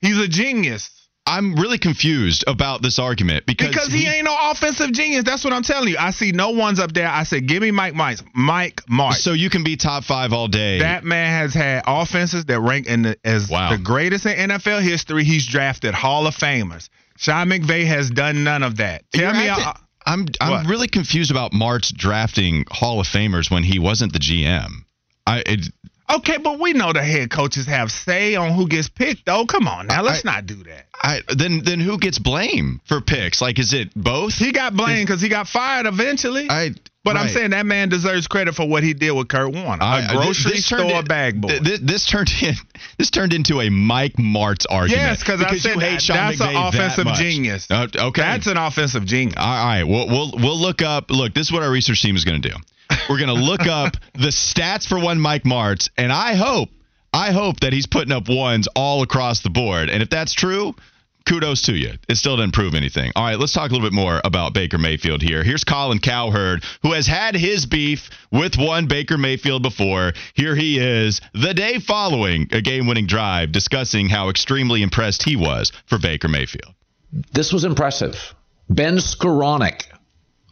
He's 0.00 0.16
a 0.18 0.28
genius. 0.28 0.90
I'm 1.24 1.54
really 1.54 1.78
confused 1.78 2.42
about 2.48 2.82
this 2.82 2.98
argument 2.98 3.46
because, 3.46 3.68
Because 3.68 3.92
he, 3.92 4.08
ain't 4.08 4.24
no 4.24 4.36
offensive 4.50 4.90
genius. 4.92 5.22
That's 5.22 5.44
what 5.44 5.52
I'm 5.52 5.62
telling 5.62 5.88
you. 5.90 5.96
I 5.96 6.10
see 6.10 6.32
no 6.32 6.50
ones 6.50 6.80
up 6.80 6.92
there. 6.92 7.08
I 7.08 7.22
said, 7.22 7.46
give 7.46 7.62
me 7.62 7.70
Mike 7.70 7.94
Martz. 7.94 8.24
Mike 8.34 8.82
Martz. 8.90 9.18
So 9.18 9.32
you 9.32 9.48
can 9.48 9.62
be 9.62 9.76
top 9.76 10.02
five 10.02 10.32
all 10.32 10.48
day. 10.48 10.80
That 10.80 11.04
man 11.04 11.30
has 11.30 11.54
had 11.54 11.84
offenses 11.86 12.46
that 12.46 12.58
rank 12.58 12.86
in 12.88 13.02
the, 13.02 13.16
as 13.24 13.48
Wow. 13.48 13.70
the 13.70 13.78
greatest 13.78 14.26
in 14.26 14.50
NFL 14.50 14.80
history. 14.82 15.22
He's 15.22 15.46
drafted 15.46 15.94
Hall 15.94 16.26
of 16.26 16.34
Famers. 16.36 16.88
Sean 17.18 17.46
McVay 17.50 17.86
has 17.86 18.10
done 18.10 18.42
none 18.42 18.64
of 18.64 18.78
that. 18.78 19.04
Tell 19.12 19.22
You're 19.22 19.32
me, 19.34 19.48
acting- 19.48 19.82
I'm 20.04 20.26
I'm 20.40 20.50
What? 20.50 20.66
really 20.66 20.88
confused 20.88 21.30
about 21.30 21.52
Martz 21.52 21.94
drafting 21.94 22.64
Hall 22.72 22.98
of 22.98 23.06
Famers 23.06 23.48
when 23.48 23.62
he 23.62 23.78
wasn't 23.78 24.12
the 24.12 24.18
GM. 24.18 24.84
I 25.26 25.42
it, 25.46 25.66
okay, 26.10 26.38
but 26.38 26.58
we 26.60 26.72
know 26.72 26.92
the 26.92 27.02
head 27.02 27.30
coaches 27.30 27.66
have 27.66 27.90
say 27.90 28.34
on 28.34 28.52
who 28.52 28.66
gets 28.68 28.88
picked. 28.88 29.26
Though, 29.26 29.46
come 29.46 29.68
on 29.68 29.86
now, 29.86 30.02
let's 30.02 30.24
I- 30.26 30.32
not 30.32 30.46
do 30.46 30.56
that. 30.64 30.86
I 31.02 31.20
then 31.36 31.62
then 31.64 31.80
who 31.80 31.98
gets 31.98 32.18
blame 32.18 32.80
for 32.84 33.00
picks? 33.00 33.40
Like, 33.40 33.58
is 33.58 33.72
it 33.72 33.92
both? 33.94 34.34
He 34.34 34.52
got 34.52 34.74
blamed 34.74 35.06
because 35.06 35.20
he 35.20 35.28
got 35.28 35.48
fired 35.48 35.86
eventually. 35.86 36.46
I. 36.48 36.70
but 37.02 37.16
I'm 37.16 37.28
saying 37.28 37.50
that 37.50 37.66
man 37.66 37.88
deserves 37.88 38.28
credit 38.28 38.54
for 38.54 38.68
what 38.68 38.84
he 38.84 38.94
did 38.94 39.10
with 39.10 39.26
Kurt 39.26 39.52
Warner, 39.52 39.82
I- 39.82 40.00
a 40.02 40.12
grocery 40.12 40.52
this 40.52 40.68
turned 40.68 40.88
store 40.88 41.00
in- 41.00 41.04
bag 41.06 41.40
boy. 41.40 41.58
This, 41.60 41.80
this 41.80 42.06
turned 42.06 42.30
in, 42.40 42.54
this 42.98 43.10
turned 43.10 43.32
into 43.32 43.60
a 43.60 43.68
Mike 43.68 44.12
Martz 44.14 44.64
argument. 44.70 45.02
yes, 45.02 45.18
because 45.18 45.42
I 45.42 45.50
you 45.50 45.58
said 45.58 45.80
hate 45.80 46.00
that, 46.06 46.36
that's 46.36 46.40
an 46.40 46.54
offensive 46.54 47.04
much. 47.06 47.18
genius. 47.18 47.66
Uh, 47.68 47.88
okay, 47.92 48.22
That's 48.22 48.46
an 48.46 48.56
offensive 48.56 49.04
genius. 49.04 49.34
All 49.38 49.44
right, 49.66 49.82
we'll 49.82 50.06
we'll 50.06 50.32
we'll 50.36 50.58
look 50.60 50.82
up. 50.82 51.10
Look, 51.10 51.34
this 51.34 51.48
is 51.48 51.52
what 51.52 51.64
our 51.64 51.70
research 51.70 52.00
team 52.00 52.14
is 52.14 52.24
going 52.24 52.40
to 52.40 52.48
do. 52.48 52.54
We're 53.08 53.18
going 53.18 53.34
to 53.34 53.42
look 53.44 53.66
up 53.66 53.96
the 54.14 54.28
stats 54.28 54.86
for 54.86 55.00
one 55.00 55.18
Mike 55.18 55.42
Martz, 55.42 55.90
and 55.96 56.12
I 56.12 56.34
hope 56.34 56.68
I 57.12 57.32
hope 57.32 57.60
that 57.60 57.72
he's 57.72 57.86
putting 57.86 58.12
up 58.12 58.28
ones 58.28 58.68
all 58.76 59.02
across 59.02 59.40
the 59.40 59.50
board. 59.50 59.90
And 59.90 60.02
if 60.02 60.08
that's 60.10 60.32
true, 60.32 60.74
kudos 61.26 61.62
to 61.62 61.74
you. 61.74 61.92
It 62.08 62.16
still 62.16 62.36
didn't 62.36 62.54
prove 62.54 62.74
anything. 62.74 63.12
All 63.16 63.24
right, 63.24 63.38
let's 63.38 63.52
talk 63.52 63.70
a 63.70 63.72
little 63.74 63.86
bit 63.86 63.94
more 63.94 64.20
about 64.24 64.54
Baker 64.54 64.78
Mayfield 64.78 65.22
here. 65.22 65.42
Here's 65.42 65.64
Colin 65.64 65.98
Cowherd, 65.98 66.64
who 66.82 66.92
has 66.92 67.06
had 67.06 67.34
his 67.34 67.66
beef 67.66 68.10
with 68.30 68.56
one 68.56 68.86
Baker 68.86 69.18
Mayfield 69.18 69.62
before. 69.62 70.12
Here 70.34 70.54
he 70.54 70.78
is, 70.78 71.20
the 71.34 71.54
day 71.54 71.78
following 71.78 72.48
a 72.52 72.60
game-winning 72.60 73.06
drive, 73.06 73.52
discussing 73.52 74.08
how 74.08 74.28
extremely 74.28 74.82
impressed 74.82 75.22
he 75.22 75.36
was 75.36 75.72
for 75.86 75.98
Baker 75.98 76.28
Mayfield. 76.28 76.74
This 77.32 77.52
was 77.52 77.64
impressive. 77.64 78.34
Ben 78.70 78.96
Skowronek 78.96 79.82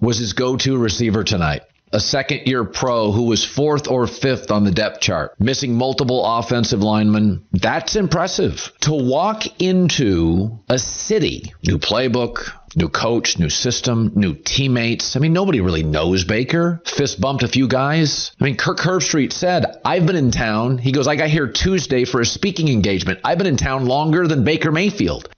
was 0.00 0.18
his 0.18 0.32
go 0.32 0.56
to 0.56 0.76
receiver 0.76 1.24
tonight. 1.24 1.62
A 1.92 1.98
second 2.00 2.46
year 2.46 2.64
pro 2.64 3.10
who 3.10 3.24
was 3.24 3.44
fourth 3.44 3.88
or 3.88 4.06
fifth 4.06 4.52
on 4.52 4.64
the 4.64 4.70
depth 4.70 5.00
chart, 5.00 5.34
missing 5.40 5.74
multiple 5.74 6.24
offensive 6.24 6.82
linemen. 6.82 7.44
That's 7.52 7.96
impressive. 7.96 8.72
To 8.82 8.92
walk 8.92 9.60
into 9.60 10.60
a 10.68 10.78
city, 10.78 11.52
new 11.66 11.78
playbook, 11.78 12.52
new 12.76 12.88
coach, 12.88 13.38
new 13.38 13.48
system, 13.48 14.12
new 14.14 14.34
teammates. 14.34 15.16
I 15.16 15.18
mean, 15.18 15.32
nobody 15.32 15.60
really 15.60 15.82
knows 15.82 16.24
Baker. 16.24 16.80
Fist 16.84 17.20
bumped 17.20 17.42
a 17.42 17.48
few 17.48 17.66
guys. 17.66 18.30
I 18.40 18.44
mean, 18.44 18.56
Kirk 18.56 18.78
Herbstreit 18.78 19.32
said, 19.32 19.80
I've 19.84 20.06
been 20.06 20.16
in 20.16 20.30
town. 20.30 20.78
He 20.78 20.92
goes, 20.92 21.08
I 21.08 21.16
got 21.16 21.28
here 21.28 21.50
Tuesday 21.50 22.04
for 22.04 22.20
a 22.20 22.26
speaking 22.26 22.68
engagement. 22.68 23.20
I've 23.24 23.38
been 23.38 23.46
in 23.46 23.56
town 23.56 23.86
longer 23.86 24.28
than 24.28 24.44
Baker 24.44 24.70
Mayfield. 24.70 25.28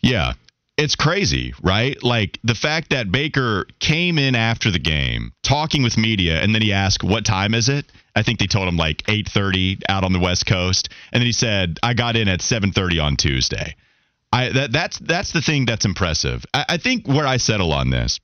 Yeah. 0.00 0.34
It's 0.80 0.96
crazy, 0.96 1.52
right? 1.62 2.02
Like 2.02 2.38
the 2.42 2.54
fact 2.54 2.88
that 2.88 3.12
Baker 3.12 3.66
came 3.80 4.18
in 4.18 4.34
after 4.34 4.70
the 4.70 4.78
game 4.78 5.32
talking 5.42 5.82
with 5.82 5.98
media 5.98 6.40
and 6.40 6.54
then 6.54 6.62
he 6.62 6.72
asked, 6.72 7.04
"What 7.04 7.26
time 7.26 7.52
is 7.52 7.68
it?" 7.68 7.84
I 8.16 8.22
think 8.22 8.38
they 8.38 8.46
told 8.46 8.66
him 8.66 8.78
like 8.78 9.02
8:30 9.06 9.82
out 9.90 10.04
on 10.04 10.14
the 10.14 10.18
West 10.18 10.46
Coast, 10.46 10.88
and 11.12 11.20
then 11.20 11.26
he 11.26 11.32
said, 11.32 11.78
"I 11.82 11.92
got 11.92 12.16
in 12.16 12.28
at 12.28 12.40
7:30 12.40 12.98
on 12.98 13.16
Tuesday." 13.16 13.76
I 14.32 14.48
that 14.48 14.72
that's 14.72 14.98
that's 14.98 15.32
the 15.32 15.42
thing 15.42 15.66
that's 15.66 15.84
impressive. 15.84 16.46
I, 16.54 16.64
I 16.70 16.76
think 16.78 17.06
where 17.06 17.26
I 17.26 17.36
settle 17.36 17.74
on 17.74 17.90
this 17.90 18.18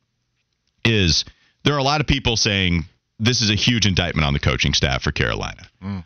is 0.82 1.26
there 1.64 1.74
are 1.74 1.78
a 1.78 1.82
lot 1.84 2.00
of 2.00 2.06
people 2.06 2.38
saying 2.38 2.86
this 3.18 3.42
is 3.42 3.50
a 3.50 3.54
huge 3.54 3.84
indictment 3.84 4.26
on 4.26 4.32
the 4.32 4.40
coaching 4.40 4.72
staff 4.72 5.02
for 5.02 5.12
Carolina. 5.12 5.68
Mm. 5.84 6.04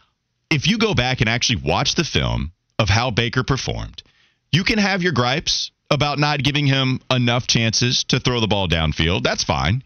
If 0.51 0.67
you 0.67 0.79
go 0.79 0.95
back 0.95 1.21
and 1.21 1.31
actually 1.31 1.63
watch 1.63 1.95
the 1.95 2.03
film 2.03 2.51
of 2.77 2.89
how 2.89 3.13
Baker 3.13 3.45
performed, 3.45 4.03
you 4.51 4.65
can 4.65 4.79
have 4.79 5.01
your 5.01 5.13
gripes 5.13 5.71
about 5.91 6.19
not 6.19 6.43
giving 6.43 6.67
him 6.67 7.01
enough 7.11 7.47
chances 7.47 8.05
to 8.05 8.21
throw 8.21 8.41
the 8.41 8.47
ball 8.47 8.69
downfield. 8.69 9.23
That's 9.23 9.45
fine. 9.45 9.83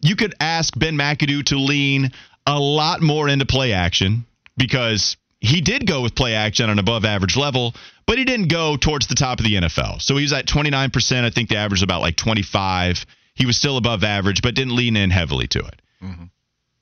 You 0.00 0.16
could 0.16 0.34
ask 0.40 0.76
Ben 0.76 0.96
McAdoo 0.96 1.44
to 1.46 1.56
lean 1.56 2.10
a 2.46 2.58
lot 2.58 3.02
more 3.02 3.28
into 3.28 3.46
play 3.46 3.72
action 3.72 4.26
because 4.56 5.16
he 5.40 5.60
did 5.60 5.86
go 5.86 6.00
with 6.00 6.14
play 6.14 6.34
action 6.34 6.64
on 6.64 6.70
an 6.70 6.78
above 6.78 7.04
average 7.04 7.36
level, 7.36 7.74
but 8.06 8.18
he 8.18 8.24
didn't 8.24 8.48
go 8.48 8.76
towards 8.76 9.06
the 9.06 9.14
top 9.14 9.38
of 9.38 9.44
the 9.44 9.54
NFL. 9.54 10.00
So 10.00 10.16
he 10.16 10.22
was 10.22 10.32
at 10.32 10.46
29%. 10.46 11.24
I 11.24 11.30
think 11.30 11.48
the 11.48 11.56
average 11.56 11.78
was 11.78 11.82
about 11.82 12.00
like 12.00 12.16
25. 12.16 13.04
He 13.34 13.46
was 13.46 13.56
still 13.56 13.76
above 13.76 14.04
average, 14.04 14.42
but 14.42 14.54
didn't 14.54 14.76
lean 14.76 14.96
in 14.96 15.10
heavily 15.10 15.46
to 15.48 15.58
it. 15.60 15.82
Mm-hmm. 16.02 16.24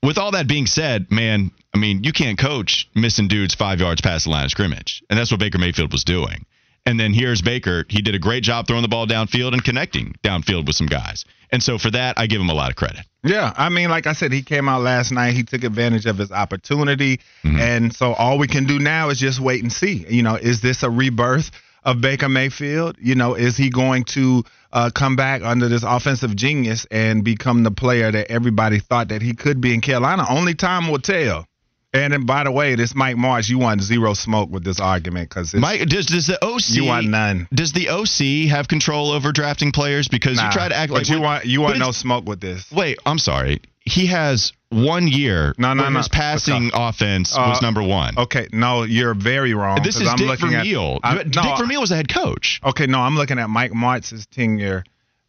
With 0.02 0.18
all 0.18 0.30
that 0.32 0.48
being 0.48 0.66
said, 0.66 1.10
man, 1.10 1.50
I 1.74 1.78
mean, 1.78 2.04
you 2.04 2.12
can't 2.12 2.38
coach 2.38 2.88
missing 2.94 3.28
dudes 3.28 3.54
five 3.54 3.80
yards 3.80 4.00
past 4.00 4.24
the 4.24 4.30
line 4.30 4.44
of 4.44 4.50
scrimmage. 4.50 5.02
And 5.10 5.18
that's 5.18 5.30
what 5.30 5.40
Baker 5.40 5.58
Mayfield 5.58 5.92
was 5.92 6.04
doing. 6.04 6.46
And 6.86 6.98
then 6.98 7.12
here's 7.12 7.42
Baker. 7.42 7.84
He 7.88 8.02
did 8.02 8.14
a 8.14 8.18
great 8.18 8.42
job 8.42 8.66
throwing 8.66 8.82
the 8.82 8.88
ball 8.88 9.06
downfield 9.06 9.52
and 9.52 9.62
connecting 9.62 10.14
downfield 10.22 10.66
with 10.66 10.76
some 10.76 10.86
guys. 10.86 11.24
And 11.52 11.62
so 11.62 11.78
for 11.78 11.90
that, 11.90 12.18
I 12.18 12.26
give 12.26 12.40
him 12.40 12.48
a 12.48 12.54
lot 12.54 12.70
of 12.70 12.76
credit. 12.76 13.04
Yeah, 13.22 13.52
I 13.56 13.68
mean, 13.68 13.90
like 13.90 14.06
I 14.06 14.14
said, 14.14 14.32
he 14.32 14.42
came 14.42 14.68
out 14.68 14.82
last 14.82 15.12
night. 15.12 15.34
He 15.34 15.42
took 15.42 15.62
advantage 15.64 16.06
of 16.06 16.16
his 16.16 16.32
opportunity, 16.32 17.20
and 17.44 17.94
so 17.94 18.14
all 18.14 18.38
we 18.38 18.48
can 18.48 18.64
do 18.64 18.78
now 18.78 19.10
is 19.10 19.18
just 19.18 19.40
wait 19.40 19.62
and 19.62 19.70
see. 19.72 20.06
You 20.08 20.22
know, 20.22 20.36
is 20.36 20.62
this 20.62 20.82
a 20.82 20.90
rebirth 20.90 21.50
of 21.84 22.00
Baker 22.00 22.30
Mayfield? 22.30 22.96
You 22.98 23.16
know, 23.16 23.34
is 23.34 23.58
he 23.58 23.68
going 23.68 24.04
to 24.04 24.44
uh, 24.72 24.90
come 24.94 25.16
back 25.16 25.42
under 25.42 25.68
this 25.68 25.82
offensive 25.82 26.34
genius 26.34 26.86
and 26.90 27.22
become 27.22 27.62
the 27.62 27.70
player 27.70 28.10
that 28.10 28.30
everybody 28.30 28.78
thought 28.78 29.08
that 29.08 29.20
he 29.20 29.34
could 29.34 29.60
be 29.60 29.74
in 29.74 29.82
Carolina? 29.82 30.24
Only 30.28 30.54
time 30.54 30.90
will 30.90 31.00
tell. 31.00 31.46
And 31.92 32.12
then, 32.12 32.24
by 32.24 32.44
the 32.44 32.52
way, 32.52 32.76
this 32.76 32.94
Mike 32.94 33.16
Martz, 33.16 33.48
you 33.48 33.58
want 33.58 33.82
zero 33.82 34.14
smoke 34.14 34.48
with 34.48 34.62
this 34.62 34.78
argument 34.78 35.28
because 35.28 35.52
Mike, 35.54 35.86
does, 35.88 36.06
does 36.06 36.28
the 36.28 36.42
OC 36.44 36.70
you 36.70 36.84
want 36.84 37.08
none. 37.08 37.48
Does 37.52 37.72
the 37.72 37.88
OC 37.88 38.50
have 38.50 38.68
control 38.68 39.10
over 39.10 39.32
drafting 39.32 39.72
players? 39.72 40.06
Because 40.06 40.36
Nah, 40.36 40.46
you 40.46 40.52
try 40.52 40.68
to 40.68 40.76
act 40.76 40.92
like 40.92 41.08
you 41.08 41.20
want 41.20 41.46
you 41.46 41.60
want 41.62 41.78
no 41.78 41.90
smoke 41.90 42.26
with 42.26 42.40
this. 42.40 42.70
Wait, 42.70 42.98
I'm 43.04 43.18
sorry. 43.18 43.60
He 43.80 44.06
has 44.06 44.52
one 44.68 45.08
year. 45.08 45.52
No, 45.58 45.74
no, 45.74 45.88
no. 45.88 45.98
His 45.98 46.08
passing 46.08 46.70
offense 46.74 47.36
Uh, 47.36 47.46
was 47.48 47.60
number 47.60 47.82
one. 47.82 48.16
Okay, 48.16 48.46
no, 48.52 48.84
you're 48.84 49.14
very 49.14 49.52
wrong. 49.52 49.80
This 49.82 50.00
is 50.00 50.06
I'm 50.06 50.16
Dick 50.16 50.28
looking 50.28 50.54
at- 50.54 50.64
Vermeil. 50.66 51.00
I- 51.02 51.24
Dick 51.24 51.34
no, 51.34 51.56
Vermeil 51.56 51.80
was 51.80 51.90
the 51.90 51.96
head 51.96 52.08
coach. 52.12 52.60
Okay, 52.64 52.86
no, 52.86 53.00
I'm 53.00 53.16
looking 53.16 53.40
at 53.40 53.50
Mike 53.50 53.72
Martz's 53.72 54.26
tenure 54.26 54.84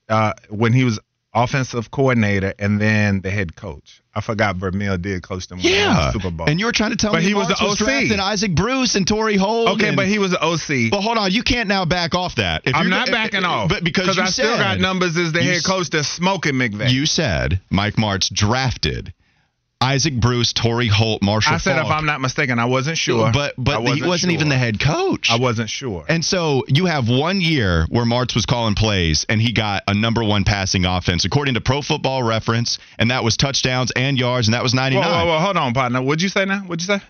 uh, 0.10 0.34
when 0.50 0.74
he 0.74 0.84
was 0.84 1.00
offensive 1.34 1.92
coordinator 1.92 2.54
and 2.60 2.80
then 2.82 3.22
the 3.22 3.32
head 3.32 3.56
coach. 3.56 4.02
I 4.14 4.20
forgot 4.20 4.58
Vermeil 4.58 4.98
did 4.98 5.24
coach 5.24 5.48
them 5.48 5.60
won 5.60 5.64
the 5.64 5.70
Yeah, 5.72 6.12
Super 6.12 6.30
Bowl. 6.32 6.50
and 6.50 6.60
you 6.60 6.66
were 6.66 6.74
trying 6.74 6.90
to 6.92 6.98
tell 6.98 7.14
But 7.14 7.22
me 7.22 7.30
he 7.30 7.34
was 7.34 7.48
Martz 7.48 7.78
the 7.80 7.86
OC. 7.86 8.12
And 8.12 8.20
Isaac 8.20 8.54
Bruce 8.54 8.96
and 8.96 9.08
Torry 9.08 9.38
Holt. 9.38 9.70
okay, 9.70 9.88
and- 9.90 9.96
but 9.96 10.08
he 10.08 10.20
was 10.20 10.32
the 10.32 10.44
OC. 10.44 10.90
But 10.92 11.00
hold 11.02 11.18
on, 11.18 11.32
you 11.32 11.44
can't 11.44 11.70
now 11.70 11.86
back 11.86 12.14
off 12.14 12.36
that. 12.36 12.64
If 12.66 12.76
I'm 12.76 12.90
not 12.90 13.10
backing 13.10 13.46
off, 13.46 13.70
But 13.70 13.86
because 13.86 14.20
I 14.20 14.26
still 14.26 14.58
got 14.58 14.80
numbers 14.82 15.16
as 15.16 15.32
the 15.32 15.42
head 15.42 15.64
coach 15.64 15.90
that's 15.90 16.10
smoking 16.10 16.56
McVay. 16.56 16.92
You 16.92 17.06
said 17.06 17.62
Mike 17.70 17.96
Martz 17.96 18.30
drafted 18.34 19.14
Isaac 19.82 20.14
Bruce, 20.14 20.54
Torry 20.54 20.88
Holt, 20.88 21.24
Marshall. 21.24 21.56
I 21.56 21.58
said 21.58 21.80
if 21.80 21.88
I'm 21.88 22.06
not 22.06 22.22
mistaken, 22.22 22.60
I 22.60 22.66
wasn't 22.66 22.98
sure. 22.98 23.32
but 23.34 23.56
but 23.58 23.82
he 23.96 24.04
wasn't 24.04 24.32
sure. 24.32 24.32
even 24.32 24.50
the 24.50 24.58
head 24.58 24.80
coach. 24.80 25.30
I 25.32 25.40
wasn't 25.40 25.70
sure. 25.70 26.06
And 26.08 26.24
so 26.24 26.64
you 26.68 26.86
have 26.86 27.10
one 27.10 27.42
year 27.42 27.86
where 27.90 28.06
Martz 28.06 28.36
was 28.36 28.46
calling 28.46 28.76
plays 28.76 29.26
and 29.28 29.42
he 29.42 29.52
got 29.52 29.84
a 29.88 29.94
number 29.94 30.24
one 30.24 30.44
passing 30.44 30.86
offense 30.86 31.26
according 31.26 31.56
to 31.56 31.62
Pro 31.62 31.82
Football 31.82 32.22
Reference, 32.24 32.78
and 33.00 33.10
that 33.12 33.24
was 33.24 33.38
touchdowns 33.38 33.92
and 33.96 34.18
yards, 34.20 34.48
and 34.48 34.54
that 34.54 34.64
was 34.64 34.74
whoa, 34.74 34.82
99. 34.82 35.04
whoa, 35.04 35.26
whoa, 35.26 35.40
hold 35.40 35.58
on, 35.58 35.74
partner. 35.74 36.02
What'd 36.02 36.22
you 36.22 36.30
say 36.30 36.46
now? 36.46 36.60
What'd 36.60 36.88
you 36.88 36.98
say? 36.98 37.04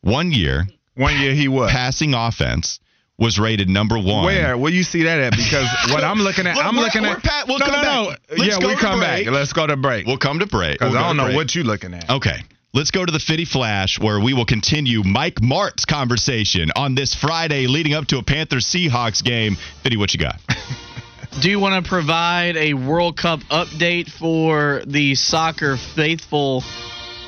One 0.00 0.32
year, 0.32 0.66
One 0.94 1.18
year 1.18 1.32
he 1.32 1.48
was. 1.48 1.70
passing 1.70 2.14
offense 2.14 2.80
was 3.18 3.38
rated 3.38 3.68
number 3.68 3.98
one. 3.98 4.24
Where? 4.24 4.58
Where 4.58 4.72
you 4.72 4.82
see 4.82 5.04
that 5.04 5.18
at? 5.18 5.30
Because 5.32 5.68
what 5.90 6.04
I'm 6.04 6.18
looking 6.18 6.46
at, 6.46 6.56
Look, 6.56 6.64
I'm 6.64 6.74
we're- 6.74 6.84
looking 6.84 7.02
we're 7.02 7.16
at. 7.16 7.22
pat- 7.22 7.46
we'll 7.48 7.58
no, 7.58 7.66
come 7.66 7.82
no, 7.82 8.04
no. 8.04 8.10
back. 8.10 8.20
Let's 8.30 8.42
yeah, 8.44 8.58
we 8.66 8.74
to 8.74 8.80
come 8.80 8.98
break. 9.00 9.24
back. 9.26 9.32
Let's 9.34 9.52
go 9.52 9.66
to 9.66 9.76
break. 9.76 10.06
We'll 10.06 10.18
come 10.18 10.38
to 10.40 10.46
break. 10.46 10.78
Because 10.78 10.92
We'll 10.92 11.02
I 11.02 11.06
don't 11.08 11.16
know 11.16 11.24
break. 11.26 11.36
what 11.36 11.54
you 11.54 11.62
looking 11.64 11.94
at. 11.94 12.10
Okay. 12.10 12.38
Let's 12.74 12.90
go 12.90 13.06
to 13.06 13.10
the 13.10 13.18
Fitty 13.20 13.46
Flash 13.46 13.98
where 13.98 14.20
we 14.20 14.34
will 14.34 14.44
continue 14.44 15.02
Mike 15.02 15.36
Martz 15.36 15.86
conversation 15.86 16.70
on 16.76 16.94
this 16.94 17.14
Friday 17.14 17.66
leading 17.68 17.94
up 17.94 18.06
to 18.08 18.18
a 18.18 18.22
Panthers 18.22 18.66
Seahawks 18.66 19.24
game. 19.24 19.56
Fitty, 19.82 19.96
what 19.96 20.12
you 20.12 20.20
got? 20.20 20.38
Do 21.40 21.50
you 21.50 21.58
want 21.58 21.82
to 21.82 21.88
provide 21.88 22.56
a 22.56 22.74
World 22.74 23.16
Cup 23.16 23.40
update 23.50 24.10
for 24.10 24.82
the 24.86 25.14
soccer 25.14 25.76
faithful? 25.94 26.62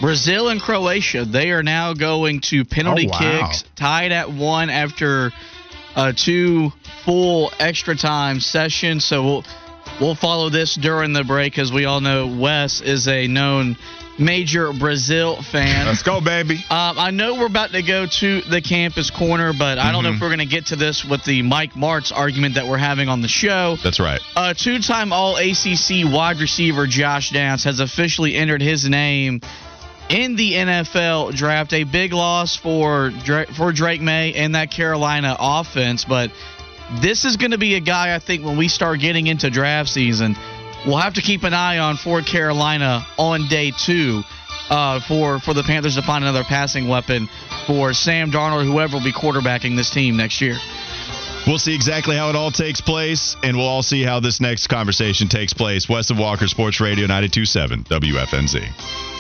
Brazil 0.01 0.49
and 0.49 0.61
Croatia, 0.61 1.25
they 1.25 1.51
are 1.51 1.63
now 1.63 1.93
going 1.95 2.41
to 2.43 2.65
penalty 2.65 3.07
Oh, 3.09 3.11
wow. 3.11 3.49
kicks, 3.49 3.65
tied 3.75 4.13
at 4.13 4.31
one 4.31 4.71
after 4.71 5.33
uh, 5.95 6.13
two 6.15 6.73
full 7.05 7.53
extra 7.59 7.97
time 7.97 8.41
sessions. 8.41 9.05
So 9.05 9.23
we'll 9.23 9.45
we'll 10.01 10.15
follow 10.15 10.51
this 10.51 10.75
during 10.75 11.13
the 11.13 11.25
break, 11.25 11.59
as 11.59 11.73
we 11.73 11.85
all 11.85 12.01
know 12.01 12.27
Wes 12.27 12.81
is 12.81 13.09
a 13.09 13.27
known 13.27 13.77
major 14.19 14.73
Brazil 14.73 15.41
fan. 15.43 15.87
Let's 15.87 16.03
go, 16.03 16.21
baby. 16.21 16.57
Um, 16.71 16.99
I 16.99 17.11
know 17.11 17.35
we're 17.35 17.47
about 17.47 17.71
to 17.71 17.83
go 17.83 18.07
to 18.07 18.41
the 18.43 18.61
campus 18.61 19.11
corner, 19.11 19.53
but 19.57 19.79
I 19.79 19.93
don't 19.93 20.03
know 20.03 20.13
if 20.13 20.21
we're 20.21 20.29
going 20.29 20.41
to 20.41 20.47
get 20.47 20.67
to 20.67 20.77
this 20.77 21.05
with 21.05 21.25
the 21.25 21.43
Mike 21.43 21.73
Martz 21.75 22.13
argument 22.15 22.57
that 22.57 22.67
we're 22.67 22.79
having 22.79 23.09
on 23.09 23.23
the 23.23 23.29
show. 23.29 23.77
That's 23.83 24.01
right. 24.01 24.21
Uh, 24.35 24.55
two-time 24.55 25.13
All 25.13 25.37
ACC 25.37 26.05
wide 26.05 26.39
receiver 26.41 26.87
Josh 26.87 27.31
Downs 27.31 27.65
has 27.65 27.81
officially 27.81 28.35
entered 28.35 28.61
his 28.61 28.89
name 28.89 29.41
in 30.09 30.37
the 30.37 30.53
NFL 30.53 31.35
draft. 31.35 31.73
A 31.73 31.85
big 31.85 32.13
loss 32.13 32.57
for 32.57 33.11
Dra- 33.11 33.47
for 33.47 33.73
Drake 33.73 34.01
Maye 34.01 34.35
and 34.35 34.55
that 34.55 34.71
Carolina 34.71 35.37
offense, 35.39 36.05
but 36.05 36.31
this 37.01 37.25
is 37.25 37.37
going 37.37 37.51
to 37.51 37.59
be 37.59 37.75
a 37.75 37.81
guy 37.81 38.15
I 38.15 38.19
think 38.19 38.45
when 38.45 38.57
we 38.57 38.69
start 38.69 39.01
getting 39.01 39.27
into 39.27 39.51
draft 39.51 39.91
season, 39.91 40.37
we'll 40.87 40.97
have 40.97 41.15
to 41.15 41.23
keep 41.23 41.43
an 41.45 41.55
eye 41.55 41.79
on 41.79 41.97
for 41.97 42.23
Carolina 42.23 43.07
on 43.19 43.49
day 43.49 43.73
two. 43.77 44.23
Uh, 44.71 45.01
for 45.01 45.39
for 45.39 45.55
the 45.55 45.63
Panthers 45.63 45.95
to 45.95 46.03
find 46.03 46.23
another 46.23 46.45
passing 46.45 46.89
weapon 46.89 47.27
for 47.67 47.95
Sam 47.95 48.31
Darnold, 48.31 48.67
whoever 48.67 48.99
will 48.99 49.05
be 49.05 49.13
quarterbacking 49.13 49.77
this 49.77 49.89
team 49.89 50.19
next 50.19 50.43
year. 50.43 50.57
We'll 51.47 51.57
see 51.57 51.75
exactly 51.75 52.17
how 52.17 52.29
it 52.29 52.37
all 52.37 52.51
takes 52.51 52.83
place, 52.83 53.35
and 53.43 53.57
we'll 53.57 53.67
all 53.67 53.83
see 53.83 54.03
how 54.03 54.21
this 54.21 54.43
next 54.43 54.67
conversation 54.67 55.29
takes 55.29 55.55
place. 55.55 55.89
Wes 55.89 56.11
of 56.11 56.19
Walker 56.19 56.47
Sports 56.49 56.83
Radio 56.83 57.07
927 57.07 57.85
WFNZ. 57.85 59.18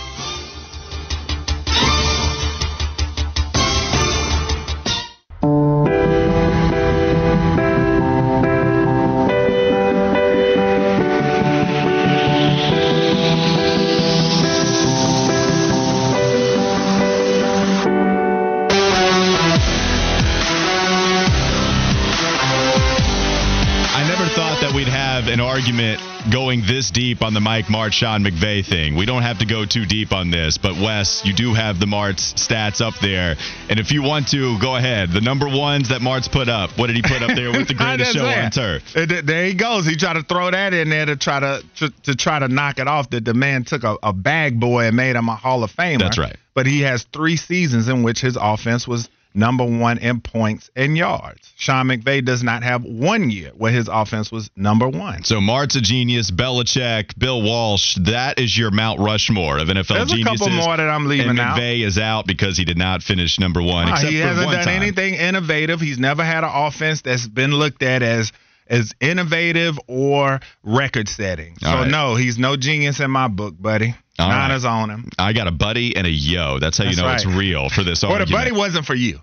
Deep 27.18 27.26
on 27.26 27.34
the 27.34 27.40
Mike 27.40 27.64
Martz 27.66 27.94
Sean 27.94 28.22
McVay 28.22 28.64
thing. 28.64 28.94
We 28.94 29.04
don't 29.04 29.22
have 29.22 29.38
to 29.40 29.44
go 29.46 29.64
too 29.64 29.84
deep 29.86 30.12
on 30.12 30.30
this, 30.30 30.56
but 30.56 30.74
Wes, 30.76 31.24
you 31.24 31.32
do 31.32 31.52
have 31.52 31.80
the 31.80 31.86
Martz 31.86 32.32
stats 32.34 32.80
up 32.80 32.94
there. 33.00 33.34
And 33.68 33.80
if 33.80 33.90
you 33.90 34.02
want 34.02 34.28
to, 34.28 34.56
go 34.60 34.76
ahead. 34.76 35.10
The 35.10 35.20
number 35.20 35.48
ones 35.48 35.88
that 35.88 36.00
Martz 36.00 36.30
put 36.30 36.48
up, 36.48 36.78
what 36.78 36.86
did 36.86 36.94
he 36.96 37.02
put 37.02 37.22
up 37.22 37.34
there 37.34 37.50
with 37.50 37.66
the 37.66 37.74
greatest 37.76 38.12
show 38.12 38.20
saying. 38.20 38.44
on 38.44 38.50
turf? 38.52 38.92
Th- 38.92 39.24
There 39.24 39.44
he 39.46 39.54
goes. 39.54 39.84
He 39.84 39.96
tried 39.96 40.12
to 40.14 40.22
throw 40.22 40.48
that 40.50 40.72
in 40.72 40.90
there 40.90 41.06
to 41.06 41.16
try 41.16 41.40
to 41.40 41.64
to, 41.78 41.90
to 42.04 42.14
try 42.14 42.38
to 42.38 42.46
knock 42.46 42.78
it 42.78 42.86
off. 42.86 43.10
That 43.10 43.24
the 43.24 43.34
man 43.34 43.64
took 43.64 43.82
a, 43.82 43.96
a 44.00 44.12
bag 44.12 44.60
boy 44.60 44.84
and 44.86 44.96
made 44.96 45.16
him 45.16 45.28
a 45.28 45.34
Hall 45.34 45.64
of 45.64 45.72
Famer. 45.74 45.98
That's 45.98 46.18
right. 46.18 46.36
But 46.54 46.66
he 46.66 46.82
has 46.82 47.02
three 47.12 47.36
seasons 47.36 47.88
in 47.88 48.04
which 48.04 48.20
his 48.20 48.36
offense 48.40 48.86
was 48.86 49.08
number 49.34 49.64
one 49.64 49.98
in 49.98 50.20
points 50.20 50.70
and 50.74 50.96
yards. 50.96 51.52
Sean 51.56 51.86
McVay 51.86 52.24
does 52.24 52.42
not 52.42 52.62
have 52.62 52.84
one 52.84 53.30
year 53.30 53.52
where 53.56 53.72
his 53.72 53.88
offense 53.88 54.32
was 54.32 54.50
number 54.56 54.88
one. 54.88 55.24
So 55.24 55.36
Martz 55.40 55.76
a 55.76 55.80
genius, 55.80 56.30
Belichick, 56.30 57.18
Bill 57.18 57.42
Walsh, 57.42 57.96
that 58.02 58.38
is 58.38 58.56
your 58.56 58.70
Mount 58.70 59.00
Rushmore 59.00 59.58
of 59.58 59.68
NFL 59.68 59.88
There's 59.88 60.12
a 60.12 60.16
geniuses. 60.16 60.40
couple 60.40 60.50
more 60.50 60.76
that 60.76 60.88
I'm 60.88 61.06
leaving 61.06 61.30
and 61.30 61.40
out. 61.40 61.58
McVay 61.58 61.80
is 61.84 61.98
out 61.98 62.26
because 62.26 62.56
he 62.56 62.64
did 62.64 62.78
not 62.78 63.02
finish 63.02 63.38
number 63.38 63.62
one. 63.62 63.86
He 63.98 64.18
hasn't 64.18 64.46
one 64.46 64.56
done 64.56 64.64
time. 64.64 64.82
anything 64.82 65.14
innovative. 65.14 65.80
He's 65.80 65.98
never 65.98 66.24
had 66.24 66.44
an 66.44 66.50
offense 66.52 67.02
that's 67.02 67.26
been 67.26 67.52
looked 67.52 67.82
at 67.82 68.02
as 68.02 68.32
as 68.68 68.94
innovative 69.00 69.78
or 69.86 70.40
record 70.62 71.08
setting. 71.08 71.56
So 71.58 71.68
All 71.68 71.74
right. 71.82 71.90
no, 71.90 72.14
he's 72.14 72.38
no 72.38 72.56
genius 72.56 73.00
in 73.00 73.10
my 73.10 73.28
book, 73.28 73.54
buddy. 73.58 73.94
All 74.18 74.28
right. 74.28 74.48
Niners 74.48 74.64
on 74.64 74.90
him. 74.90 75.08
I 75.18 75.32
got 75.32 75.46
a 75.46 75.52
buddy 75.52 75.96
and 75.96 76.06
a 76.06 76.10
yo. 76.10 76.58
That's 76.58 76.78
how 76.78 76.84
you 76.84 76.96
That's 76.96 77.24
know 77.24 77.30
it's 77.30 77.38
real 77.38 77.68
for 77.68 77.84
this 77.84 78.02
Well, 78.02 78.18
the 78.18 78.26
buddy 78.26 78.52
wasn't 78.52 78.84
for 78.84 78.94
you. 78.94 79.20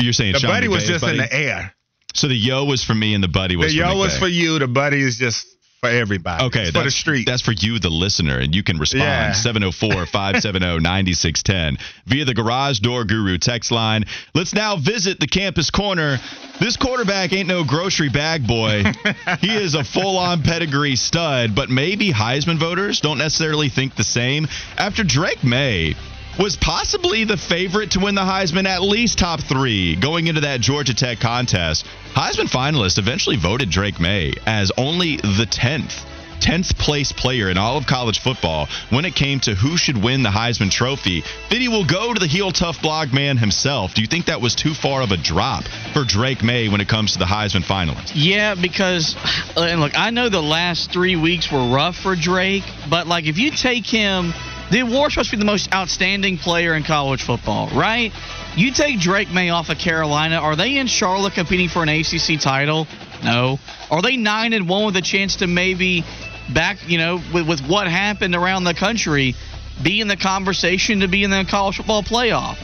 You're 0.00 0.12
saying 0.12 0.34
The 0.34 0.40
Sean 0.40 0.50
buddy 0.50 0.68
was 0.68 0.84
just 0.84 1.04
in 1.04 1.16
the 1.16 1.32
air. 1.32 1.72
So 2.14 2.28
the 2.28 2.34
yo 2.34 2.64
was 2.64 2.82
for 2.82 2.94
me 2.94 3.14
and 3.14 3.22
the 3.22 3.28
buddy 3.28 3.56
was 3.56 3.72
the 3.72 3.80
for 3.80 3.88
yo 3.88 3.96
was 3.96 4.16
for 4.16 4.26
you. 4.26 4.58
The 4.58 4.68
buddy 4.68 5.00
is 5.00 5.18
just 5.18 5.46
for 5.86 5.96
everybody. 5.96 6.44
Okay, 6.44 6.62
It's 6.62 6.70
for 6.70 6.82
the 6.82 6.90
street. 6.90 7.26
That's 7.26 7.42
for 7.42 7.52
you, 7.52 7.78
the 7.78 7.90
listener, 7.90 8.38
and 8.38 8.54
you 8.54 8.62
can 8.62 8.78
respond 8.78 9.02
Yeah. 9.04 9.32
704 9.32 10.06
570 10.06 10.80
9610 10.80 11.78
via 12.06 12.24
the 12.24 12.34
Garage 12.34 12.80
Door 12.80 13.04
Guru 13.04 13.38
text 13.38 13.70
line. 13.70 14.04
Let's 14.34 14.54
now 14.54 14.76
visit 14.76 15.20
the 15.20 15.26
campus 15.26 15.70
corner. 15.70 16.18
This 16.60 16.76
quarterback 16.76 17.32
ain't 17.32 17.48
no 17.48 17.64
grocery 17.64 18.08
bag 18.08 18.46
boy. 18.46 18.84
he 19.40 19.54
is 19.54 19.74
a 19.74 19.84
full 19.84 20.18
on 20.18 20.42
pedigree 20.42 20.96
stud, 20.96 21.54
but 21.54 21.70
maybe 21.70 22.12
Heisman 22.12 22.58
voters 22.58 23.00
don't 23.00 23.18
necessarily 23.18 23.68
think 23.68 23.94
the 23.94 24.04
same. 24.04 24.48
After 24.78 25.04
Drake 25.04 25.44
Maye 25.44 25.94
was 26.38 26.56
possibly 26.56 27.24
the 27.24 27.36
favorite 27.36 27.92
to 27.92 28.00
win 28.00 28.14
the 28.14 28.22
Heisman, 28.22 28.66
at 28.66 28.82
least 28.82 29.18
top 29.18 29.40
three, 29.40 29.96
going 29.96 30.26
into 30.26 30.42
that 30.42 30.60
Georgia 30.60 30.94
Tech 30.94 31.18
contest. 31.18 31.86
Heisman 32.14 32.50
finalists 32.50 32.98
eventually 32.98 33.36
voted 33.36 33.70
Drake 33.70 34.00
Maye 34.00 34.34
as 34.46 34.70
only 34.76 35.16
the 35.16 35.46
10th. 35.50 36.04
10th 36.40 36.76
place 36.76 37.12
player 37.12 37.50
in 37.50 37.56
all 37.56 37.78
of 37.78 37.86
college 37.86 38.20
football 38.20 38.68
when 38.90 39.04
it 39.04 39.14
came 39.14 39.40
to 39.40 39.54
who 39.54 39.76
should 39.76 40.02
win 40.02 40.22
the 40.22 40.28
Heisman 40.28 40.70
Trophy. 40.70 41.22
Fitty 41.48 41.68
will 41.68 41.86
go 41.86 42.12
to 42.12 42.20
the 42.20 42.26
heel 42.26 42.52
tough 42.52 42.82
blog 42.82 43.12
man 43.12 43.36
himself. 43.38 43.94
Do 43.94 44.02
you 44.02 44.06
think 44.06 44.26
that 44.26 44.40
was 44.40 44.54
too 44.54 44.74
far 44.74 45.02
of 45.02 45.12
a 45.12 45.16
drop 45.16 45.64
for 45.92 46.04
Drake 46.04 46.42
Maye 46.42 46.68
when 46.68 46.80
it 46.80 46.88
comes 46.88 47.14
to 47.14 47.18
the 47.18 47.24
Heisman 47.24 47.64
finalists? 47.64 48.12
Yeah, 48.14 48.54
because 48.54 49.16
and 49.56 49.80
look, 49.80 49.98
I 49.98 50.10
know 50.10 50.28
the 50.28 50.42
last 50.42 50.92
three 50.92 51.16
weeks 51.16 51.50
were 51.50 51.66
rough 51.68 51.96
for 51.96 52.14
Drake, 52.14 52.64
but 52.90 53.06
like 53.06 53.24
if 53.24 53.38
you 53.38 53.50
take 53.50 53.86
him, 53.86 54.34
the 54.70 54.80
award's 54.80 55.14
supposed 55.14 55.30
to 55.30 55.36
be 55.36 55.40
the 55.40 55.46
most 55.46 55.72
outstanding 55.72 56.38
player 56.38 56.74
in 56.74 56.82
college 56.82 57.22
football, 57.22 57.68
right? 57.68 58.12
You 58.56 58.72
take 58.72 58.98
Drake 59.00 59.30
Maye 59.30 59.50
off 59.50 59.70
of 59.70 59.78
Carolina, 59.78 60.36
are 60.36 60.56
they 60.56 60.78
in 60.78 60.86
Charlotte 60.86 61.34
competing 61.34 61.68
for 61.68 61.82
an 61.82 61.88
ACC 61.88 62.40
title? 62.40 62.86
No. 63.22 63.58
Are 63.90 64.02
they 64.02 64.16
nine 64.16 64.52
and 64.52 64.68
one 64.68 64.86
with 64.86 64.96
a 64.96 65.02
chance 65.02 65.36
to 65.36 65.46
maybe 65.46 66.04
back, 66.52 66.78
you 66.88 66.98
know, 66.98 67.20
with, 67.32 67.48
with 67.48 67.60
what 67.66 67.86
happened 67.86 68.34
around 68.34 68.64
the 68.64 68.74
country, 68.74 69.34
be 69.82 70.00
in 70.00 70.08
the 70.08 70.16
conversation 70.16 71.00
to 71.00 71.08
be 71.08 71.22
in 71.22 71.30
the 71.30 71.46
college 71.48 71.76
football 71.76 72.02
playoff? 72.02 72.58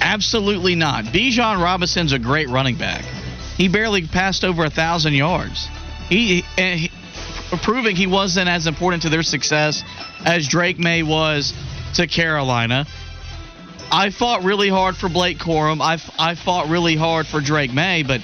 Absolutely 0.00 0.74
not. 0.74 1.04
Bijan 1.06 1.62
Robinson's 1.62 2.12
a 2.12 2.18
great 2.18 2.48
running 2.48 2.76
back. 2.76 3.02
He 3.56 3.68
barely 3.68 4.06
passed 4.06 4.44
over 4.44 4.64
a 4.64 4.70
thousand 4.70 5.14
yards. 5.14 5.68
He, 6.08 6.42
he 6.56 6.90
proving 7.62 7.96
he 7.96 8.06
wasn't 8.06 8.48
as 8.48 8.66
important 8.66 9.02
to 9.02 9.08
their 9.08 9.22
success 9.22 9.82
as 10.24 10.48
Drake 10.48 10.78
Maye 10.78 11.02
was 11.02 11.52
to 11.94 12.06
Carolina. 12.06 12.86
I 13.90 14.10
fought 14.10 14.42
really 14.42 14.68
hard 14.68 14.96
for 14.96 15.08
Blake 15.08 15.38
Corum. 15.38 15.80
I, 15.80 15.98
I 16.18 16.34
fought 16.34 16.68
really 16.68 16.96
hard 16.96 17.26
for 17.26 17.40
Drake 17.40 17.72
Maye, 17.72 18.02
but 18.02 18.20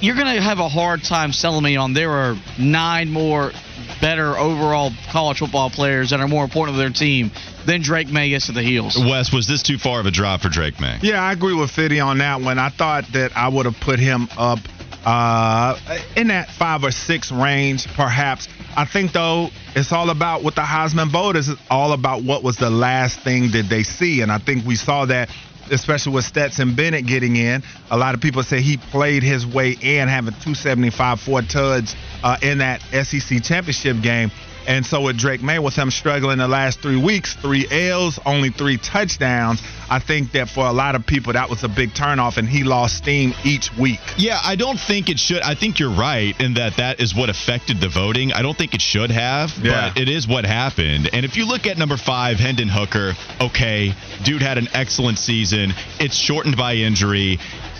you're 0.00 0.16
going 0.16 0.34
to 0.34 0.40
have 0.40 0.58
a 0.58 0.68
hard 0.68 1.04
time 1.04 1.32
selling 1.32 1.62
me 1.62 1.76
on 1.76 1.92
there 1.92 2.10
are 2.10 2.36
nine 2.58 3.10
more 3.10 3.52
better 4.00 4.36
overall 4.36 4.90
college 5.10 5.38
football 5.38 5.70
players 5.70 6.10
that 6.10 6.20
are 6.20 6.26
more 6.26 6.42
important 6.42 6.76
to 6.76 6.78
their 6.78 6.90
team 6.90 7.30
than 7.66 7.82
Drake 7.82 8.10
Maye 8.10 8.30
gets 8.30 8.46
to 8.46 8.52
the 8.52 8.62
heels. 8.62 8.98
Wes, 8.98 9.32
was 9.32 9.46
this 9.46 9.62
too 9.62 9.78
far 9.78 10.00
of 10.00 10.06
a 10.06 10.10
drop 10.10 10.40
for 10.40 10.48
Drake 10.48 10.80
Maye? 10.80 10.98
Yeah, 11.02 11.22
I 11.22 11.32
agree 11.32 11.54
with 11.54 11.70
Fitty 11.70 12.00
on 12.00 12.18
that 12.18 12.40
one. 12.40 12.58
I 12.58 12.70
thought 12.70 13.04
that 13.12 13.36
I 13.36 13.48
would 13.48 13.66
have 13.66 13.78
put 13.78 14.00
him 14.00 14.28
up 14.36 14.58
uh, 15.04 15.78
in 16.16 16.28
that 16.28 16.50
five 16.50 16.84
or 16.84 16.90
six 16.90 17.32
range, 17.32 17.86
perhaps. 17.94 18.48
I 18.76 18.84
think 18.84 19.12
though 19.12 19.48
it's 19.74 19.92
all 19.92 20.10
about 20.10 20.42
what 20.42 20.54
the 20.54 20.62
Heisman 20.62 21.10
voters. 21.10 21.48
It's 21.48 21.60
all 21.70 21.92
about 21.92 22.22
what 22.22 22.42
was 22.42 22.56
the 22.56 22.70
last 22.70 23.20
thing 23.20 23.50
that 23.52 23.66
they 23.68 23.82
see, 23.82 24.20
and 24.20 24.30
I 24.30 24.38
think 24.38 24.66
we 24.66 24.76
saw 24.76 25.06
that. 25.06 25.30
Especially 25.70 26.12
with 26.12 26.24
Stetson 26.24 26.74
Bennett 26.74 27.06
getting 27.06 27.36
in, 27.36 27.62
a 27.88 27.96
lot 27.96 28.16
of 28.16 28.20
people 28.20 28.42
say 28.42 28.60
he 28.60 28.76
played 28.76 29.22
his 29.22 29.46
way 29.46 29.70
in, 29.70 30.08
having 30.08 30.32
275, 30.32 31.20
four 31.20 31.40
tuds 31.40 31.94
uh, 32.24 32.36
in 32.42 32.58
that 32.58 32.82
SEC 33.06 33.42
championship 33.44 34.02
game. 34.02 34.32
And 34.66 34.84
so 34.86 35.00
with 35.02 35.18
Drake 35.18 35.42
Maye, 35.42 35.58
with 35.58 35.74
him 35.74 35.90
struggling 35.90 36.38
the 36.38 36.48
last 36.48 36.80
three 36.80 37.00
weeks, 37.00 37.34
three 37.34 37.66
L's, 37.70 38.18
only 38.24 38.50
three 38.50 38.76
touchdowns, 38.78 39.62
I 39.90 39.98
think 39.98 40.32
that 40.32 40.48
for 40.48 40.66
a 40.66 40.72
lot 40.72 40.94
of 40.94 41.06
people 41.06 41.32
that 41.34 41.50
was 41.50 41.64
a 41.64 41.68
big 41.68 41.90
turnoff, 41.90 42.36
and 42.36 42.48
he 42.48 42.64
lost 42.64 42.96
steam 42.96 43.34
each 43.44 43.70
week. 43.76 44.00
Yeah, 44.16 44.38
I 44.42 44.56
don't 44.56 44.78
think 44.78 45.08
it 45.08 45.18
should. 45.18 45.42
I 45.42 45.54
think 45.54 45.78
you're 45.78 45.90
right 45.94 46.38
in 46.40 46.54
that 46.54 46.76
that 46.76 47.00
is 47.00 47.14
what 47.14 47.28
affected 47.28 47.80
the 47.80 47.88
voting. 47.88 48.32
I 48.32 48.42
don't 48.42 48.56
think 48.56 48.74
it 48.74 48.80
should 48.80 49.10
have, 49.10 49.52
Yeah. 49.62 49.90
but 49.90 50.00
it 50.00 50.08
is 50.08 50.26
what 50.26 50.44
happened. 50.46 51.10
And 51.12 51.24
if 51.24 51.36
you 51.36 51.46
look 51.46 51.66
at 51.66 51.76
number 51.78 51.96
five, 51.96 52.38
Hendon 52.38 52.68
Hooker, 52.68 53.14
okay, 53.40 53.94
dude 54.24 54.42
had 54.42 54.58
an 54.58 54.68
excellent 54.72 55.18
season. 55.18 55.74
It's 56.00 56.16
shortened 56.16 56.56
by 56.56 56.74
injury. 56.74 57.38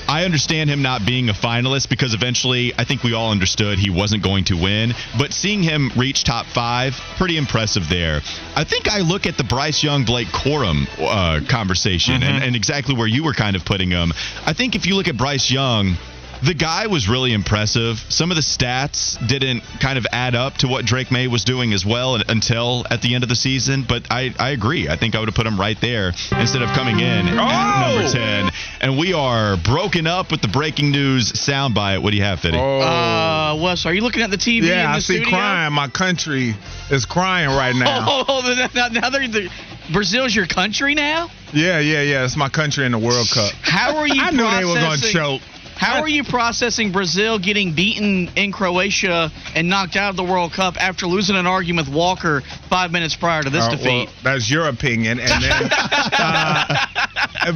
I 0.09 0.25
understand 0.25 0.71
him 0.71 0.83
not 0.83 1.07
being 1.07 1.29
a 1.29 1.33
finalist 1.33 1.89
because 1.89 2.15
eventually 2.15 2.73
I 2.77 2.85
think 2.85 3.03
we 3.03 3.15
all 3.15 3.31
understood 3.31 3.79
he 3.79 3.91
wasn't 3.91 4.23
going 4.23 4.45
to 4.45 4.55
win. 4.55 4.95
But 5.19 5.33
seeing 5.33 5.63
him 5.63 5.91
reach 5.97 6.25
top 6.25 6.47
five, 6.47 6.95
pretty 7.17 7.37
impressive 7.37 7.89
there. 7.89 8.21
I 8.57 8.65
think 8.65 8.91
I 8.91 9.01
look 9.01 9.27
at 9.27 9.37
the 9.37 9.45
Bryce 9.45 9.83
Young 9.83 10.05
Blake 10.05 10.29
Corum 10.29 10.87
uh, 10.99 11.47
conversation 11.49 12.23
and, 12.23 12.43
and 12.43 12.57
exactly 12.57 12.95
where 12.95 13.07
you 13.07 13.25
were 13.25 13.35
kind 13.35 13.57
of 13.57 13.65
putting 13.65 13.91
him. 13.91 14.13
I 14.45 14.53
think 14.53 14.75
if 14.75 14.87
you 14.87 14.97
look 14.97 15.09
at 15.09 15.17
Bryce 15.17 15.51
Young, 15.51 15.97
the 16.43 16.55
guy 16.55 16.89
was 16.89 17.09
really 17.09 17.33
impressive. 17.33 17.99
Some 18.09 18.31
of 18.31 18.37
the 18.37 18.43
stats 18.43 19.17
didn't 19.27 19.63
kind 19.81 19.97
of 19.97 20.07
add 20.13 20.35
up 20.35 20.55
to 20.59 20.69
what 20.69 20.85
Drake 20.85 21.11
Maye 21.13 21.29
was 21.29 21.45
doing 21.45 21.73
as 21.73 21.87
well 21.87 22.17
until 22.17 22.85
at 22.91 23.01
the 23.01 23.15
end 23.15 23.23
of 23.23 23.29
the 23.29 23.37
season. 23.37 23.85
But 23.89 24.07
I, 24.11 24.35
I 24.39 24.51
agree. 24.51 24.89
I 24.89 24.97
think 24.97 25.15
I 25.15 25.21
would 25.21 25.29
have 25.29 25.37
put 25.37 25.47
him 25.47 25.59
right 25.59 25.81
there 25.81 26.13
instead 26.33 26.63
of 26.63 26.71
coming 26.71 26.99
in 26.99 27.29
at 27.29 27.95
number 27.95 28.11
10. 28.11 28.51
And 28.81 28.99
we 28.99 29.13
are 29.13 29.57
broken 29.57 30.07
up 30.07 30.33
with 30.33 30.43
the 30.43 30.49
breaking 30.49 30.91
news 30.91 31.33
soundbite. 31.33 32.03
What 32.03 32.11
do 32.11 32.17
you 32.17 32.25
have, 32.25 32.41
Fitty? 32.41 32.59
Uh, 32.59 33.57
Wes, 33.63 33.87
are 33.87 33.95
you 33.95 34.01
looking 34.01 34.23
at 34.23 34.31
the 34.31 34.37
TV 34.37 34.59
in 34.59 34.65
yeah, 34.65 34.93
the 34.93 34.97
I 34.97 34.99
see 34.99 35.17
studio? 35.19 35.29
crying. 35.29 35.73
My 35.73 35.89
country 35.89 36.55
is 36.91 37.07
crying 37.07 37.49
right 37.49 37.75
now. 37.75 37.93
Oh, 38.13 38.25
oh, 38.29 38.43
oh, 38.45 38.69
now, 38.75 38.89
now 38.89 39.11
they're 39.11 39.29
the, 39.29 39.49
Brazil's 39.93 40.35
your 40.35 40.47
country 40.47 40.95
now. 40.95 41.31
Yeah, 41.53 41.79
yeah, 41.79 42.03
yeah. 42.03 42.25
It's 42.25 42.37
my 42.37 42.49
country 42.49 42.85
in 42.85 42.93
the 42.93 42.99
World 42.99 43.29
Cup. 43.33 43.53
How 43.63 43.97
are 43.97 44.07
you? 44.07 44.15
I 44.21 44.31
knew 44.31 44.49
they 44.51 44.65
were 44.65 44.81
going 44.81 44.99
to 44.99 45.13
choke. 45.13 45.43
How 45.83 46.01
are 46.01 46.09
you 46.09 46.23
processing 46.23 46.93
Brazil 46.93 47.39
getting 47.39 47.75
beaten 47.75 48.31
in 48.37 48.53
Croatia 48.53 49.31
and 49.55 49.69
knocked 49.69 49.97
out 49.97 50.11
of 50.11 50.17
the 50.17 50.23
World 50.23 50.53
Cup 50.53 50.77
after 50.81 51.07
losing 51.07 51.35
an 51.37 51.47
argument 51.47 51.89
with 51.89 51.97
Walker 51.97 52.43
five 52.71 52.93
minutes 52.93 53.17
prior 53.17 53.43
to 53.43 53.51
this 53.51 53.65
Uh, 53.65 53.71
defeat? 53.71 54.07
well, 54.07 54.15
that's 54.23 54.49
your 54.51 54.69
opinion. 54.69 55.19
And 55.19 55.43
then, 55.43 55.71
uh, 55.73 56.87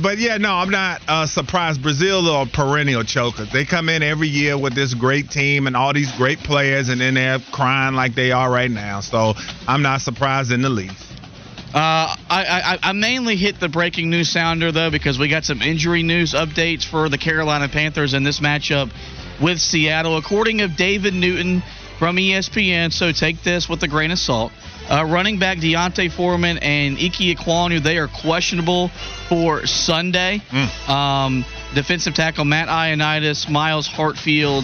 but 0.03 0.19
yeah, 0.19 0.39
no, 0.39 0.55
I'm 0.55 0.71
not 0.71 1.01
uh, 1.07 1.27
surprised. 1.27 1.83
Brazil 1.83 2.29
are 2.29 2.47
perennial 2.47 3.05
chokers. 3.05 3.51
They 3.53 3.65
come 3.65 3.89
in 3.89 4.03
every 4.03 4.29
year 4.29 4.59
with 4.59 4.75
this 4.75 4.93
great 4.93 5.31
team 5.31 5.67
and 5.69 5.77
all 5.77 5.93
these 5.93 6.11
great 6.17 6.39
players, 6.41 6.89
and 6.89 7.01
then 7.01 7.15
they're 7.15 7.39
crying 7.53 7.95
like 7.95 8.15
they 8.15 8.33
are 8.33 8.51
right 8.51 8.71
now. 8.71 9.01
So 9.01 9.35
I'm 9.69 9.83
not 9.83 10.01
surprised 10.01 10.51
in 10.51 10.63
the 10.63 10.69
least. 10.69 11.06
Uh, 11.77 12.17
I, 12.31 12.79
I 12.81 12.89
I 12.89 12.93
mainly 12.93 13.37
hit 13.37 13.61
the 13.61 13.69
breaking 13.69 14.09
news 14.09 14.31
sounder 14.31 14.73
though 14.73 14.91
because 14.91 15.19
we 15.19 15.29
got 15.29 15.45
some 15.45 15.61
injury 15.61 16.03
news 16.03 16.33
updates 16.33 16.85
for 16.85 17.11
the 17.11 17.19
Carolina 17.19 17.69
Panthers 17.69 18.15
in 18.15 18.25
this 18.25 18.41
matchup 18.41 18.91
with 19.43 19.61
Seattle. 19.61 20.17
According 20.17 20.63
of 20.63 20.75
David 20.75 21.13
Newton 21.13 21.63
from 21.99 22.17
ESPN, 22.17 22.95
so 22.95 23.13
take 23.13 23.43
this 23.43 23.69
with 23.69 23.83
a 23.83 23.89
grain 23.89 24.11
of 24.11 24.19
salt. 24.19 24.53
Uh, 24.89 25.05
running 25.05 25.39
back 25.39 25.59
D'Onta 25.59 26.11
Foreman 26.11 26.57
and 26.63 26.97
Ike 26.97 27.37
Ekwonu, 27.37 27.83
they 27.83 27.99
are 27.99 28.09
questionable 28.09 28.89
for 29.29 29.67
Sunday. 29.67 30.41
Um, 30.89 31.45
defensive 31.75 32.15
tackle 32.15 32.47
Matt 32.47 32.69
Ioannidis, 32.69 33.51
Myles 33.51 33.87
Hartsfield, 33.87 34.63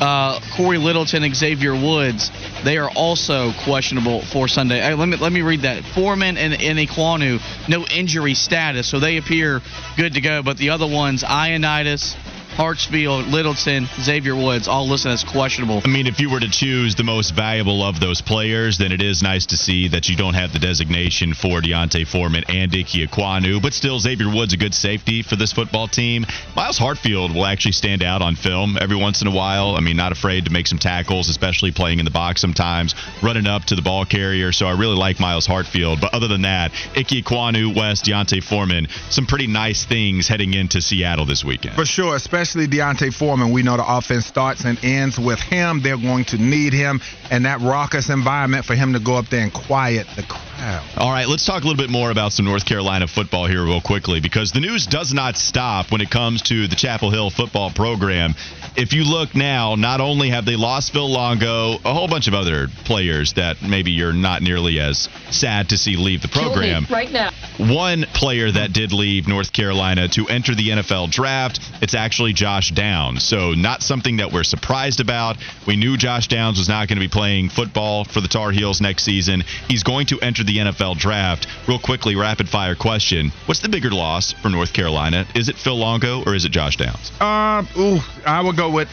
uh, 0.00 0.40
Corey 0.56 0.78
Littleton, 0.78 1.32
Xavier 1.34 1.74
Woods, 1.74 2.30
they 2.64 2.78
are 2.78 2.90
also 2.90 3.52
questionable 3.64 4.22
for 4.22 4.48
Sunday. 4.48 4.80
Uh, 4.80 4.96
let 4.96 5.08
me 5.08 5.16
let 5.16 5.32
me 5.32 5.42
read 5.42 5.62
that. 5.62 5.84
Foreman 5.84 6.36
and, 6.36 6.54
and 6.54 6.78
Ekwonu, 6.78 7.40
no 7.68 7.84
injury 7.86 8.34
status, 8.34 8.88
so 8.88 8.98
they 8.98 9.18
appear 9.18 9.60
good 9.96 10.14
to 10.14 10.20
go. 10.20 10.42
But 10.42 10.56
the 10.56 10.70
other 10.70 10.86
ones, 10.86 11.22
Ioannidis, 11.22 12.16
Hartsfield, 12.60 13.32
Littleton, 13.32 13.88
Xavier 14.02 14.36
Woods, 14.36 14.68
all 14.68 14.86
listed 14.86 15.12
as 15.12 15.24
questionable. 15.24 15.80
I 15.82 15.88
mean, 15.88 16.06
if 16.06 16.20
you 16.20 16.28
were 16.28 16.40
to 16.40 16.50
choose 16.50 16.94
the 16.94 17.02
most 17.02 17.30
valuable 17.30 17.82
of 17.82 18.00
those 18.00 18.20
players, 18.20 18.76
then 18.76 18.92
it 18.92 19.00
is 19.00 19.22
nice 19.22 19.46
to 19.46 19.56
see 19.56 19.88
that 19.88 20.10
you 20.10 20.16
don't 20.16 20.34
have 20.34 20.52
the 20.52 20.58
designation 20.58 21.32
for 21.32 21.62
D'Onta 21.62 22.06
Foreman 22.06 22.44
and 22.50 22.70
Ike 22.74 23.08
Ekwonu, 23.08 23.62
but 23.62 23.72
still 23.72 23.98
Xavier 23.98 24.28
Woods 24.28 24.52
a 24.52 24.58
good 24.58 24.74
safety 24.74 25.22
for 25.22 25.36
this 25.36 25.54
football 25.54 25.88
team. 25.88 26.26
Myles 26.54 26.78
Hartsfield 26.78 27.32
will 27.32 27.46
actually 27.46 27.72
stand 27.72 28.02
out 28.02 28.20
on 28.20 28.36
film 28.36 28.76
every 28.78 28.96
once 28.96 29.22
in 29.22 29.26
a 29.26 29.30
while. 29.30 29.74
I 29.74 29.80
mean, 29.80 29.96
not 29.96 30.12
afraid 30.12 30.44
to 30.44 30.50
make 30.50 30.66
some 30.66 30.78
tackles, 30.78 31.30
especially 31.30 31.72
playing 31.72 31.98
in 31.98 32.04
the 32.04 32.10
box 32.10 32.42
sometimes, 32.42 32.94
running 33.22 33.46
up 33.46 33.64
to 33.66 33.74
the 33.74 33.80
ball 33.80 34.04
carrier. 34.04 34.52
So 34.52 34.66
I 34.66 34.72
really 34.72 34.96
like 34.96 35.18
Myles 35.18 35.46
Hartsfield. 35.46 36.02
But 36.02 36.12
other 36.12 36.28
than 36.28 36.42
that, 36.42 36.72
Ike 36.94 37.08
Ekwonu, 37.08 37.74
Wes, 37.74 38.02
D'Onta 38.02 38.44
Foreman, 38.44 38.88
some 39.08 39.24
pretty 39.24 39.46
nice 39.46 39.86
things 39.86 40.28
heading 40.28 40.52
into 40.52 40.82
Seattle 40.82 41.24
this 41.24 41.42
weekend. 41.42 41.74
For 41.74 41.86
sure, 41.86 42.16
especially 42.16 42.49
D'Onta 42.54 43.12
Foreman. 43.12 43.52
We 43.52 43.62
know 43.62 43.76
the 43.76 43.84
offense 43.86 44.26
starts 44.26 44.64
and 44.64 44.82
ends 44.84 45.18
with 45.18 45.40
him. 45.40 45.80
They're 45.82 45.96
going 45.96 46.24
to 46.26 46.38
need 46.38 46.72
him 46.72 47.00
and 47.30 47.44
that 47.44 47.60
raucous 47.60 48.10
environment 48.10 48.64
for 48.64 48.74
him 48.74 48.92
to 48.92 49.00
go 49.00 49.14
up 49.14 49.28
there 49.28 49.42
and 49.42 49.52
quiet 49.52 50.06
the 50.16 50.22
crowd 50.24 50.82
All 50.96 51.10
right, 51.10 51.26
let's 51.28 51.46
talk 51.46 51.62
a 51.62 51.66
little 51.66 51.80
bit 51.82 51.90
more 51.90 52.10
about 52.10 52.32
some 52.32 52.44
North 52.44 52.66
Carolina 52.66 53.06
football 53.06 53.46
here, 53.46 53.64
real 53.64 53.80
quickly, 53.80 54.20
because 54.20 54.52
the 54.52 54.60
news 54.60 54.86
does 54.86 55.14
not 55.14 55.36
stop 55.36 55.90
when 55.90 56.00
it 56.00 56.10
comes 56.10 56.42
to 56.42 56.66
the 56.66 56.76
Chapel 56.76 57.10
Hill 57.10 57.30
football 57.30 57.70
program. 57.70 58.34
If 58.76 58.92
you 58.92 59.04
look 59.04 59.34
now, 59.34 59.74
not 59.74 60.00
only 60.00 60.30
have 60.30 60.44
they 60.44 60.56
lost 60.56 60.92
Phil 60.92 61.10
Longo, 61.10 61.74
a 61.84 61.94
whole 61.94 62.08
bunch 62.08 62.28
of 62.28 62.34
other 62.34 62.68
players 62.84 63.34
that 63.34 63.62
maybe 63.62 63.90
you're 63.92 64.12
not 64.12 64.42
nearly 64.42 64.80
as 64.80 65.08
sad 65.30 65.70
to 65.70 65.78
see 65.78 65.96
leave 65.96 66.22
the 66.22 66.28
program. 66.28 66.86
right 66.90 67.10
now. 67.10 67.30
One 67.58 68.04
player 68.14 68.50
that 68.50 68.72
did 68.72 68.92
leave 68.92 69.28
North 69.28 69.52
Carolina 69.52 70.08
to 70.08 70.26
enter 70.28 70.54
the 70.54 70.68
NFL 70.70 71.10
draft, 71.10 71.60
it's 71.82 71.94
actually 71.94 72.29
Josh 72.32 72.70
Downs. 72.70 73.24
So, 73.24 73.52
not 73.52 73.82
something 73.82 74.18
that 74.18 74.32
we're 74.32 74.44
surprised 74.44 75.00
about. 75.00 75.36
We 75.66 75.76
knew 75.76 75.96
Josh 75.96 76.28
Downs 76.28 76.58
was 76.58 76.68
not 76.68 76.88
going 76.88 76.98
to 76.98 77.04
be 77.04 77.08
playing 77.08 77.50
football 77.50 78.04
for 78.04 78.20
the 78.20 78.28
Tar 78.28 78.50
Heels 78.50 78.80
next 78.80 79.04
season. 79.04 79.42
He's 79.68 79.82
going 79.82 80.06
to 80.06 80.20
enter 80.20 80.44
the 80.44 80.58
NFL 80.58 80.98
draft. 80.98 81.46
Real 81.66 81.78
quickly, 81.78 82.16
rapid 82.16 82.48
fire 82.48 82.74
question 82.74 83.30
What's 83.46 83.60
the 83.60 83.68
bigger 83.68 83.90
loss 83.90 84.32
for 84.32 84.48
North 84.48 84.72
Carolina? 84.72 85.26
Is 85.34 85.48
it 85.48 85.56
Phil 85.56 85.76
Longo 85.76 86.24
or 86.24 86.34
is 86.34 86.44
it 86.44 86.52
Josh 86.52 86.76
Downs? 86.76 87.12
Uh, 87.20 87.64
ooh, 87.78 87.98
I 88.26 88.42
would 88.42 88.56
go 88.56 88.70
with 88.70 88.88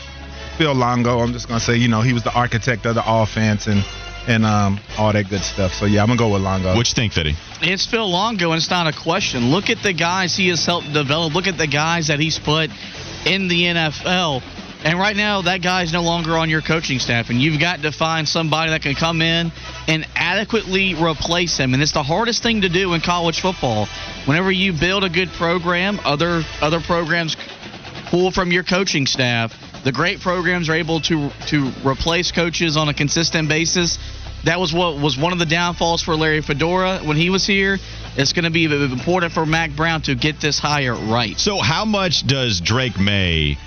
Phil 0.58 0.74
Longo. 0.74 1.20
I'm 1.20 1.34
just 1.34 1.48
gonna 1.48 1.60
say, 1.60 1.76
you 1.78 1.88
know, 1.88 2.02
he 2.02 2.14
was 2.14 2.24
the 2.24 2.34
architect 2.34 2.86
of 2.86 2.96
the 2.96 3.04
offense 3.06 3.68
and 3.68 3.84
and 4.28 4.46
um 4.46 4.80
all 4.98 5.14
that 5.14 5.30
good 5.30 5.42
stuff. 5.42 5.74
So 5.74 5.86
yeah, 5.86 6.02
I'm 6.02 6.08
gonna 6.08 6.20
go 6.20 6.34
with 6.34 6.42
Longo. 6.42 6.76
What 6.76 6.88
you 6.88 6.94
think, 6.94 7.14
Fitty? 7.14 7.36
It's 7.62 7.86
Phil 7.86 8.10
Longo, 8.10 8.52
and 8.52 8.58
it's 8.58 8.70
not 8.70 8.88
a 8.88 8.98
question. 8.98 9.52
Look 9.52 9.70
at 9.70 9.82
the 9.84 9.94
guys 9.94 10.36
he 10.36 10.50
has 10.50 10.66
helped 10.66 10.92
develop. 10.94 11.34
Look 11.34 11.48
at 11.48 11.58
the 11.58 11.68
guys 11.68 12.08
that 12.08 12.20
he's 12.20 12.38
put 12.38 12.70
in 13.28 13.48
the 13.48 13.64
NFL. 13.64 14.42
And 14.84 15.00
right 15.00 15.16
now, 15.16 15.42
that 15.42 15.62
guy's 15.62 15.92
no 15.92 16.04
longer 16.04 16.38
on 16.38 16.50
your 16.50 16.62
coaching 16.62 17.00
staff, 17.00 17.30
and 17.30 17.42
you've 17.42 17.60
got 17.60 17.82
to 17.82 17.92
find 17.92 18.28
somebody 18.28 18.70
that 18.70 18.84
can 18.84 18.94
come 18.94 19.22
in 19.22 19.52
and 19.88 20.08
adequately 20.16 20.94
replace 20.94 21.58
him. 21.58 21.74
And 21.74 21.82
it's 21.82 21.94
the 21.94 22.04
hardest 22.04 22.44
thing 22.44 22.62
to 22.62 22.70
do 22.70 22.94
in 22.94 23.02
college 23.02 23.42
football. 23.42 23.88
Whenever 24.26 24.52
you 24.52 24.74
build 24.74 25.04
a 25.04 25.10
good 25.10 25.30
program, 25.30 26.00
other 26.06 26.44
other 26.62 26.80
programs 26.80 27.36
pull 28.06 28.32
from 28.32 28.52
your 28.52 28.64
coaching 28.64 29.08
staff. 29.08 29.54
The 29.84 29.92
great 29.92 30.22
programs 30.22 30.70
are 30.70 30.76
able 30.76 31.02
to 31.02 31.32
to 31.48 31.72
replace 31.84 32.32
coaches 32.32 32.78
on 32.78 32.88
a 32.88 32.94
consistent 32.94 33.50
basis. 33.50 33.98
That 34.44 34.60
was 34.60 34.74
what 34.74 35.00
was 35.00 35.18
one 35.18 35.34
of 35.34 35.40
the 35.40 35.46
downfalls 35.46 36.02
for 36.02 36.16
Larry 36.16 36.42
Fedora 36.42 37.00
when 37.00 37.18
he 37.18 37.30
was 37.30 37.46
here. 37.46 37.80
It's 38.16 38.34
going 38.34 38.46
to 38.46 38.52
be 38.52 38.66
important 38.66 39.34
for 39.34 39.46
Mack 39.46 39.76
Brown 39.76 40.02
to 40.04 40.16
get 40.16 40.40
this 40.40 40.58
hire 40.60 40.96
right. 40.96 41.38
So, 41.38 41.60
how 41.60 41.86
much 41.86 42.26
does 42.26 42.62
Drake 42.62 43.00
Maye 43.00 43.58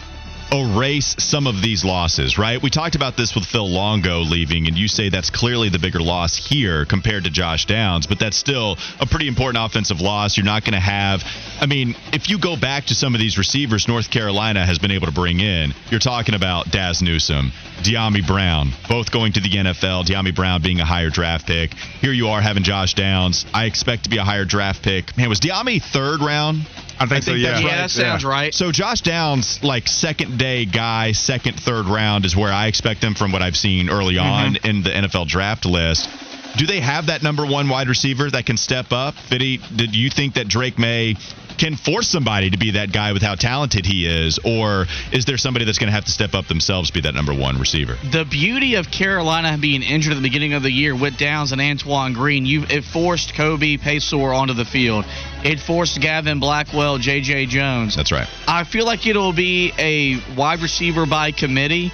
erase 0.52 1.14
some 1.18 1.46
of 1.46 1.62
these 1.62 1.84
losses, 1.84 2.38
right? 2.38 2.60
We 2.60 2.70
talked 2.70 2.94
about 2.94 3.16
this 3.16 3.34
with 3.34 3.44
Phil 3.44 3.68
Longo 3.68 4.20
leaving, 4.20 4.66
and 4.66 4.76
you 4.76 4.88
say 4.88 5.08
that's 5.08 5.30
clearly 5.30 5.68
the 5.68 5.78
bigger 5.78 6.00
loss 6.00 6.36
here 6.36 6.84
compared 6.84 7.24
to 7.24 7.30
Josh 7.30 7.66
Downs, 7.66 8.06
but 8.06 8.18
that's 8.18 8.36
still 8.36 8.76
a 8.98 9.06
pretty 9.06 9.28
important 9.28 9.64
offensive 9.64 10.00
loss. 10.00 10.36
You're 10.36 10.46
not 10.46 10.64
going 10.64 10.74
to 10.74 10.80
have, 10.80 11.22
I 11.60 11.66
mean, 11.66 11.94
if 12.12 12.28
you 12.28 12.38
go 12.38 12.56
back 12.56 12.86
to 12.86 12.94
some 12.94 13.14
of 13.14 13.20
these 13.20 13.38
receivers 13.38 13.86
North 13.86 14.10
Carolina 14.10 14.64
has 14.64 14.78
been 14.78 14.90
able 14.90 15.06
to 15.06 15.12
bring 15.12 15.40
in, 15.40 15.72
you're 15.90 16.00
talking 16.00 16.34
about 16.34 16.70
Dazz 16.70 17.02
Newsome, 17.02 17.52
Dyami 17.82 18.26
Brown, 18.26 18.70
both 18.88 19.10
going 19.10 19.32
to 19.32 19.40
the 19.40 19.50
NFL, 19.50 20.04
Dyami 20.04 20.34
Brown 20.34 20.62
being 20.62 20.80
a 20.80 20.84
higher 20.84 21.10
draft 21.10 21.46
pick. 21.46 21.74
Here 21.74 22.12
you 22.12 22.28
are 22.28 22.40
having 22.40 22.62
Josh 22.62 22.94
Downs. 22.94 23.46
I 23.54 23.66
expect 23.66 24.04
to 24.04 24.10
be 24.10 24.18
a 24.18 24.24
higher 24.24 24.44
draft 24.44 24.82
pick. 24.82 25.16
Man, 25.16 25.28
was 25.28 25.40
Dyami 25.40 25.82
third 25.82 26.20
round? 26.20 26.66
I 27.00 27.06
think, 27.06 27.24
so. 27.24 27.32
Yeah, 27.32 27.58
yeah, 27.60 27.76
that 27.78 27.90
sounds 27.90 28.26
right. 28.26 28.52
So 28.52 28.72
Josh 28.72 29.00
Downs, 29.00 29.64
like 29.64 29.88
second 29.88 30.38
day 30.38 30.66
guy, 30.66 31.12
second, 31.12 31.58
third 31.58 31.86
round 31.86 32.26
is 32.26 32.36
where 32.36 32.52
I 32.52 32.66
expect 32.66 33.02
him 33.02 33.14
from 33.14 33.32
what 33.32 33.40
I've 33.40 33.56
seen 33.56 33.88
early 33.88 34.16
mm-hmm. 34.16 34.26
on 34.26 34.56
in 34.64 34.82
the 34.82 34.90
NFL 34.90 35.26
draft 35.26 35.64
list. 35.64 36.10
Do 36.56 36.66
they 36.66 36.80
have 36.80 37.06
that 37.06 37.22
number 37.22 37.46
one 37.46 37.68
wide 37.68 37.88
receiver 37.88 38.30
that 38.30 38.46
can 38.46 38.56
step 38.56 38.92
up? 38.92 39.14
Fitty, 39.14 39.58
did 39.74 39.94
you 39.94 40.10
think 40.10 40.34
that 40.34 40.48
Drake 40.48 40.78
Maye 40.78 41.16
can 41.60 41.76
force 41.76 42.08
somebody 42.08 42.48
to 42.50 42.56
be 42.56 42.72
that 42.72 42.90
guy 42.90 43.12
with 43.12 43.20
how 43.20 43.34
talented 43.34 43.84
he 43.84 44.06
is, 44.06 44.38
or 44.44 44.86
is 45.12 45.26
there 45.26 45.36
somebody 45.36 45.66
that's 45.66 45.78
going 45.78 45.88
to 45.88 45.92
have 45.92 46.06
to 46.06 46.10
step 46.10 46.34
up 46.34 46.46
themselves 46.46 46.88
to 46.88 46.94
be 46.94 47.02
that 47.02 47.14
number 47.14 47.34
one 47.34 47.58
receiver? 47.58 47.98
The 48.12 48.24
beauty 48.24 48.76
of 48.76 48.90
Carolina 48.90 49.58
being 49.60 49.82
injured 49.82 50.12
at 50.12 50.16
the 50.16 50.22
beginning 50.22 50.54
of 50.54 50.62
the 50.62 50.72
year 50.72 50.96
with 50.96 51.18
Downs 51.18 51.52
and 51.52 51.60
Antoine 51.60 52.14
Green, 52.14 52.46
you 52.46 52.64
it 52.70 52.84
forced 52.84 53.34
Kobe 53.34 53.76
Paysour 53.76 54.34
onto 54.34 54.54
the 54.54 54.64
field. 54.64 55.04
It 55.44 55.60
forced 55.60 56.00
Gavin 56.00 56.40
Blackwell, 56.40 56.96
J.J. 56.96 57.46
Jones. 57.46 57.94
That's 57.94 58.10
right. 58.10 58.28
I 58.48 58.64
feel 58.64 58.86
like 58.86 59.06
it'll 59.06 59.34
be 59.34 59.72
a 59.78 60.18
wide 60.34 60.60
receiver 60.60 61.04
by 61.04 61.32
committee. 61.32 61.92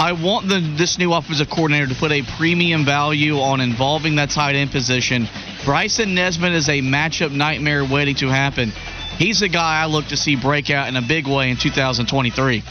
I 0.00 0.12
want 0.12 0.48
the 0.48 0.60
this 0.60 0.96
new 0.96 1.12
offensive 1.12 1.50
coordinator 1.50 1.88
to 1.88 1.94
put 1.96 2.12
a 2.12 2.22
premium 2.22 2.84
value 2.84 3.40
on 3.40 3.60
involving 3.60 4.14
that 4.16 4.30
tight 4.30 4.54
end 4.54 4.70
position. 4.70 5.28
Bryson 5.64 6.14
Nesbit 6.14 6.52
is 6.52 6.68
a 6.68 6.80
matchup 6.80 7.32
nightmare 7.32 7.84
waiting 7.84 8.14
to 8.16 8.28
happen. 8.28 8.70
He's 9.18 9.42
a 9.42 9.48
guy 9.48 9.82
I 9.82 9.86
look 9.86 10.06
to 10.06 10.16
see 10.16 10.36
break 10.36 10.70
out 10.70 10.86
in 10.86 10.94
a 10.94 11.02
big 11.02 11.26
way 11.26 11.50
in 11.50 11.56
2023. 11.56 12.62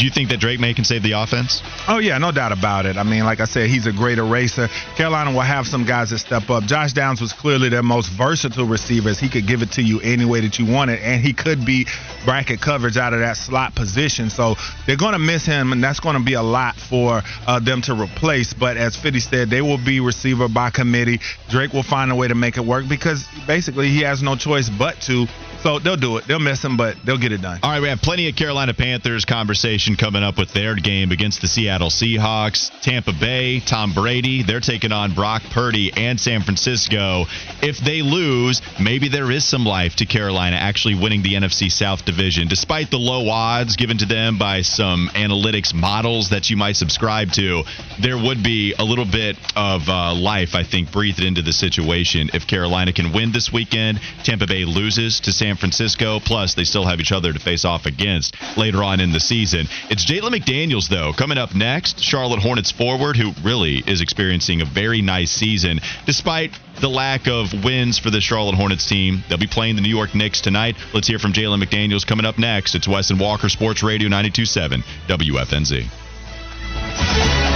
Do 0.00 0.06
you 0.06 0.10
think 0.10 0.30
that 0.30 0.40
Drake 0.40 0.58
Maye 0.58 0.72
can 0.72 0.86
save 0.86 1.02
the 1.02 1.12
offense? 1.12 1.62
Oh 1.86 1.98
yeah, 1.98 2.16
no 2.16 2.32
doubt 2.32 2.52
about 2.52 2.86
it. 2.86 2.96
I 2.96 3.02
mean, 3.02 3.24
like 3.26 3.40
I 3.40 3.44
said, 3.44 3.68
he's 3.68 3.86
a 3.86 3.92
great 3.92 4.16
eraser. 4.16 4.68
Carolina 4.96 5.30
will 5.30 5.42
have 5.42 5.66
some 5.66 5.84
guys 5.84 6.08
that 6.08 6.20
step 6.20 6.48
up. 6.48 6.64
Josh 6.64 6.94
Downs 6.94 7.20
was 7.20 7.34
clearly 7.34 7.68
their 7.68 7.82
most 7.82 8.08
versatile 8.08 8.66
receiver. 8.66 9.10
As 9.10 9.20
he 9.20 9.28
could 9.28 9.46
give 9.46 9.60
it 9.60 9.72
to 9.72 9.82
you 9.82 10.00
any 10.00 10.24
way 10.24 10.40
that 10.40 10.58
you 10.58 10.64
wanted, 10.64 11.00
and 11.00 11.22
he 11.22 11.34
could 11.34 11.66
be 11.66 11.86
bracket 12.24 12.62
coverage 12.62 12.96
out 12.96 13.12
of 13.12 13.20
that 13.20 13.36
slot 13.36 13.74
position. 13.74 14.30
So 14.30 14.54
they're 14.86 14.96
going 14.96 15.12
to 15.12 15.18
miss 15.18 15.44
him, 15.44 15.70
and 15.72 15.84
that's 15.84 16.00
going 16.00 16.16
to 16.16 16.24
be 16.24 16.32
a 16.32 16.42
lot 16.42 16.76
for 16.76 17.20
uh, 17.46 17.60
them 17.60 17.82
to 17.82 17.92
replace. 17.92 18.54
But 18.54 18.78
as 18.78 18.96
Fitty 18.96 19.20
said, 19.20 19.50
they 19.50 19.60
will 19.60 19.84
be 19.84 20.00
receiver 20.00 20.48
by 20.48 20.70
committee. 20.70 21.20
Drake 21.50 21.74
will 21.74 21.82
find 21.82 22.10
a 22.10 22.14
way 22.14 22.26
to 22.26 22.34
make 22.34 22.56
it 22.56 22.64
work 22.64 22.88
because 22.88 23.28
basically 23.46 23.88
he 23.88 24.00
has 24.00 24.22
no 24.22 24.34
choice 24.34 24.70
but 24.70 24.98
to. 25.02 25.26
So 25.62 25.78
they'll 25.78 25.96
do 25.96 26.16
it. 26.16 26.26
They'll 26.26 26.38
miss 26.38 26.64
him, 26.64 26.78
but 26.78 26.96
they'll 27.04 27.18
get 27.18 27.32
it 27.32 27.42
done. 27.42 27.60
All 27.62 27.70
right, 27.70 27.82
we 27.82 27.88
have 27.88 28.00
plenty 28.00 28.30
of 28.30 28.34
Carolina 28.34 28.72
Panthers 28.72 29.26
conversation 29.26 29.89
coming 29.96 30.22
up 30.22 30.38
with 30.38 30.52
their 30.52 30.74
game 30.74 31.10
against 31.12 31.40
the 31.40 31.48
Seattle 31.48 31.90
Seahawks. 31.90 32.70
Tampa 32.82 33.12
Bay, 33.12 33.60
Tom 33.60 33.92
Brady, 33.92 34.42
they're 34.42 34.60
taking 34.60 34.92
on 34.92 35.14
Brock 35.14 35.42
Purdy 35.50 35.92
and 35.94 36.20
San 36.20 36.42
Francisco. 36.42 37.26
If 37.62 37.78
they 37.78 38.02
lose, 38.02 38.62
maybe 38.80 39.08
there 39.08 39.30
is 39.30 39.44
some 39.44 39.64
life 39.64 39.96
to 39.96 40.06
Carolina 40.06 40.56
actually 40.56 40.94
winning 40.94 41.22
the 41.22 41.34
NFC 41.34 41.70
South 41.70 42.04
division, 42.04 42.48
despite 42.48 42.90
the 42.90 42.98
low 42.98 43.28
odds 43.28 43.76
given 43.76 43.98
to 43.98 44.06
them 44.06 44.38
by 44.38 44.62
some 44.62 45.10
analytics 45.14 45.74
models 45.74 46.30
that 46.30 46.50
you 46.50 46.56
might 46.56 46.76
subscribe 46.76 47.32
to. 47.32 47.62
There 48.00 48.18
would 48.18 48.42
be 48.42 48.74
a 48.78 48.84
little 48.84 49.04
bit 49.04 49.36
of 49.56 49.88
uh, 49.88 50.14
life, 50.14 50.54
I 50.54 50.64
think, 50.64 50.92
breathed 50.92 51.20
into 51.20 51.42
the 51.42 51.52
situation 51.52 52.30
if 52.34 52.46
Carolina 52.46 52.92
can 52.92 53.12
win 53.12 53.32
this 53.32 53.52
weekend. 53.52 54.00
Tampa 54.24 54.46
Bay 54.46 54.64
loses 54.64 55.20
to 55.20 55.32
San 55.32 55.56
Francisco. 55.56 56.20
Plus, 56.20 56.54
they 56.54 56.64
still 56.64 56.86
have 56.86 57.00
each 57.00 57.12
other 57.12 57.32
to 57.32 57.38
face 57.38 57.64
off 57.64 57.86
against 57.86 58.36
later 58.56 58.82
on 58.82 59.00
in 59.00 59.12
the 59.12 59.20
season. 59.20 59.66
It's 59.88 60.04
Jalen 60.04 60.36
McDaniels, 60.36 60.88
though, 60.88 61.12
coming 61.12 61.38
up 61.38 61.54
next. 61.54 62.00
Charlotte 62.00 62.40
Hornets 62.40 62.70
forward, 62.70 63.16
who 63.16 63.32
really 63.42 63.82
is 63.86 64.00
experiencing 64.00 64.60
a 64.60 64.64
very 64.64 65.02
nice 65.02 65.30
season, 65.30 65.80
despite 66.06 66.52
the 66.80 66.88
lack 66.88 67.28
of 67.28 67.64
wins 67.64 67.98
for 67.98 68.10
the 68.10 68.20
Charlotte 68.20 68.54
Hornets 68.54 68.86
team. 68.86 69.24
They'll 69.28 69.38
be 69.38 69.46
playing 69.46 69.76
the 69.76 69.82
New 69.82 69.88
York 69.88 70.14
Knicks 70.14 70.40
tonight. 70.40 70.76
Let's 70.92 71.08
hear 71.08 71.18
from 71.18 71.32
Jalen 71.32 71.62
McDaniels 71.62 72.06
coming 72.06 72.26
up 72.26 72.38
next. 72.38 72.74
It's 72.74 72.88
Wes 72.88 73.10
and 73.10 73.20
Walker 73.20 73.48
Sports 73.48 73.82
Radio 73.82 74.08
927 74.08 74.82
WFNZ. 75.08 77.49